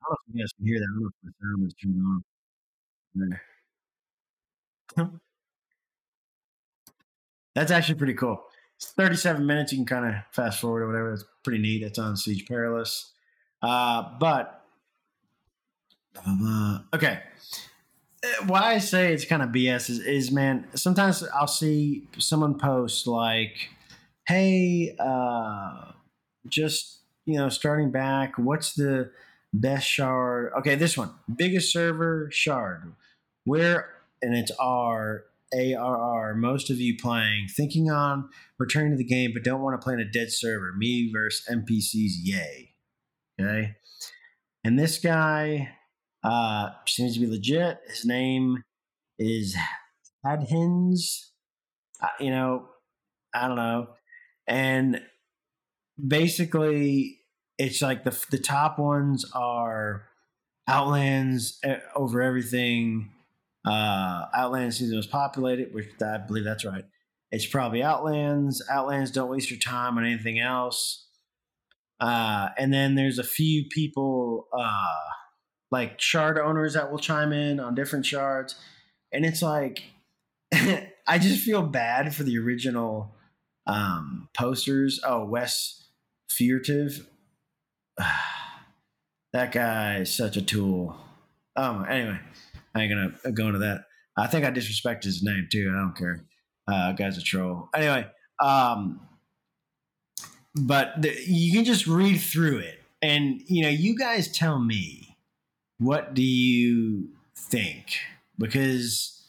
I 0.03 0.07
don't 0.07 0.11
know 0.11 0.17
if 0.29 0.35
you 0.35 0.43
guys 0.43 0.53
can 0.57 0.67
hear 0.67 0.79
that. 0.81 0.87
I 0.89 0.95
don't 0.95 1.03
know 1.03 1.09
if 1.09 1.15
the 1.23 1.33
sound 1.41 1.67
is 1.67 1.75
turned 1.75 3.41
on. 4.97 5.21
That's 7.55 7.71
actually 7.71 7.97
pretty 7.97 8.15
cool. 8.15 8.43
It's 8.77 8.91
37 8.93 9.47
minutes. 9.47 9.73
You 9.73 9.79
can 9.79 9.87
kind 9.87 10.07
of 10.07 10.15
fast 10.33 10.61
forward 10.61 10.83
or 10.83 10.87
whatever. 10.89 11.13
It's 11.13 11.25
pretty 11.45 11.61
neat. 11.61 11.83
It's 11.83 11.99
on 11.99 12.17
Siege 12.17 12.47
Perilous. 12.47 13.13
Uh, 13.63 14.19
but, 14.19 14.65
uh, 16.27 16.79
okay. 16.95 17.21
Why 18.47 18.75
I 18.75 18.79
say 18.79 19.13
it's 19.13 19.25
kind 19.25 19.43
of 19.43 19.49
BS 19.49 19.91
is, 19.91 19.99
is, 19.99 20.31
man, 20.31 20.67
sometimes 20.75 21.25
I'll 21.35 21.49
see 21.49 22.09
someone 22.19 22.59
post 22.59 23.07
like, 23.07 23.71
hey, 24.29 24.95
uh, 24.99 25.93
just, 26.49 27.01
you 27.25 27.37
know, 27.37 27.49
starting 27.49 27.91
back, 27.91 28.39
what's 28.39 28.75
the 28.75 29.11
best 29.53 29.87
shard? 29.87 30.53
Okay, 30.59 30.77
this 30.77 30.97
one, 30.97 31.11
biggest 31.35 31.73
server 31.73 32.29
shard. 32.31 32.93
Where, 33.45 33.89
and 34.21 34.37
it's 34.37 34.53
R, 34.61 35.25
A 35.53 35.75
R 35.75 35.99
R, 35.99 36.35
most 36.35 36.71
of 36.71 36.79
you 36.79 36.97
playing, 36.97 37.49
thinking 37.49 37.91
on 37.91 38.29
returning 38.59 38.93
to 38.93 38.97
the 38.97 39.05
game, 39.05 39.33
but 39.35 39.43
don't 39.43 39.61
want 39.63 39.81
to 39.81 39.85
play 39.85 39.95
in 39.95 40.01
a 40.01 40.11
dead 40.11 40.31
server. 40.31 40.73
Me 40.77 41.11
versus 41.13 41.45
NPCs, 41.51 42.13
yay. 42.23 42.71
Okay. 43.41 43.75
And 44.65 44.79
this 44.79 44.99
guy, 44.99 45.71
uh, 46.25 46.71
seems 46.87 47.15
to 47.15 47.21
be 47.21 47.27
legit. 47.27 47.79
His 47.89 48.05
name 48.05 48.63
is 49.19 49.57
Adhins. 50.25 51.31
Uh, 52.01 52.09
you 52.21 52.31
know, 52.31 52.69
I 53.35 53.49
don't 53.49 53.57
know. 53.57 53.89
And 54.47 55.03
basically, 56.05 57.21
it's 57.59 57.83
like 57.83 58.05
the 58.05 58.19
the 58.31 58.39
top 58.39 58.79
ones 58.79 59.25
are 59.35 60.09
Outlands 60.69 61.59
eh, 61.65 61.79
over 61.95 62.23
everything. 62.23 63.11
Uh, 63.65 64.27
Outlands 64.35 64.81
is 64.81 64.91
the 64.91 64.97
most 64.97 65.11
populated, 65.11 65.73
which 65.73 65.89
I 66.03 66.19
believe 66.19 66.45
that's 66.45 66.65
right. 66.65 66.85
It's 67.31 67.47
probably 67.47 67.83
Outlands. 67.83 68.63
Outlands 68.71 69.11
don't 69.11 69.31
waste 69.31 69.51
your 69.51 69.61
time 69.61 69.97
on 69.97 70.05
anything 70.05 70.39
else. 70.39 71.07
Uh, 72.01 72.49
and 72.59 72.75
then 72.75 72.97
there's 72.97 73.19
a 73.19 73.25
few 73.25 73.65
people 73.71 74.49
uh, 74.53 74.87
like 75.73 75.99
shard 75.99 76.39
owners 76.39 76.75
that 76.75 76.93
will 76.93 76.99
chime 76.99 77.33
in 77.33 77.59
on 77.59 77.75
different 77.75 78.05
shards. 78.05 78.55
And 79.11 79.25
it's 79.25 79.43
like, 79.43 79.83
I 80.53 81.19
just 81.19 81.43
feel 81.43 81.63
bad 81.63 82.15
for 82.15 82.23
the 82.23 82.39
original 82.39 83.15
um, 83.67 84.29
posters. 84.37 85.01
Oh, 85.05 85.25
Wes 85.25 85.87
Furtive. 86.31 87.07
that 89.33 89.51
guy 89.51 90.01
is 90.01 90.15
such 90.15 90.37
a 90.37 90.43
tool. 90.43 90.97
Um, 91.57 91.87
anyway, 91.89 92.21
I 92.75 92.83
ain't 92.83 92.93
gonna 92.93 93.35
go 93.35 93.47
into 93.47 93.59
that. 93.61 93.87
I 94.17 94.27
think 94.27 94.45
I 94.45 94.51
disrespect 94.51 95.05
his 95.05 95.23
name 95.23 95.49
too. 95.51 95.73
I 95.75 95.79
don't 95.79 95.97
care. 95.97 96.25
Uh, 96.69 96.93
guy's 96.93 97.17
a 97.17 97.23
troll. 97.23 97.69
Anyway, 97.75 98.07
um, 98.43 99.01
but 100.55 101.01
the, 101.01 101.15
you 101.27 101.53
can 101.53 101.65
just 101.65 101.87
read 101.87 102.19
through 102.19 102.59
it, 102.59 102.81
and 103.01 103.41
you 103.47 103.63
know, 103.63 103.71
you 103.71 103.97
guys 103.97 104.31
tell 104.31 104.59
me 104.59 105.12
what 105.85 106.15
do 106.15 106.23
you 106.23 107.09
think? 107.37 107.97
Because 108.39 109.29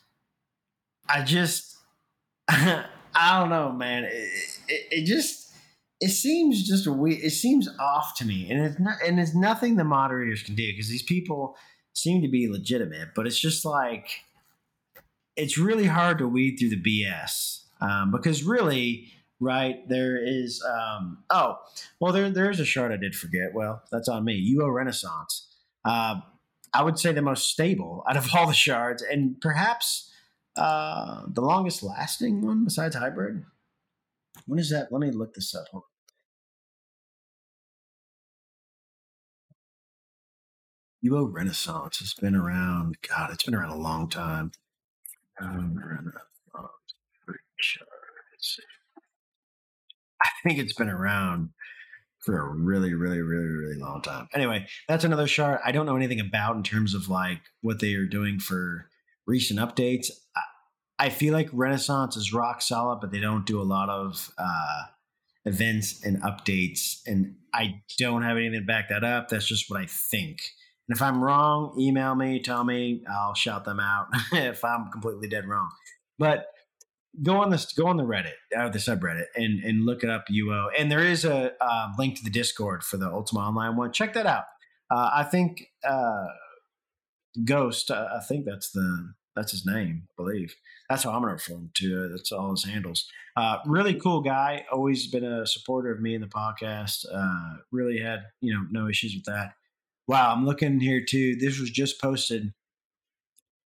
I 1.10 1.24
just, 1.24 1.78
I 2.49 2.86
don't 3.39 3.49
know, 3.49 3.72
man. 3.72 4.06
It, 4.06 4.12
it, 4.68 4.88
it, 4.91 5.06
just, 5.06 5.51
it 5.99 6.10
seems 6.10 6.68
just 6.68 6.88
weird, 6.88 7.20
it 7.24 7.32
seems 7.32 7.70
off 7.80 8.16
to 8.18 8.26
me. 8.26 8.49
And 8.49 8.62
it's 8.62 8.80
not, 8.80 8.95
and 9.06 9.20
it's 9.20 9.36
nothing 9.36 9.76
the 9.76 9.84
moderators 9.84 10.43
can 10.43 10.56
do 10.56 10.72
because 10.72 10.89
these 10.89 11.04
people 11.04 11.56
seem 11.93 12.22
to 12.22 12.28
be 12.28 12.47
legitimate, 12.47 13.10
but 13.16 13.28
it's 13.28 13.39
just 13.39 13.66
like, 13.66 14.24
it's 15.36 15.58
really 15.58 15.88
hard 15.88 16.20
to 16.20 16.28
weed 16.28 16.58
through 16.58 16.70
the 16.70 16.82
BS 16.82 17.64
um, 17.82 18.12
because 18.12 18.43
really, 18.43 19.08
right 19.39 19.88
there 19.89 20.18
is 20.24 20.64
um, 20.64 21.18
oh 21.30 21.58
well 21.99 22.14
there 22.14 22.30
there 22.30 22.49
is 22.49 22.60
a 22.60 22.66
shard 22.66 22.91
I 22.91 22.97
did 22.97 23.16
forget. 23.16 23.54
Well, 23.54 23.82
that's 23.91 24.08
on 24.08 24.24
me. 24.24 24.56
UO 24.56 24.74
Renaissance. 24.74 25.47
Uh, 25.84 26.22
I 26.74 26.84
would 26.84 26.97
say 26.97 27.11
the 27.13 27.21
most 27.21 27.49
stable 27.49 28.03
out 28.09 28.17
of 28.17 28.28
all 28.34 28.47
the 28.47 28.53
shards, 28.53 29.03
and 29.03 29.39
perhaps 29.39 30.11
uh, 30.55 31.24
the 31.28 31.41
longest 31.41 31.84
lasting 31.84 32.41
one 32.41 32.63
besides 32.63 32.95
hybrid. 32.95 33.43
When 34.47 34.59
is 34.59 34.69
that? 34.71 34.91
Let 34.91 34.99
me 34.99 35.11
look 35.11 35.36
this 35.36 35.53
up. 35.55 35.67
UO 41.05 41.32
Renaissance 41.32 41.99
has 41.99 42.13
been 42.13 42.34
around. 42.34 42.97
God, 43.07 43.30
it's 43.32 43.43
been 43.43 43.55
around 43.55 43.71
a 43.71 43.78
long 43.78 44.09
time. 44.09 44.51
Um, 45.39 46.13
I 50.24 50.30
think 50.43 50.59
it's 50.59 50.74
been 50.74 50.89
around 50.89 51.49
for 52.24 52.39
a 52.39 52.53
really, 52.53 52.93
really, 52.93 53.21
really, 53.21 53.45
really 53.45 53.80
long 53.80 54.01
time. 54.01 54.28
Anyway, 54.34 54.65
that's 54.88 55.03
another 55.03 55.28
shard 55.28 55.59
I 55.65 55.71
don't 55.71 55.86
know 55.86 55.95
anything 55.95 56.19
about 56.19 56.55
in 56.55 56.63
terms 56.63 56.93
of 56.93 57.09
like 57.09 57.41
what 57.61 57.80
they 57.80 57.93
are 57.95 58.05
doing 58.05 58.39
for 58.39 58.89
recent 59.28 59.59
updates. 59.59 60.07
I, 60.36 61.05
I 61.05 61.09
feel 61.09 61.34
like 61.34 61.49
Renaissance 61.51 62.15
is 62.15 62.34
rock 62.34 62.61
solid, 62.61 62.99
but 63.01 63.11
they 63.11 63.19
don't 63.19 63.45
do 63.45 63.61
a 63.61 63.63
lot 63.63 63.89
of 63.89 64.32
uh, 64.38 64.84
events 65.45 66.03
and 66.05 66.21
updates. 66.21 66.99
And 67.05 67.36
I 67.53 67.82
don't 67.97 68.24
have 68.24 68.38
anything 68.38 68.61
to 68.61 68.65
back 68.65 68.89
that 68.89 69.03
up. 69.03 69.30
That's 69.30 69.47
just 69.47 69.69
what 69.69 69.82
I 69.82 69.86
think. 69.86 70.39
And 70.88 70.95
if 70.95 71.01
I'm 71.01 71.21
wrong, 71.21 71.76
email 71.80 72.15
me, 72.15 72.41
tell 72.41 72.63
me, 72.63 73.03
I'll 73.09 73.34
shout 73.34 73.65
them 73.65 73.80
out 73.80 74.07
if 74.34 74.63
I'm 74.63 74.91
completely 74.91 75.28
dead 75.28 75.47
wrong. 75.47 75.69
But 76.19 76.47
go 77.22 77.38
on 77.38 77.49
this 77.51 77.72
go 77.74 77.88
on 77.88 77.97
the 77.97 78.03
reddit 78.03 78.34
uh, 78.57 78.70
the 78.70 78.80
subreddit 78.80 79.26
and 79.36 79.64
and 79.64 79.86
look 79.86 80.03
it 80.03 80.09
up 80.09 80.26
uo 80.30 80.68
and 80.78 80.91
there 80.91 81.05
is 81.05 81.26
a 81.26 81.51
uh, 81.61 81.89
link 81.97 82.18
to 82.18 82.24
the 82.24 82.30
discord 82.30 82.84
for 82.84 82.97
the 82.97 83.07
ultima 83.07 83.41
online 83.41 83.76
one 83.76 83.91
check 83.91 84.14
that 84.14 84.26
out 84.26 84.45
uh, 84.89 85.11
i 85.14 85.24
think 85.24 85.68
uh, 85.88 86.26
Ghost. 87.43 87.89
Uh, 87.89 88.07
I 88.16 88.20
think 88.20 88.45
that's 88.45 88.72
the 88.72 89.14
that's 89.36 89.51
his 89.51 89.66
name, 89.66 90.03
I 90.11 90.14
believe. 90.16 90.55
That's 90.89 91.03
how 91.03 91.11
I'm 91.11 91.22
gonna 91.22 91.34
refer 91.34 91.53
him 91.53 91.72
to. 91.76 92.09
That's 92.09 92.32
all 92.32 92.51
his 92.51 92.66
handles. 92.66 93.07
Uh, 93.36 93.57
really 93.66 93.95
cool 93.95 94.22
guy. 94.22 94.66
Always 94.72 95.07
been 95.07 95.24
a 95.24 95.47
supporter 95.47 95.91
of 95.91 96.01
me 96.01 96.14
in 96.14 96.22
the 96.22 96.28
podcast. 96.28 97.05
Uh, 97.11 97.57
really 97.72 97.99
had 97.99 98.26
you 98.41 98.53
know 98.53 98.66
no 98.70 98.88
issues 98.88 99.16
with 99.16 99.26
that. 99.26 99.53
Wow, 100.07 100.34
I'm 100.34 100.45
looking 100.45 100.80
here 100.80 101.03
too. 101.03 101.36
This 101.36 101.59
was 101.59 101.72
just 101.72 101.99
posted. 101.99 102.53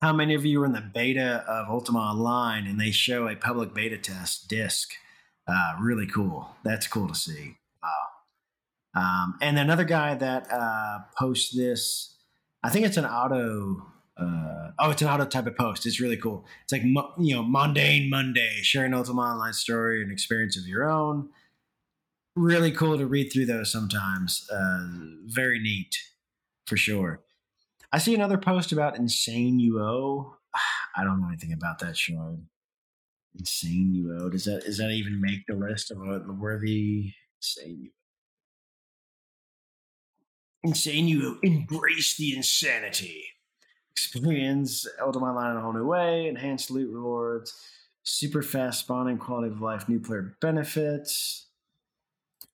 How 0.02 0.12
many 0.12 0.34
of 0.34 0.44
you 0.44 0.60
were 0.60 0.66
in 0.66 0.72
the 0.72 0.82
beta 0.82 1.42
of 1.48 1.68
Ultima 1.70 1.98
Online 1.98 2.66
and 2.66 2.78
they 2.78 2.90
show 2.90 3.28
a 3.28 3.34
public 3.34 3.72
beta 3.72 3.96
test 3.96 4.48
disc? 4.48 4.92
Uh, 5.48 5.74
really 5.80 6.06
cool. 6.06 6.54
That's 6.64 6.86
cool 6.86 7.08
to 7.08 7.14
see. 7.14 7.56
Wow. 7.82 9.02
Um, 9.02 9.38
and 9.40 9.58
another 9.58 9.84
guy 9.84 10.14
that 10.14 10.52
uh, 10.52 10.98
posts 11.18 11.54
this, 11.56 12.14
I 12.62 12.70
think 12.70 12.84
it's 12.84 12.98
an 12.98 13.06
auto. 13.06 13.86
Uh, 14.18 14.70
oh, 14.78 14.90
it's 14.90 15.00
an 15.00 15.08
auto 15.08 15.24
type 15.24 15.46
of 15.46 15.56
post. 15.56 15.86
It's 15.86 16.00
really 16.00 16.16
cool. 16.16 16.44
It's 16.64 16.72
like 16.72 16.82
you 16.82 17.34
know, 17.34 17.42
mundane 17.42 18.10
Monday, 18.10 18.60
sharing 18.62 18.92
Ultima 18.92 19.22
Online 19.22 19.52
story 19.52 20.02
and 20.02 20.12
experience 20.12 20.58
of 20.58 20.66
your 20.66 20.90
own. 20.90 21.30
Really 22.34 22.70
cool 22.70 22.98
to 22.98 23.06
read 23.06 23.30
through 23.32 23.46
those 23.46 23.72
sometimes. 23.72 24.46
Uh, 24.50 24.88
very 25.26 25.58
neat, 25.58 25.96
for 26.66 26.76
sure. 26.76 27.22
I 27.92 27.98
see 27.98 28.14
another 28.14 28.38
post 28.38 28.72
about 28.72 28.96
Insane 28.96 29.60
UO. 29.60 30.32
I 30.96 31.04
don't 31.04 31.20
know 31.20 31.28
anything 31.28 31.52
about 31.52 31.78
that 31.80 31.96
show. 31.96 32.38
Insane 33.38 34.04
UO. 34.04 34.30
Does 34.30 34.44
that 34.44 34.64
does 34.64 34.78
that 34.78 34.90
even 34.90 35.20
make 35.20 35.46
the 35.46 35.54
list 35.54 35.90
of 35.90 35.98
uh, 35.98 36.22
a 36.24 36.32
worthy 36.32 37.12
insane 37.38 37.90
UO? 40.64 40.70
Insane 40.70 41.06
UO. 41.08 41.38
Embrace 41.42 42.16
the 42.16 42.36
insanity. 42.36 43.24
Experience 43.92 44.86
Ultima 45.00 45.26
Online 45.26 45.52
in 45.52 45.56
a 45.58 45.60
whole 45.60 45.72
new 45.72 45.86
way. 45.86 46.28
Enhanced 46.28 46.70
loot 46.70 46.92
rewards. 46.92 47.54
Super 48.02 48.42
fast 48.42 48.80
spawning, 48.80 49.18
quality 49.18 49.48
of 49.48 49.60
life, 49.60 49.88
new 49.88 49.98
player 49.98 50.36
benefits. 50.40 51.48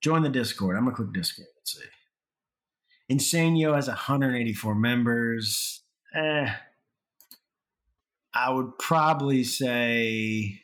Join 0.01 0.23
the 0.23 0.29
Discord. 0.29 0.75
I'm 0.75 0.83
gonna 0.83 0.95
click 0.95 1.13
Discord. 1.13 1.47
Let's 1.55 1.77
see. 1.77 1.85
Insane 3.13 3.55
UO 3.57 3.75
has 3.75 3.87
184 3.87 4.73
members. 4.73 5.83
Eh, 6.15 6.51
I 8.33 8.49
would 8.49 8.79
probably 8.79 9.43
say 9.43 10.61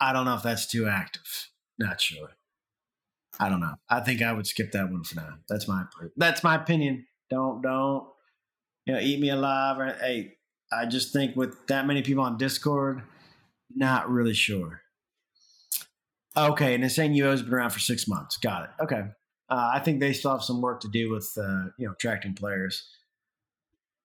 I 0.00 0.14
don't 0.14 0.24
know 0.24 0.34
if 0.34 0.42
that's 0.42 0.66
too 0.66 0.88
active. 0.88 1.50
Not 1.78 2.00
sure. 2.00 2.30
I 3.38 3.50
don't 3.50 3.60
know. 3.60 3.74
I 3.90 4.00
think 4.00 4.22
I 4.22 4.32
would 4.32 4.46
skip 4.46 4.72
that 4.72 4.90
one 4.90 5.04
for 5.04 5.16
now. 5.16 5.34
That's 5.46 5.68
my 5.68 5.84
that's 6.16 6.42
my 6.42 6.54
opinion. 6.54 7.06
Don't 7.28 7.60
don't 7.60 8.06
you 8.86 8.94
know 8.94 9.00
eat 9.00 9.20
me 9.20 9.28
alive 9.28 9.78
or 9.78 9.92
hey. 10.00 10.38
I 10.72 10.86
just 10.86 11.12
think 11.12 11.36
with 11.36 11.66
that 11.66 11.86
many 11.86 12.00
people 12.00 12.24
on 12.24 12.38
Discord, 12.38 13.02
not 13.74 14.08
really 14.08 14.32
sure. 14.32 14.80
Okay, 16.34 16.74
and 16.74 16.82
it's 16.82 16.94
saying 16.94 17.12
UO 17.12 17.30
has 17.30 17.42
been 17.42 17.52
around 17.52 17.70
for 17.70 17.78
six 17.78 18.08
months. 18.08 18.38
Got 18.38 18.64
it. 18.64 18.70
Okay. 18.84 19.02
Uh, 19.52 19.72
I 19.74 19.80
think 19.80 20.00
they 20.00 20.14
still 20.14 20.30
have 20.30 20.42
some 20.42 20.62
work 20.62 20.80
to 20.80 20.88
do 20.88 21.10
with 21.10 21.30
uh, 21.36 21.64
you 21.76 21.86
know 21.86 21.92
attracting 21.92 22.32
players. 22.32 22.88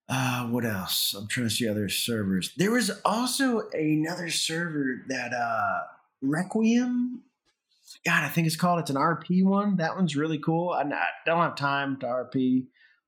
Uh, 0.09 0.45
what 0.47 0.65
else? 0.65 1.15
I'm 1.17 1.29
trying 1.29 1.47
to 1.47 1.55
see 1.55 1.69
other 1.69 1.87
servers. 1.87 2.51
There 2.57 2.71
was 2.71 2.91
also 3.05 3.69
another 3.71 4.29
server 4.29 5.05
that 5.07 5.33
uh, 5.33 5.83
Requiem. 6.21 7.23
God, 8.05 8.25
I 8.25 8.27
think 8.27 8.47
it's 8.47 8.57
called. 8.57 8.81
It's 8.81 8.89
an 8.89 8.97
RP 8.97 9.45
one. 9.45 9.77
That 9.77 9.95
one's 9.95 10.17
really 10.17 10.37
cool. 10.37 10.71
I, 10.71 10.83
don't 11.25 11.39
have 11.39 11.55
time 11.55 11.97
to 12.01 12.05
RP 12.05 12.65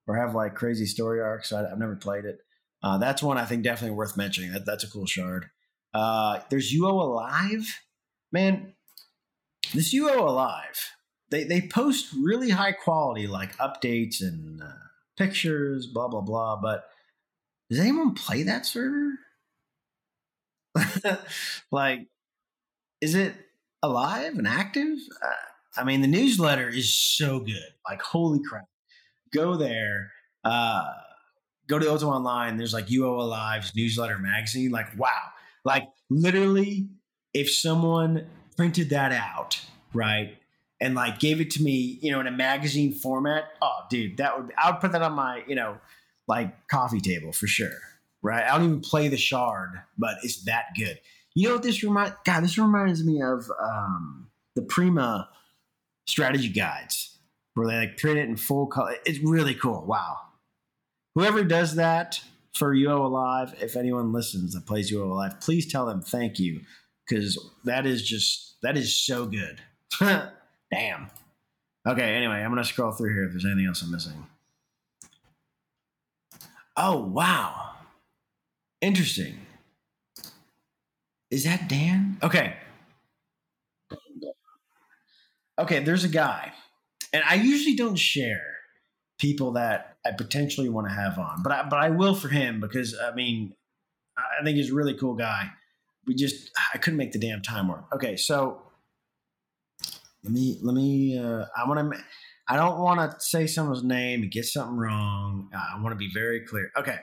or 0.07 0.15
have 0.15 0.33
like 0.33 0.55
crazy 0.55 0.85
story 0.85 1.19
arcs. 1.19 1.49
So 1.49 1.57
I, 1.57 1.67
have 1.67 1.77
never 1.77 1.97
played 1.97 2.23
it. 2.23 2.39
Uh, 2.81 2.97
that's 2.99 3.21
one 3.21 3.37
I 3.37 3.43
think 3.43 3.63
definitely 3.63 3.97
worth 3.97 4.15
mentioning. 4.15 4.53
That, 4.53 4.65
that's 4.65 4.85
a 4.85 4.89
cool 4.89 5.05
shard. 5.05 5.49
Uh, 5.93 6.39
there's 6.49 6.73
UO 6.73 6.93
Alive. 6.93 7.67
Man, 8.31 8.75
this 9.73 9.93
UO 9.93 10.19
Alive 10.19 10.93
they 11.32 11.43
they 11.43 11.61
post 11.61 12.13
really 12.13 12.49
high 12.49 12.71
quality 12.71 13.27
like 13.27 13.55
updates 13.57 14.21
and 14.21 14.61
uh, 14.61 14.71
pictures, 15.17 15.86
blah 15.88 16.07
blah 16.07 16.21
blah. 16.21 16.55
But 16.55 16.89
does 17.69 17.80
anyone 17.80 18.13
play 18.15 18.43
that 18.43 18.65
server? 18.65 19.13
like, 21.71 22.07
is 23.01 23.15
it 23.15 23.34
alive 23.84 24.38
and 24.38 24.47
active? 24.47 24.97
Uh, 25.21 25.30
I 25.77 25.84
mean, 25.84 26.01
the 26.01 26.07
newsletter 26.07 26.67
is 26.67 26.93
so 26.93 27.39
good. 27.39 27.73
Like, 27.88 28.01
holy 28.01 28.41
crap! 28.43 28.65
Go 29.34 29.55
there. 29.55 30.11
Uh, 30.43 30.91
go 31.67 31.77
to 31.77 31.89
Ultima 31.89 32.11
Online. 32.11 32.57
There's 32.57 32.73
like 32.73 32.88
UO 32.88 33.19
Alive's 33.19 33.75
newsletter 33.75 34.17
magazine. 34.17 34.71
Like, 34.71 34.97
wow! 34.97 35.09
Like, 35.63 35.88
literally, 36.09 36.89
if 37.34 37.51
someone 37.51 38.25
printed 38.57 38.89
that 38.89 39.11
out, 39.11 39.61
right? 39.93 40.38
And 40.82 40.95
like 40.95 41.19
gave 41.19 41.41
it 41.41 41.51
to 41.51 41.63
me, 41.63 41.99
you 42.01 42.11
know, 42.11 42.19
in 42.19 42.27
a 42.27 42.32
magazine 42.32 42.93
format, 42.93 43.45
oh, 43.61 43.82
dude, 43.89 44.17
that 44.17 44.38
would 44.38 44.53
I 44.57 44.71
would 44.71 44.80
put 44.80 44.91
that 44.93 45.01
on 45.01 45.13
my, 45.13 45.43
you 45.47 45.55
know, 45.55 45.77
like 46.27 46.67
coffee 46.67 47.01
table 47.01 47.32
for 47.32 47.47
sure. 47.47 47.77
Right? 48.21 48.43
I 48.43 48.57
don't 48.57 48.65
even 48.65 48.82
play 48.82 49.07
the 49.07 49.17
shard, 49.17 49.82
but 49.97 50.17
it's 50.23 50.43
that 50.45 50.67
good. 50.77 50.99
You 51.36 51.47
know 51.47 51.53
what 51.55 51.63
this 51.63 51.84
remind? 51.84 52.15
God, 52.25 52.43
this 52.43 52.57
reminds 52.57 53.03
me 53.05 53.21
of 53.21 53.49
um, 53.61 54.30
the 54.55 54.61
Prima 54.61 55.30
strategy 56.05 56.49
guides, 56.49 57.17
where 57.53 57.67
they 57.67 57.77
like 57.77 57.97
print 57.97 58.17
it 58.17 58.27
in 58.27 58.36
full 58.36 58.67
color. 58.67 58.95
It's 59.05 59.19
really 59.19 59.55
cool. 59.55 59.86
Wow. 59.86 60.17
Whoever 61.15 61.43
does 61.43 61.75
that 61.75 62.21
for 62.55 62.75
UO 62.75 63.05
Alive, 63.05 63.55
if 63.61 63.75
anyone 63.75 64.11
listens 64.11 64.53
that 64.53 64.65
plays 64.65 64.91
UO 64.91 65.03
Alive, 65.03 65.39
please 65.39 65.71
tell 65.71 65.86
them 65.86 66.01
thank 66.01 66.39
you 66.39 66.61
because 67.07 67.39
that 67.63 67.86
is 67.86 68.01
just 68.03 68.57
that 68.61 68.77
is 68.77 68.97
so 68.97 69.25
good. 69.25 69.61
Damn. 70.72 71.09
Okay, 71.88 72.15
anyway, 72.15 72.36
I'm 72.36 72.51
going 72.51 72.63
to 72.63 72.67
scroll 72.67 72.91
through 72.91 73.13
here 73.13 73.26
if 73.26 73.32
there's 73.32 73.45
anything 73.45 73.65
else 73.65 73.82
I'm 73.82 73.91
missing. 73.91 74.28
Oh, 76.78 76.99
wow. 76.99 77.72
Interesting. 78.82 79.39
Is 81.32 81.43
that 81.43 81.67
Dan? 81.67 82.17
Okay. 82.24 82.55
Okay, 85.59 85.84
there's 85.84 86.05
a 86.05 86.09
guy, 86.09 86.53
and 87.11 87.22
I 87.28 87.36
usually 87.36 87.76
don't 87.76 87.97
share 87.97 88.55
people 89.20 89.51
that 89.53 89.97
I 90.05 90.11
potentially 90.11 90.70
want 90.70 90.88
to 90.88 90.93
have 90.93 91.20
on, 91.20 91.43
but 91.43 91.51
I, 91.51 91.63
but 91.63 91.78
I 91.78 91.89
will 91.89 92.15
for 92.15 92.30
him 92.30 92.61
because 92.61 92.95
I 92.97 93.13
mean, 93.13 93.53
I 94.17 94.41
think 94.45 94.55
he's 94.55 94.72
a 94.72 94.74
really 94.74 94.93
cool 94.93 95.15
guy. 95.15 95.49
We 96.07 96.15
just 96.15 96.49
I 96.74 96.78
couldn't 96.78 96.95
make 96.95 97.11
the 97.11 97.20
damn 97.20 97.41
time 97.41 97.67
work. 97.67 97.84
Okay, 97.93 98.15
so 98.15 98.61
let 100.24 100.34
me 100.34 100.59
let 100.61 100.76
me. 100.76 101.17
Uh, 101.17 101.45
I 101.55 101.67
want 101.67 101.93
to. 101.93 101.99
I 102.47 102.55
don't 102.55 102.80
want 102.80 102.99
to 102.99 103.20
say 103.20 103.47
someone's 103.47 103.84
name 103.84 104.24
and 104.24 104.32
get 104.32 104.45
something 104.45 104.78
wrong. 104.78 105.49
Uh, 105.53 105.76
I 105.76 105.82
want 105.82 105.93
to 105.93 105.97
be 105.97 106.09
very 106.13 106.41
clear. 106.41 106.72
Okay. 106.78 106.97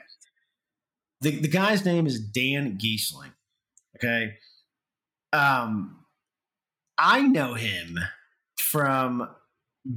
The 1.21 1.31
the 1.31 1.47
guy's 1.47 1.83
name 1.85 2.05
is 2.05 2.19
Dan 2.19 2.77
Gheesling. 2.77 3.31
Okay. 3.95 4.35
Um, 5.33 6.05
I 6.97 7.21
know 7.21 7.53
him 7.55 7.99
from 8.59 9.27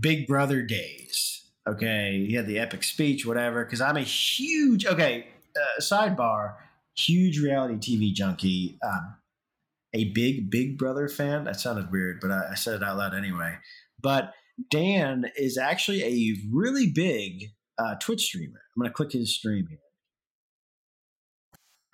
Big 0.00 0.26
Brother 0.26 0.62
days. 0.62 1.50
Okay, 1.68 2.24
he 2.26 2.34
had 2.34 2.46
the 2.46 2.58
epic 2.58 2.82
speech, 2.82 3.26
whatever. 3.26 3.64
Because 3.64 3.80
I'm 3.80 3.96
a 3.96 4.02
huge 4.02 4.86
okay. 4.86 5.26
Uh, 5.54 5.80
sidebar, 5.80 6.54
huge 6.96 7.38
reality 7.38 7.74
TV 7.74 8.14
junkie. 8.14 8.78
Um, 8.82 9.16
a 9.94 10.12
big 10.12 10.50
Big 10.50 10.78
Brother 10.78 11.08
fan. 11.08 11.44
That 11.44 11.60
sounded 11.60 11.90
weird, 11.90 12.20
but 12.20 12.30
I, 12.30 12.50
I 12.52 12.54
said 12.54 12.74
it 12.74 12.82
out 12.82 12.96
loud 12.96 13.14
anyway. 13.14 13.56
But 14.00 14.32
Dan 14.70 15.26
is 15.36 15.58
actually 15.58 16.02
a 16.04 16.36
really 16.50 16.88
big 16.88 17.52
uh, 17.78 17.96
Twitch 17.96 18.22
streamer. 18.22 18.60
I'm 18.76 18.80
going 18.80 18.90
to 18.90 18.94
click 18.94 19.12
his 19.12 19.34
stream 19.34 19.66
here. 19.68 19.78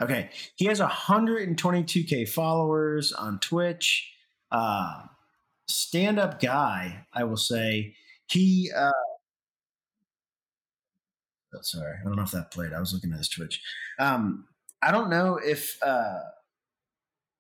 Okay, 0.03 0.29
he 0.57 0.67
has 0.67 0.81
122k 0.81 2.29
followers 2.29 3.13
on 3.13 3.39
Twitch. 3.39 4.13
Uh, 4.53 5.05
Stand 5.69 6.19
up 6.19 6.41
guy, 6.41 7.07
I 7.13 7.25
will 7.25 7.37
say. 7.37 7.97
He. 8.29 8.71
Uh, 8.75 8.91
oh, 11.55 11.59
sorry, 11.63 11.95
I 12.01 12.05
don't 12.05 12.17
know 12.17 12.23
if 12.23 12.31
that 12.31 12.53
played. 12.53 12.73
I 12.73 12.79
was 12.79 12.93
looking 12.93 13.13
at 13.13 13.19
his 13.19 13.29
Twitch. 13.29 13.61
Um, 13.99 14.47
I 14.81 14.93
don't 14.93 15.11
know 15.11 15.41
if 15.43 15.79
uh, 15.83 16.21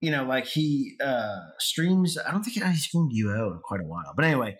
you 0.00 0.10
know, 0.10 0.24
like 0.24 0.46
he 0.46 0.96
uh, 1.02 1.38
streams. 1.58 2.18
I 2.18 2.30
don't 2.30 2.42
think 2.42 2.62
he's 2.62 2.84
streamed 2.84 3.12
UO 3.12 3.52
in 3.52 3.60
quite 3.62 3.80
a 3.80 3.86
while, 3.86 4.12
but 4.14 4.24
anyway, 4.24 4.56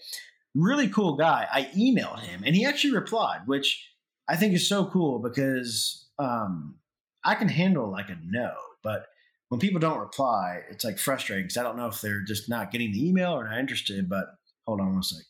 really 0.55 0.89
cool 0.89 1.17
guy. 1.17 1.47
I 1.53 1.65
emailed 1.77 2.21
him, 2.21 2.43
and 2.45 2.55
he 2.57 2.65
actually 2.65 2.95
replied, 2.95 3.41
which 3.47 3.91
I 4.29 4.37
think 4.37 4.55
is 4.55 4.69
so 4.69 4.87
cool 4.87 5.21
because 5.21 6.09
um, 6.19 6.77
I 7.25 7.35
can 7.35 7.49
handle 7.49 7.91
like 7.91 8.09
a 8.09 8.17
no, 8.25 8.53
but 8.83 9.07
when 9.49 9.61
people 9.61 9.81
don't 9.81 9.99
reply, 9.99 10.61
it's 10.71 10.85
like 10.85 10.99
frustrating 10.99 11.45
because 11.45 11.57
I 11.57 11.63
don't 11.63 11.77
know 11.77 11.87
if 11.87 12.01
they're 12.01 12.25
just 12.27 12.49
not 12.49 12.73
getting 12.73 12.93
the 12.93 13.09
email 13.09 13.33
or 13.33 13.49
not 13.49 13.59
interested. 13.59 14.09
But 14.09 14.27
hold 14.67 14.81
on 14.81 14.95
one 14.95 15.03
sec. 15.03 15.23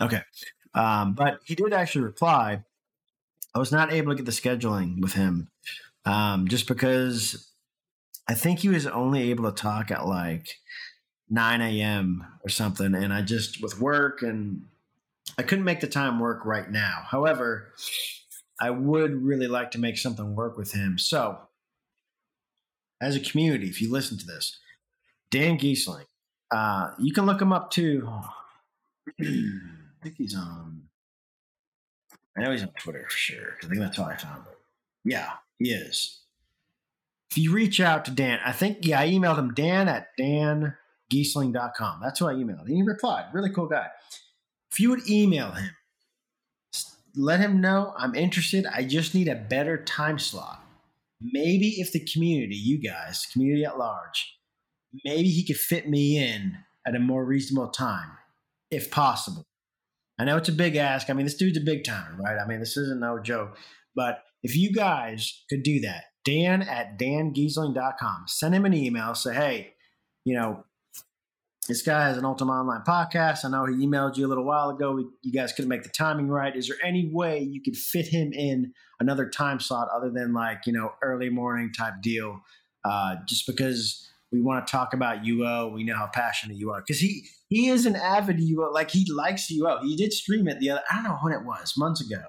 Okay. 0.00 0.22
Um, 0.74 1.14
but 1.14 1.40
he 1.44 1.54
did 1.54 1.72
actually 1.72 2.04
reply. 2.04 2.64
I 3.54 3.58
was 3.58 3.72
not 3.72 3.92
able 3.92 4.12
to 4.12 4.16
get 4.16 4.26
the 4.26 4.32
scheduling 4.32 5.00
with 5.00 5.12
him 5.12 5.48
um, 6.04 6.48
just 6.48 6.66
because 6.66 7.50
I 8.28 8.34
think 8.34 8.60
he 8.60 8.68
was 8.68 8.86
only 8.86 9.30
able 9.30 9.50
to 9.50 9.62
talk 9.62 9.90
at 9.90 10.06
like 10.06 10.48
9 11.30 11.60
a.m. 11.60 12.26
or 12.44 12.48
something. 12.48 12.94
And 12.94 13.12
I 13.12 13.22
just, 13.22 13.62
with 13.62 13.80
work 13.80 14.22
and 14.22 14.62
I 15.38 15.42
couldn't 15.42 15.64
make 15.64 15.80
the 15.80 15.86
time 15.86 16.18
work 16.18 16.44
right 16.44 16.70
now. 16.70 17.04
However, 17.08 17.72
I 18.60 18.70
would 18.70 19.22
really 19.22 19.48
like 19.48 19.70
to 19.72 19.78
make 19.78 19.98
something 19.98 20.34
work 20.34 20.56
with 20.56 20.72
him. 20.72 20.98
So, 20.98 21.38
as 23.00 23.16
a 23.16 23.20
community, 23.20 23.68
if 23.68 23.82
you 23.82 23.90
listen 23.90 24.16
to 24.18 24.26
this, 24.26 24.58
Dan 25.30 25.58
Gheesling, 25.58 26.06
uh, 26.50 26.92
you 26.98 27.12
can 27.12 27.26
look 27.26 27.42
him 27.42 27.52
up 27.52 27.70
too. 27.70 28.08
I 29.20 29.24
think 30.02 30.16
he's 30.16 30.36
on. 30.36 30.83
I 32.36 32.42
know 32.42 32.50
he's 32.50 32.62
on 32.62 32.70
Twitter 32.78 33.06
for 33.08 33.16
sure. 33.16 33.56
I 33.62 33.66
think 33.66 33.80
that's 33.80 33.96
how 33.96 34.04
I 34.04 34.16
found 34.16 34.44
him. 34.44 34.52
Yeah, 35.04 35.30
he 35.58 35.70
is. 35.70 36.20
If 37.30 37.38
you 37.38 37.52
reach 37.52 37.80
out 37.80 38.04
to 38.04 38.10
Dan, 38.10 38.40
I 38.44 38.52
think, 38.52 38.78
yeah, 38.82 39.00
I 39.00 39.08
emailed 39.08 39.38
him 39.38 39.54
Dan 39.54 39.88
at 39.88 40.08
dangheesling.com. 40.18 42.00
That's 42.02 42.18
who 42.18 42.26
I 42.26 42.34
emailed. 42.34 42.66
And 42.66 42.76
he 42.76 42.82
replied. 42.82 43.26
Really 43.32 43.50
cool 43.50 43.66
guy. 43.66 43.88
If 44.72 44.80
you 44.80 44.90
would 44.90 45.08
email 45.08 45.52
him, 45.52 45.70
let 47.16 47.40
him 47.40 47.60
know 47.60 47.94
I'm 47.96 48.14
interested. 48.14 48.66
I 48.66 48.84
just 48.84 49.14
need 49.14 49.28
a 49.28 49.36
better 49.36 49.82
time 49.82 50.18
slot. 50.18 50.64
Maybe 51.20 51.80
if 51.80 51.92
the 51.92 52.00
community, 52.00 52.56
you 52.56 52.78
guys, 52.78 53.26
community 53.32 53.64
at 53.64 53.78
large, 53.78 54.36
maybe 55.04 55.28
he 55.28 55.44
could 55.44 55.56
fit 55.56 55.88
me 55.88 56.18
in 56.18 56.58
at 56.86 56.96
a 56.96 57.00
more 57.00 57.24
reasonable 57.24 57.68
time, 57.68 58.10
if 58.70 58.90
possible. 58.90 59.44
I 60.18 60.24
know 60.24 60.36
it's 60.36 60.48
a 60.48 60.52
big 60.52 60.76
ask. 60.76 61.10
I 61.10 61.12
mean, 61.12 61.26
this 61.26 61.36
dude's 61.36 61.58
a 61.58 61.62
big 61.62 61.84
timer, 61.84 62.16
right? 62.18 62.38
I 62.38 62.46
mean, 62.46 62.60
this 62.60 62.76
isn't 62.76 63.00
no 63.00 63.18
joke. 63.18 63.56
But 63.94 64.22
if 64.42 64.56
you 64.56 64.72
guys 64.72 65.42
could 65.48 65.62
do 65.62 65.80
that, 65.80 66.04
Dan 66.24 66.62
at 66.62 66.98
dangheesling.com, 66.98 68.24
send 68.26 68.54
him 68.54 68.64
an 68.64 68.74
email, 68.74 69.14
say, 69.14 69.34
hey, 69.34 69.74
you 70.24 70.34
know, 70.34 70.64
this 71.68 71.82
guy 71.82 72.08
has 72.08 72.18
an 72.18 72.24
Ultima 72.24 72.52
Online 72.52 72.82
podcast. 72.86 73.44
I 73.44 73.50
know 73.50 73.64
he 73.64 73.86
emailed 73.86 74.16
you 74.16 74.26
a 74.26 74.28
little 74.28 74.44
while 74.44 74.70
ago. 74.70 75.02
You 75.22 75.32
guys 75.32 75.52
couldn't 75.52 75.70
make 75.70 75.82
the 75.82 75.88
timing 75.88 76.28
right. 76.28 76.54
Is 76.54 76.68
there 76.68 76.76
any 76.84 77.10
way 77.10 77.40
you 77.40 77.62
could 77.62 77.76
fit 77.76 78.06
him 78.06 78.32
in 78.32 78.72
another 79.00 79.28
time 79.28 79.60
slot 79.60 79.88
other 79.94 80.10
than 80.10 80.34
like, 80.34 80.66
you 80.66 80.72
know, 80.72 80.92
early 81.02 81.30
morning 81.30 81.72
type 81.72 81.94
deal? 82.02 82.40
Uh, 82.84 83.16
just 83.26 83.46
because 83.46 84.10
we 84.34 84.40
want 84.40 84.66
to 84.66 84.70
talk 84.70 84.92
about 84.92 85.22
UO, 85.22 85.72
we 85.72 85.84
know 85.84 85.94
how 85.94 86.08
passionate 86.12 86.56
you 86.56 86.70
are. 86.70 86.80
Because 86.80 86.98
he 86.98 87.26
he 87.48 87.68
is 87.68 87.86
an 87.86 87.94
avid 87.94 88.38
UO, 88.38 88.72
like 88.72 88.90
he 88.90 89.10
likes 89.10 89.50
UO. 89.52 89.82
He 89.82 89.96
did 89.96 90.12
stream 90.12 90.48
it 90.48 90.58
the 90.58 90.70
other, 90.70 90.82
I 90.90 90.96
don't 90.96 91.04
know 91.04 91.18
when 91.22 91.32
it 91.32 91.44
was, 91.44 91.74
months 91.76 92.00
ago, 92.00 92.20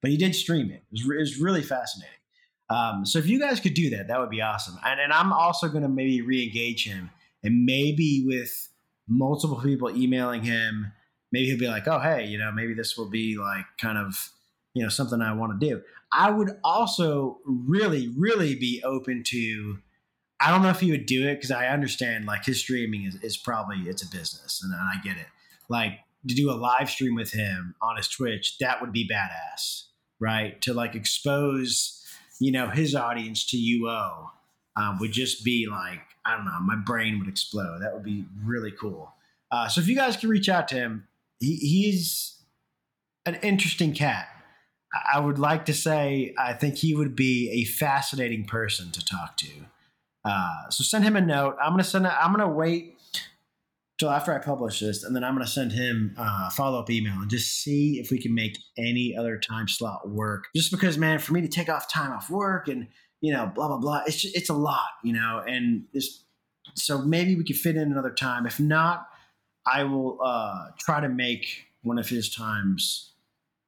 but 0.00 0.10
he 0.10 0.16
did 0.16 0.34
stream 0.34 0.70
it. 0.70 0.82
It 0.90 1.06
was, 1.06 1.16
it 1.16 1.20
was 1.20 1.38
really 1.38 1.62
fascinating. 1.62 2.18
Um, 2.68 3.06
so 3.06 3.18
if 3.18 3.26
you 3.26 3.38
guys 3.38 3.60
could 3.60 3.74
do 3.74 3.90
that, 3.90 4.08
that 4.08 4.18
would 4.18 4.30
be 4.30 4.40
awesome. 4.40 4.76
And, 4.84 4.98
and 4.98 5.12
I'm 5.12 5.32
also 5.32 5.68
going 5.68 5.82
to 5.82 5.88
maybe 5.88 6.20
re-engage 6.22 6.86
him 6.86 7.10
and 7.44 7.64
maybe 7.64 8.24
with 8.26 8.68
multiple 9.08 9.60
people 9.60 9.94
emailing 9.96 10.42
him. 10.42 10.92
Maybe 11.30 11.46
he'll 11.46 11.58
be 11.58 11.68
like, 11.68 11.86
oh, 11.86 12.00
hey, 12.00 12.26
you 12.26 12.38
know, 12.38 12.50
maybe 12.50 12.74
this 12.74 12.96
will 12.96 13.10
be 13.10 13.36
like 13.38 13.66
kind 13.80 13.98
of, 13.98 14.14
you 14.74 14.82
know, 14.82 14.88
something 14.88 15.20
I 15.20 15.34
want 15.34 15.60
to 15.60 15.66
do. 15.66 15.82
I 16.12 16.30
would 16.30 16.58
also 16.64 17.38
really, 17.46 18.12
really 18.16 18.54
be 18.54 18.82
open 18.84 19.22
to, 19.26 19.78
I 20.42 20.50
don't 20.50 20.62
know 20.62 20.70
if 20.70 20.80
he 20.80 20.90
would 20.90 21.06
do 21.06 21.28
it 21.28 21.36
because 21.36 21.50
I 21.50 21.66
understand 21.68 22.26
like 22.26 22.44
his 22.44 22.58
streaming 22.58 23.04
is, 23.04 23.14
is 23.22 23.36
probably, 23.36 23.88
it's 23.88 24.02
a 24.02 24.10
business 24.10 24.62
and, 24.62 24.74
I 24.74 25.00
get 25.02 25.16
it. 25.16 25.26
Like 25.68 26.00
to 26.28 26.34
do 26.34 26.50
a 26.50 26.54
live 26.54 26.90
stream 26.90 27.14
with 27.14 27.32
him 27.32 27.74
on 27.80 27.96
his 27.96 28.08
Twitch, 28.08 28.58
that 28.58 28.80
would 28.80 28.92
be 28.92 29.08
badass, 29.08 29.84
right? 30.20 30.60
To 30.62 30.74
like 30.74 30.94
expose, 30.94 32.04
you 32.40 32.50
know, 32.50 32.68
his 32.68 32.94
audience 32.94 33.46
to 33.50 33.56
UO 33.56 34.28
um, 34.76 34.98
would 34.98 35.12
just 35.12 35.44
be 35.44 35.66
like 35.70 36.00
I 36.24 36.36
don't 36.36 36.44
know, 36.44 36.60
my 36.60 36.76
brain 36.76 37.18
would 37.18 37.28
explode. 37.28 37.80
That 37.80 37.92
would 37.94 38.04
be 38.04 38.24
really 38.44 38.70
cool. 38.70 39.12
Uh, 39.50 39.68
so 39.68 39.80
if 39.80 39.88
you 39.88 39.96
guys 39.96 40.16
can 40.16 40.28
reach 40.28 40.48
out 40.48 40.68
to 40.68 40.76
him, 40.76 41.08
he, 41.40 41.56
he's 41.56 42.40
an 43.26 43.34
interesting 43.42 43.92
cat. 43.92 44.28
I 45.12 45.18
would 45.18 45.38
like 45.38 45.66
to 45.66 45.74
say 45.74 46.34
I 46.38 46.52
think 46.52 46.76
he 46.76 46.94
would 46.94 47.16
be 47.16 47.50
a 47.50 47.64
fascinating 47.64 48.44
person 48.44 48.92
to 48.92 49.04
talk 49.04 49.36
to. 49.38 49.48
Uh, 50.24 50.70
so 50.70 50.84
send 50.84 51.04
him 51.04 51.16
a 51.16 51.20
note. 51.20 51.56
I'm 51.62 51.72
gonna 51.72 51.84
send. 51.84 52.06
i 52.06 52.24
am 52.24 52.32
gonna 52.32 52.48
wait 52.48 52.96
till 53.98 54.10
after 54.10 54.32
I 54.32 54.38
publish 54.38 54.80
this, 54.80 55.02
and 55.04 55.14
then 55.14 55.24
I'm 55.24 55.34
gonna 55.34 55.46
send 55.46 55.72
him 55.72 56.14
a 56.16 56.50
follow 56.50 56.78
up 56.78 56.90
email 56.90 57.14
and 57.14 57.30
just 57.30 57.62
see 57.62 57.98
if 57.98 58.10
we 58.10 58.20
can 58.20 58.34
make 58.34 58.58
any 58.78 59.16
other 59.16 59.38
time 59.38 59.68
slot 59.68 60.08
work. 60.08 60.46
Just 60.54 60.70
because, 60.70 60.96
man, 60.96 61.18
for 61.18 61.32
me 61.32 61.40
to 61.40 61.48
take 61.48 61.68
off 61.68 61.90
time 61.90 62.12
off 62.12 62.30
work 62.30 62.68
and 62.68 62.88
you 63.22 63.32
know, 63.32 63.50
blah 63.54 63.68
blah 63.68 63.78
blah. 63.78 64.02
It's 64.06 64.20
just, 64.20 64.36
it's 64.36 64.50
a 64.50 64.54
lot, 64.54 64.90
you 65.02 65.14
know, 65.14 65.42
and 65.46 65.84
this. 65.94 66.24
So 66.74 66.98
maybe 66.98 67.34
we 67.34 67.44
could 67.44 67.56
fit 67.56 67.76
in 67.76 67.90
another 67.90 68.10
time. 68.10 68.46
If 68.46 68.60
not, 68.60 69.06
I 69.66 69.84
will 69.84 70.18
uh, 70.22 70.70
try 70.78 71.00
to 71.00 71.08
make 71.08 71.66
one 71.82 71.98
of 71.98 72.08
his 72.08 72.28
times 72.34 73.12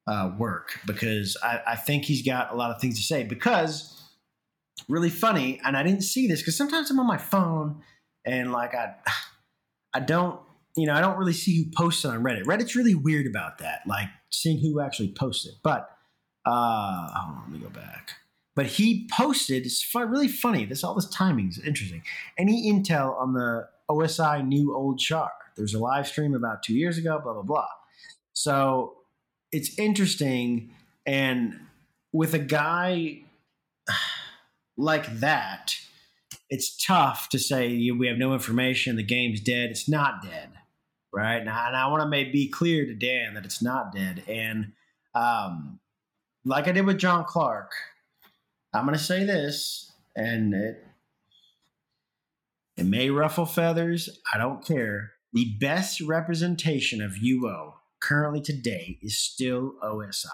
uh, 0.06 0.32
work 0.38 0.80
because 0.86 1.36
I, 1.42 1.60
I 1.68 1.76
think 1.76 2.04
he's 2.04 2.22
got 2.22 2.52
a 2.52 2.56
lot 2.56 2.70
of 2.70 2.80
things 2.80 2.96
to 2.98 3.02
say. 3.02 3.24
Because 3.24 4.02
really 4.88 5.10
funny, 5.10 5.60
and 5.64 5.76
I 5.76 5.82
didn't 5.82 6.02
see 6.02 6.26
this 6.26 6.40
because 6.40 6.56
sometimes 6.56 6.90
I'm 6.90 7.00
on 7.00 7.06
my 7.06 7.18
phone 7.18 7.82
and 8.24 8.52
like 8.52 8.74
I, 8.74 8.94
I 9.94 10.00
don't 10.00 10.40
you 10.76 10.86
know, 10.86 10.94
I 10.94 11.00
don't 11.00 11.16
really 11.16 11.32
see 11.32 11.56
who 11.56 11.70
posts 11.70 12.04
on 12.04 12.22
Reddit. 12.22 12.44
Reddit's 12.44 12.74
really 12.74 12.94
weird 12.94 13.26
about 13.26 13.58
that, 13.58 13.82
like 13.86 14.08
seeing 14.30 14.58
who 14.58 14.80
actually 14.80 15.14
posts 15.16 15.46
it. 15.46 15.54
But 15.62 15.88
uh, 16.44 17.08
hold 17.14 17.36
on, 17.36 17.42
let 17.44 17.52
me 17.52 17.58
go 17.60 17.70
back. 17.70 18.10
But 18.56 18.66
he 18.66 19.08
posted, 19.10 19.66
it's 19.66 19.88
really 19.94 20.28
funny. 20.28 20.64
This 20.64 20.84
all 20.84 20.94
this 20.94 21.08
timing 21.08 21.48
is 21.48 21.58
interesting. 21.58 22.02
Any 22.38 22.70
intel 22.70 23.20
on 23.20 23.34
the 23.34 23.68
OSI 23.88 24.46
new 24.46 24.74
old 24.74 24.98
char? 24.98 25.30
There's 25.56 25.74
a 25.74 25.78
live 25.78 26.06
stream 26.06 26.34
about 26.34 26.62
two 26.62 26.74
years 26.74 26.98
ago, 26.98 27.20
blah, 27.22 27.34
blah, 27.34 27.42
blah. 27.42 27.68
So 28.32 28.94
it's 29.52 29.78
interesting. 29.78 30.70
And 31.06 31.60
with 32.12 32.34
a 32.34 32.38
guy 32.38 33.22
like 34.76 35.20
that, 35.20 35.74
it's 36.50 36.76
tough 36.76 37.28
to 37.30 37.38
say 37.38 37.90
we 37.90 38.06
have 38.06 38.18
no 38.18 38.32
information, 38.32 38.96
the 38.96 39.02
game's 39.02 39.40
dead. 39.40 39.70
It's 39.70 39.88
not 39.88 40.22
dead, 40.22 40.50
right? 41.12 41.36
And 41.38 41.50
I, 41.50 41.70
I 41.70 41.86
want 41.88 42.02
to 42.02 42.30
be 42.30 42.48
clear 42.48 42.84
to 42.86 42.94
Dan 42.94 43.34
that 43.34 43.44
it's 43.44 43.62
not 43.62 43.94
dead. 43.94 44.24
And 44.28 44.72
um, 45.14 45.80
like 46.44 46.68
I 46.68 46.72
did 46.72 46.86
with 46.86 46.98
John 46.98 47.24
Clark, 47.24 47.72
I'm 48.72 48.84
going 48.84 48.98
to 48.98 49.02
say 49.02 49.24
this, 49.24 49.92
and 50.16 50.52
it 50.54 50.84
it 52.76 52.86
may 52.86 53.10
ruffle 53.10 53.46
feathers. 53.46 54.20
I 54.32 54.38
don't 54.38 54.64
care. 54.64 55.12
The 55.32 55.56
best 55.60 56.00
representation 56.00 57.00
of 57.00 57.12
UO 57.12 57.74
currently 58.00 58.40
today 58.40 58.98
is 59.00 59.18
still 59.18 59.74
OSI. 59.82 60.26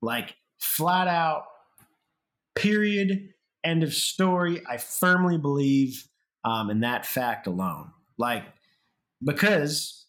Like 0.00 0.36
flat 0.58 1.08
out, 1.08 1.44
period, 2.54 3.30
end 3.64 3.82
of 3.82 3.94
story. 3.94 4.62
I 4.68 4.76
firmly 4.76 5.38
believe 5.38 6.06
um, 6.44 6.70
in 6.70 6.80
that 6.80 7.06
fact 7.06 7.46
alone. 7.46 7.92
Like, 8.18 8.44
because 9.22 10.06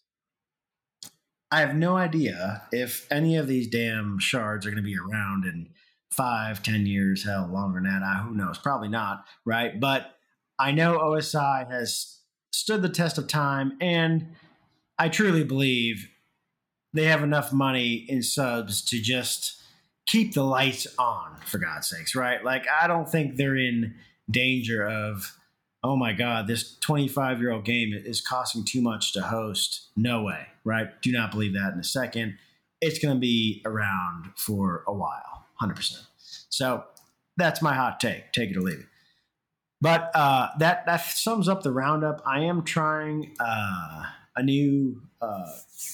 I 1.50 1.60
have 1.60 1.74
no 1.74 1.96
idea 1.96 2.62
if 2.72 3.06
any 3.10 3.36
of 3.36 3.46
these 3.46 3.68
damn 3.68 4.18
shards 4.18 4.66
are 4.66 4.70
going 4.70 4.82
to 4.82 4.88
be 4.88 4.96
around 4.96 5.44
in 5.44 5.68
five, 6.10 6.62
ten 6.62 6.86
years, 6.86 7.24
hell, 7.24 7.48
longer 7.52 7.80
than 7.80 7.90
that. 7.90 8.02
I, 8.02 8.22
who 8.22 8.34
knows? 8.34 8.58
Probably 8.58 8.88
not, 8.88 9.24
right? 9.44 9.78
But 9.78 10.14
I 10.58 10.72
know 10.72 10.98
OSI 10.98 11.70
has 11.70 12.20
stood 12.52 12.82
the 12.82 12.88
test 12.88 13.18
of 13.18 13.28
time, 13.28 13.76
and 13.80 14.34
I 14.98 15.08
truly 15.08 15.44
believe 15.44 16.08
they 16.92 17.04
have 17.04 17.22
enough 17.22 17.52
money 17.52 18.04
in 18.08 18.22
subs 18.22 18.84
to 18.86 19.00
just 19.00 19.61
keep 20.06 20.34
the 20.34 20.42
lights 20.42 20.86
on, 20.98 21.36
for 21.46 21.58
God's 21.58 21.88
sakes, 21.88 22.14
right? 22.14 22.42
Like, 22.44 22.66
I 22.68 22.86
don't 22.86 23.08
think 23.08 23.36
they're 23.36 23.56
in 23.56 23.94
danger 24.30 24.86
of, 24.86 25.38
oh 25.82 25.96
my 25.96 26.12
God, 26.12 26.46
this 26.46 26.76
25 26.78 27.40
year 27.40 27.52
old 27.52 27.64
game 27.64 27.92
is 27.92 28.20
costing 28.20 28.64
too 28.64 28.82
much 28.82 29.12
to 29.14 29.22
host. 29.22 29.88
No 29.96 30.22
way, 30.22 30.46
right? 30.64 31.00
Do 31.02 31.12
not 31.12 31.30
believe 31.30 31.54
that 31.54 31.72
in 31.72 31.78
a 31.78 31.84
second. 31.84 32.38
It's 32.80 32.98
going 32.98 33.14
to 33.14 33.20
be 33.20 33.62
around 33.64 34.32
for 34.36 34.82
a 34.86 34.92
while. 34.92 35.46
100%. 35.60 35.98
So 36.48 36.84
that's 37.36 37.62
my 37.62 37.74
hot 37.74 38.00
take. 38.00 38.32
Take 38.32 38.50
it 38.50 38.56
or 38.56 38.62
leave 38.62 38.80
it. 38.80 38.86
But 39.80 40.12
uh, 40.14 40.50
that 40.60 40.86
that 40.86 41.00
sums 41.00 41.48
up 41.48 41.64
the 41.64 41.72
roundup. 41.72 42.22
I 42.24 42.40
am 42.40 42.62
trying 42.62 43.34
uh, 43.40 44.04
a 44.36 44.42
new 44.42 45.02
uh, 45.20 45.46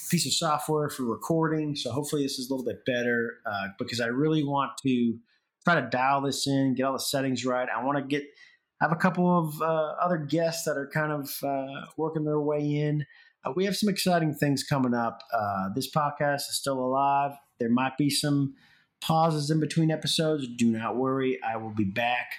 piece 0.09 0.25
of 0.25 0.33
software 0.33 0.89
for 0.89 1.03
recording, 1.03 1.75
so 1.75 1.91
hopefully 1.91 2.23
this 2.23 2.39
is 2.39 2.49
a 2.49 2.53
little 2.53 2.65
bit 2.65 2.85
better 2.85 3.39
uh, 3.45 3.67
because 3.77 3.99
I 3.99 4.07
really 4.07 4.43
want 4.43 4.71
to 4.83 5.17
try 5.65 5.79
to 5.79 5.89
dial 5.89 6.21
this 6.21 6.47
in, 6.47 6.73
get 6.73 6.83
all 6.83 6.93
the 6.93 6.99
settings 6.99 7.45
right. 7.45 7.67
I 7.69 7.83
want 7.83 7.97
to 7.97 8.03
get 8.03 8.23
have 8.81 8.93
a 8.93 8.95
couple 8.95 9.37
of 9.37 9.61
uh, 9.61 9.93
other 10.01 10.17
guests 10.17 10.63
that 10.63 10.77
are 10.77 10.89
kind 10.93 11.11
of 11.11 11.29
uh, 11.43 11.85
working 11.97 12.23
their 12.23 12.39
way 12.39 12.59
in. 12.59 13.05
uh, 13.43 13.51
we 13.53 13.65
have 13.65 13.75
some 13.75 13.89
exciting 13.89 14.33
things 14.33 14.63
coming 14.63 14.93
up. 14.93 15.19
Uh, 15.33 15.67
this 15.75 15.91
podcast 15.91 16.47
is 16.49 16.55
still 16.55 16.79
alive. 16.79 17.33
There 17.59 17.69
might 17.69 17.97
be 17.97 18.09
some 18.09 18.55
pauses 19.01 19.51
in 19.51 19.59
between 19.59 19.91
episodes. 19.91 20.47
Do 20.57 20.71
not 20.71 20.95
worry, 20.95 21.39
I 21.45 21.57
will 21.57 21.73
be 21.73 21.83
back. 21.83 22.31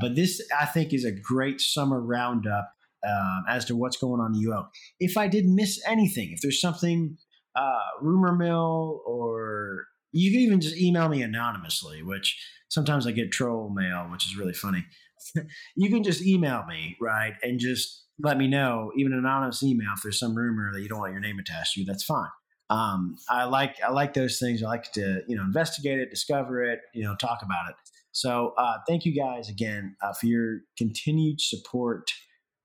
But 0.00 0.16
this, 0.16 0.40
I 0.58 0.64
think, 0.64 0.94
is 0.94 1.04
a 1.04 1.12
great 1.12 1.60
summer 1.60 2.00
roundup 2.00 2.72
um, 3.06 3.44
as 3.48 3.64
to 3.66 3.76
what's 3.76 3.96
going 3.96 4.20
on 4.20 4.34
in 4.34 4.48
UO. 4.48 4.66
If 4.98 5.16
I 5.16 5.28
did 5.28 5.46
miss 5.46 5.80
anything, 5.86 6.32
if 6.32 6.40
there's 6.40 6.60
something, 6.60 7.16
uh, 7.56 8.00
rumor 8.00 8.34
mill, 8.34 9.02
or 9.06 9.86
you 10.12 10.30
can 10.30 10.40
even 10.40 10.60
just 10.60 10.76
email 10.76 11.08
me 11.08 11.22
anonymously, 11.22 12.02
which 12.02 12.36
sometimes 12.68 13.06
I 13.06 13.12
get 13.12 13.32
troll 13.32 13.70
mail, 13.74 14.08
which 14.10 14.26
is 14.26 14.36
really 14.36 14.52
funny. 14.52 14.84
you 15.76 15.90
can 15.90 16.02
just 16.02 16.24
email 16.24 16.64
me, 16.66 16.96
right? 17.00 17.34
And 17.42 17.58
just 17.58 18.04
let 18.18 18.38
me 18.38 18.48
know, 18.48 18.92
even 18.96 19.12
an 19.12 19.20
anonymous 19.20 19.62
email, 19.62 19.90
if 19.94 20.02
there's 20.02 20.18
some 20.18 20.34
rumor 20.34 20.70
that 20.72 20.82
you 20.82 20.88
don't 20.88 21.00
want 21.00 21.12
your 21.12 21.20
name 21.20 21.38
attached 21.38 21.74
to, 21.74 21.84
that's 21.84 22.04
fine. 22.04 22.28
Um, 22.70 23.16
I 23.28 23.44
like 23.44 23.76
I 23.86 23.90
like 23.90 24.14
those 24.14 24.38
things. 24.38 24.62
I 24.62 24.68
like 24.68 24.90
to 24.92 25.20
you 25.28 25.36
know 25.36 25.42
investigate 25.42 25.98
it, 25.98 26.10
discover 26.10 26.64
it, 26.64 26.80
you 26.94 27.04
know, 27.04 27.14
talk 27.16 27.40
about 27.42 27.68
it. 27.68 27.76
So 28.12 28.54
uh, 28.56 28.76
thank 28.88 29.04
you 29.04 29.14
guys 29.14 29.48
again 29.48 29.96
uh, 30.02 30.12
for 30.12 30.26
your 30.26 30.60
continued 30.78 31.40
support. 31.40 32.10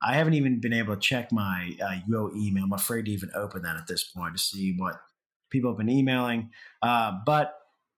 I 0.01 0.15
haven't 0.15 0.35
even 0.35 0.59
been 0.59 0.73
able 0.73 0.95
to 0.95 0.99
check 0.99 1.31
my 1.31 1.75
uh, 1.81 1.99
UO 2.09 2.35
email. 2.35 2.63
I'm 2.63 2.73
afraid 2.73 3.05
to 3.05 3.11
even 3.11 3.31
open 3.35 3.63
that 3.63 3.75
at 3.75 3.87
this 3.87 4.03
point 4.03 4.35
to 4.35 4.41
see 4.41 4.73
what 4.77 4.95
people 5.49 5.71
have 5.71 5.77
been 5.77 5.89
emailing. 5.89 6.51
Uh, 6.81 7.13
but 7.25 7.53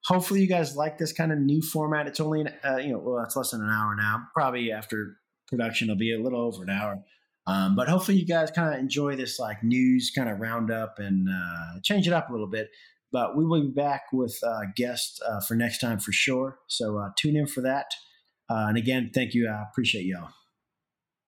hopefully, 0.05 0.41
you 0.41 0.47
guys 0.47 0.75
like 0.75 0.97
this 0.97 1.13
kind 1.13 1.31
of 1.31 1.39
new 1.39 1.61
format. 1.61 2.07
It's 2.07 2.19
only, 2.19 2.41
an, 2.41 2.49
uh, 2.63 2.77
you 2.77 2.91
know, 2.91 2.99
well, 2.99 3.23
it's 3.23 3.35
less 3.35 3.51
than 3.51 3.61
an 3.61 3.69
hour 3.69 3.95
now. 3.95 4.23
Probably 4.33 4.71
after 4.71 5.17
production, 5.47 5.89
it'll 5.89 5.99
be 5.99 6.13
a 6.13 6.19
little 6.19 6.41
over 6.41 6.63
an 6.63 6.69
hour. 6.69 7.03
Um, 7.47 7.75
but 7.75 7.87
hopefully, 7.87 8.17
you 8.17 8.25
guys 8.25 8.51
kind 8.51 8.73
of 8.73 8.79
enjoy 8.79 9.15
this 9.15 9.39
like 9.39 9.63
news 9.63 10.11
kind 10.15 10.29
of 10.29 10.39
roundup 10.39 10.99
and 10.99 11.27
uh, 11.29 11.79
change 11.83 12.07
it 12.07 12.13
up 12.13 12.29
a 12.29 12.31
little 12.31 12.47
bit. 12.47 12.69
But 13.11 13.35
we 13.35 13.45
will 13.45 13.61
be 13.61 13.71
back 13.71 14.03
with 14.13 14.39
uh, 14.43 14.61
guests 14.75 15.19
uh, 15.21 15.41
for 15.41 15.55
next 15.55 15.79
time 15.79 15.99
for 15.99 16.13
sure. 16.13 16.59
So 16.67 16.97
uh, 16.97 17.09
tune 17.17 17.35
in 17.35 17.47
for 17.47 17.61
that. 17.61 17.87
Uh, 18.49 18.67
and 18.69 18.77
again, 18.77 19.11
thank 19.13 19.33
you. 19.33 19.49
I 19.49 19.63
appreciate 19.69 20.05
y'all. 20.05 20.29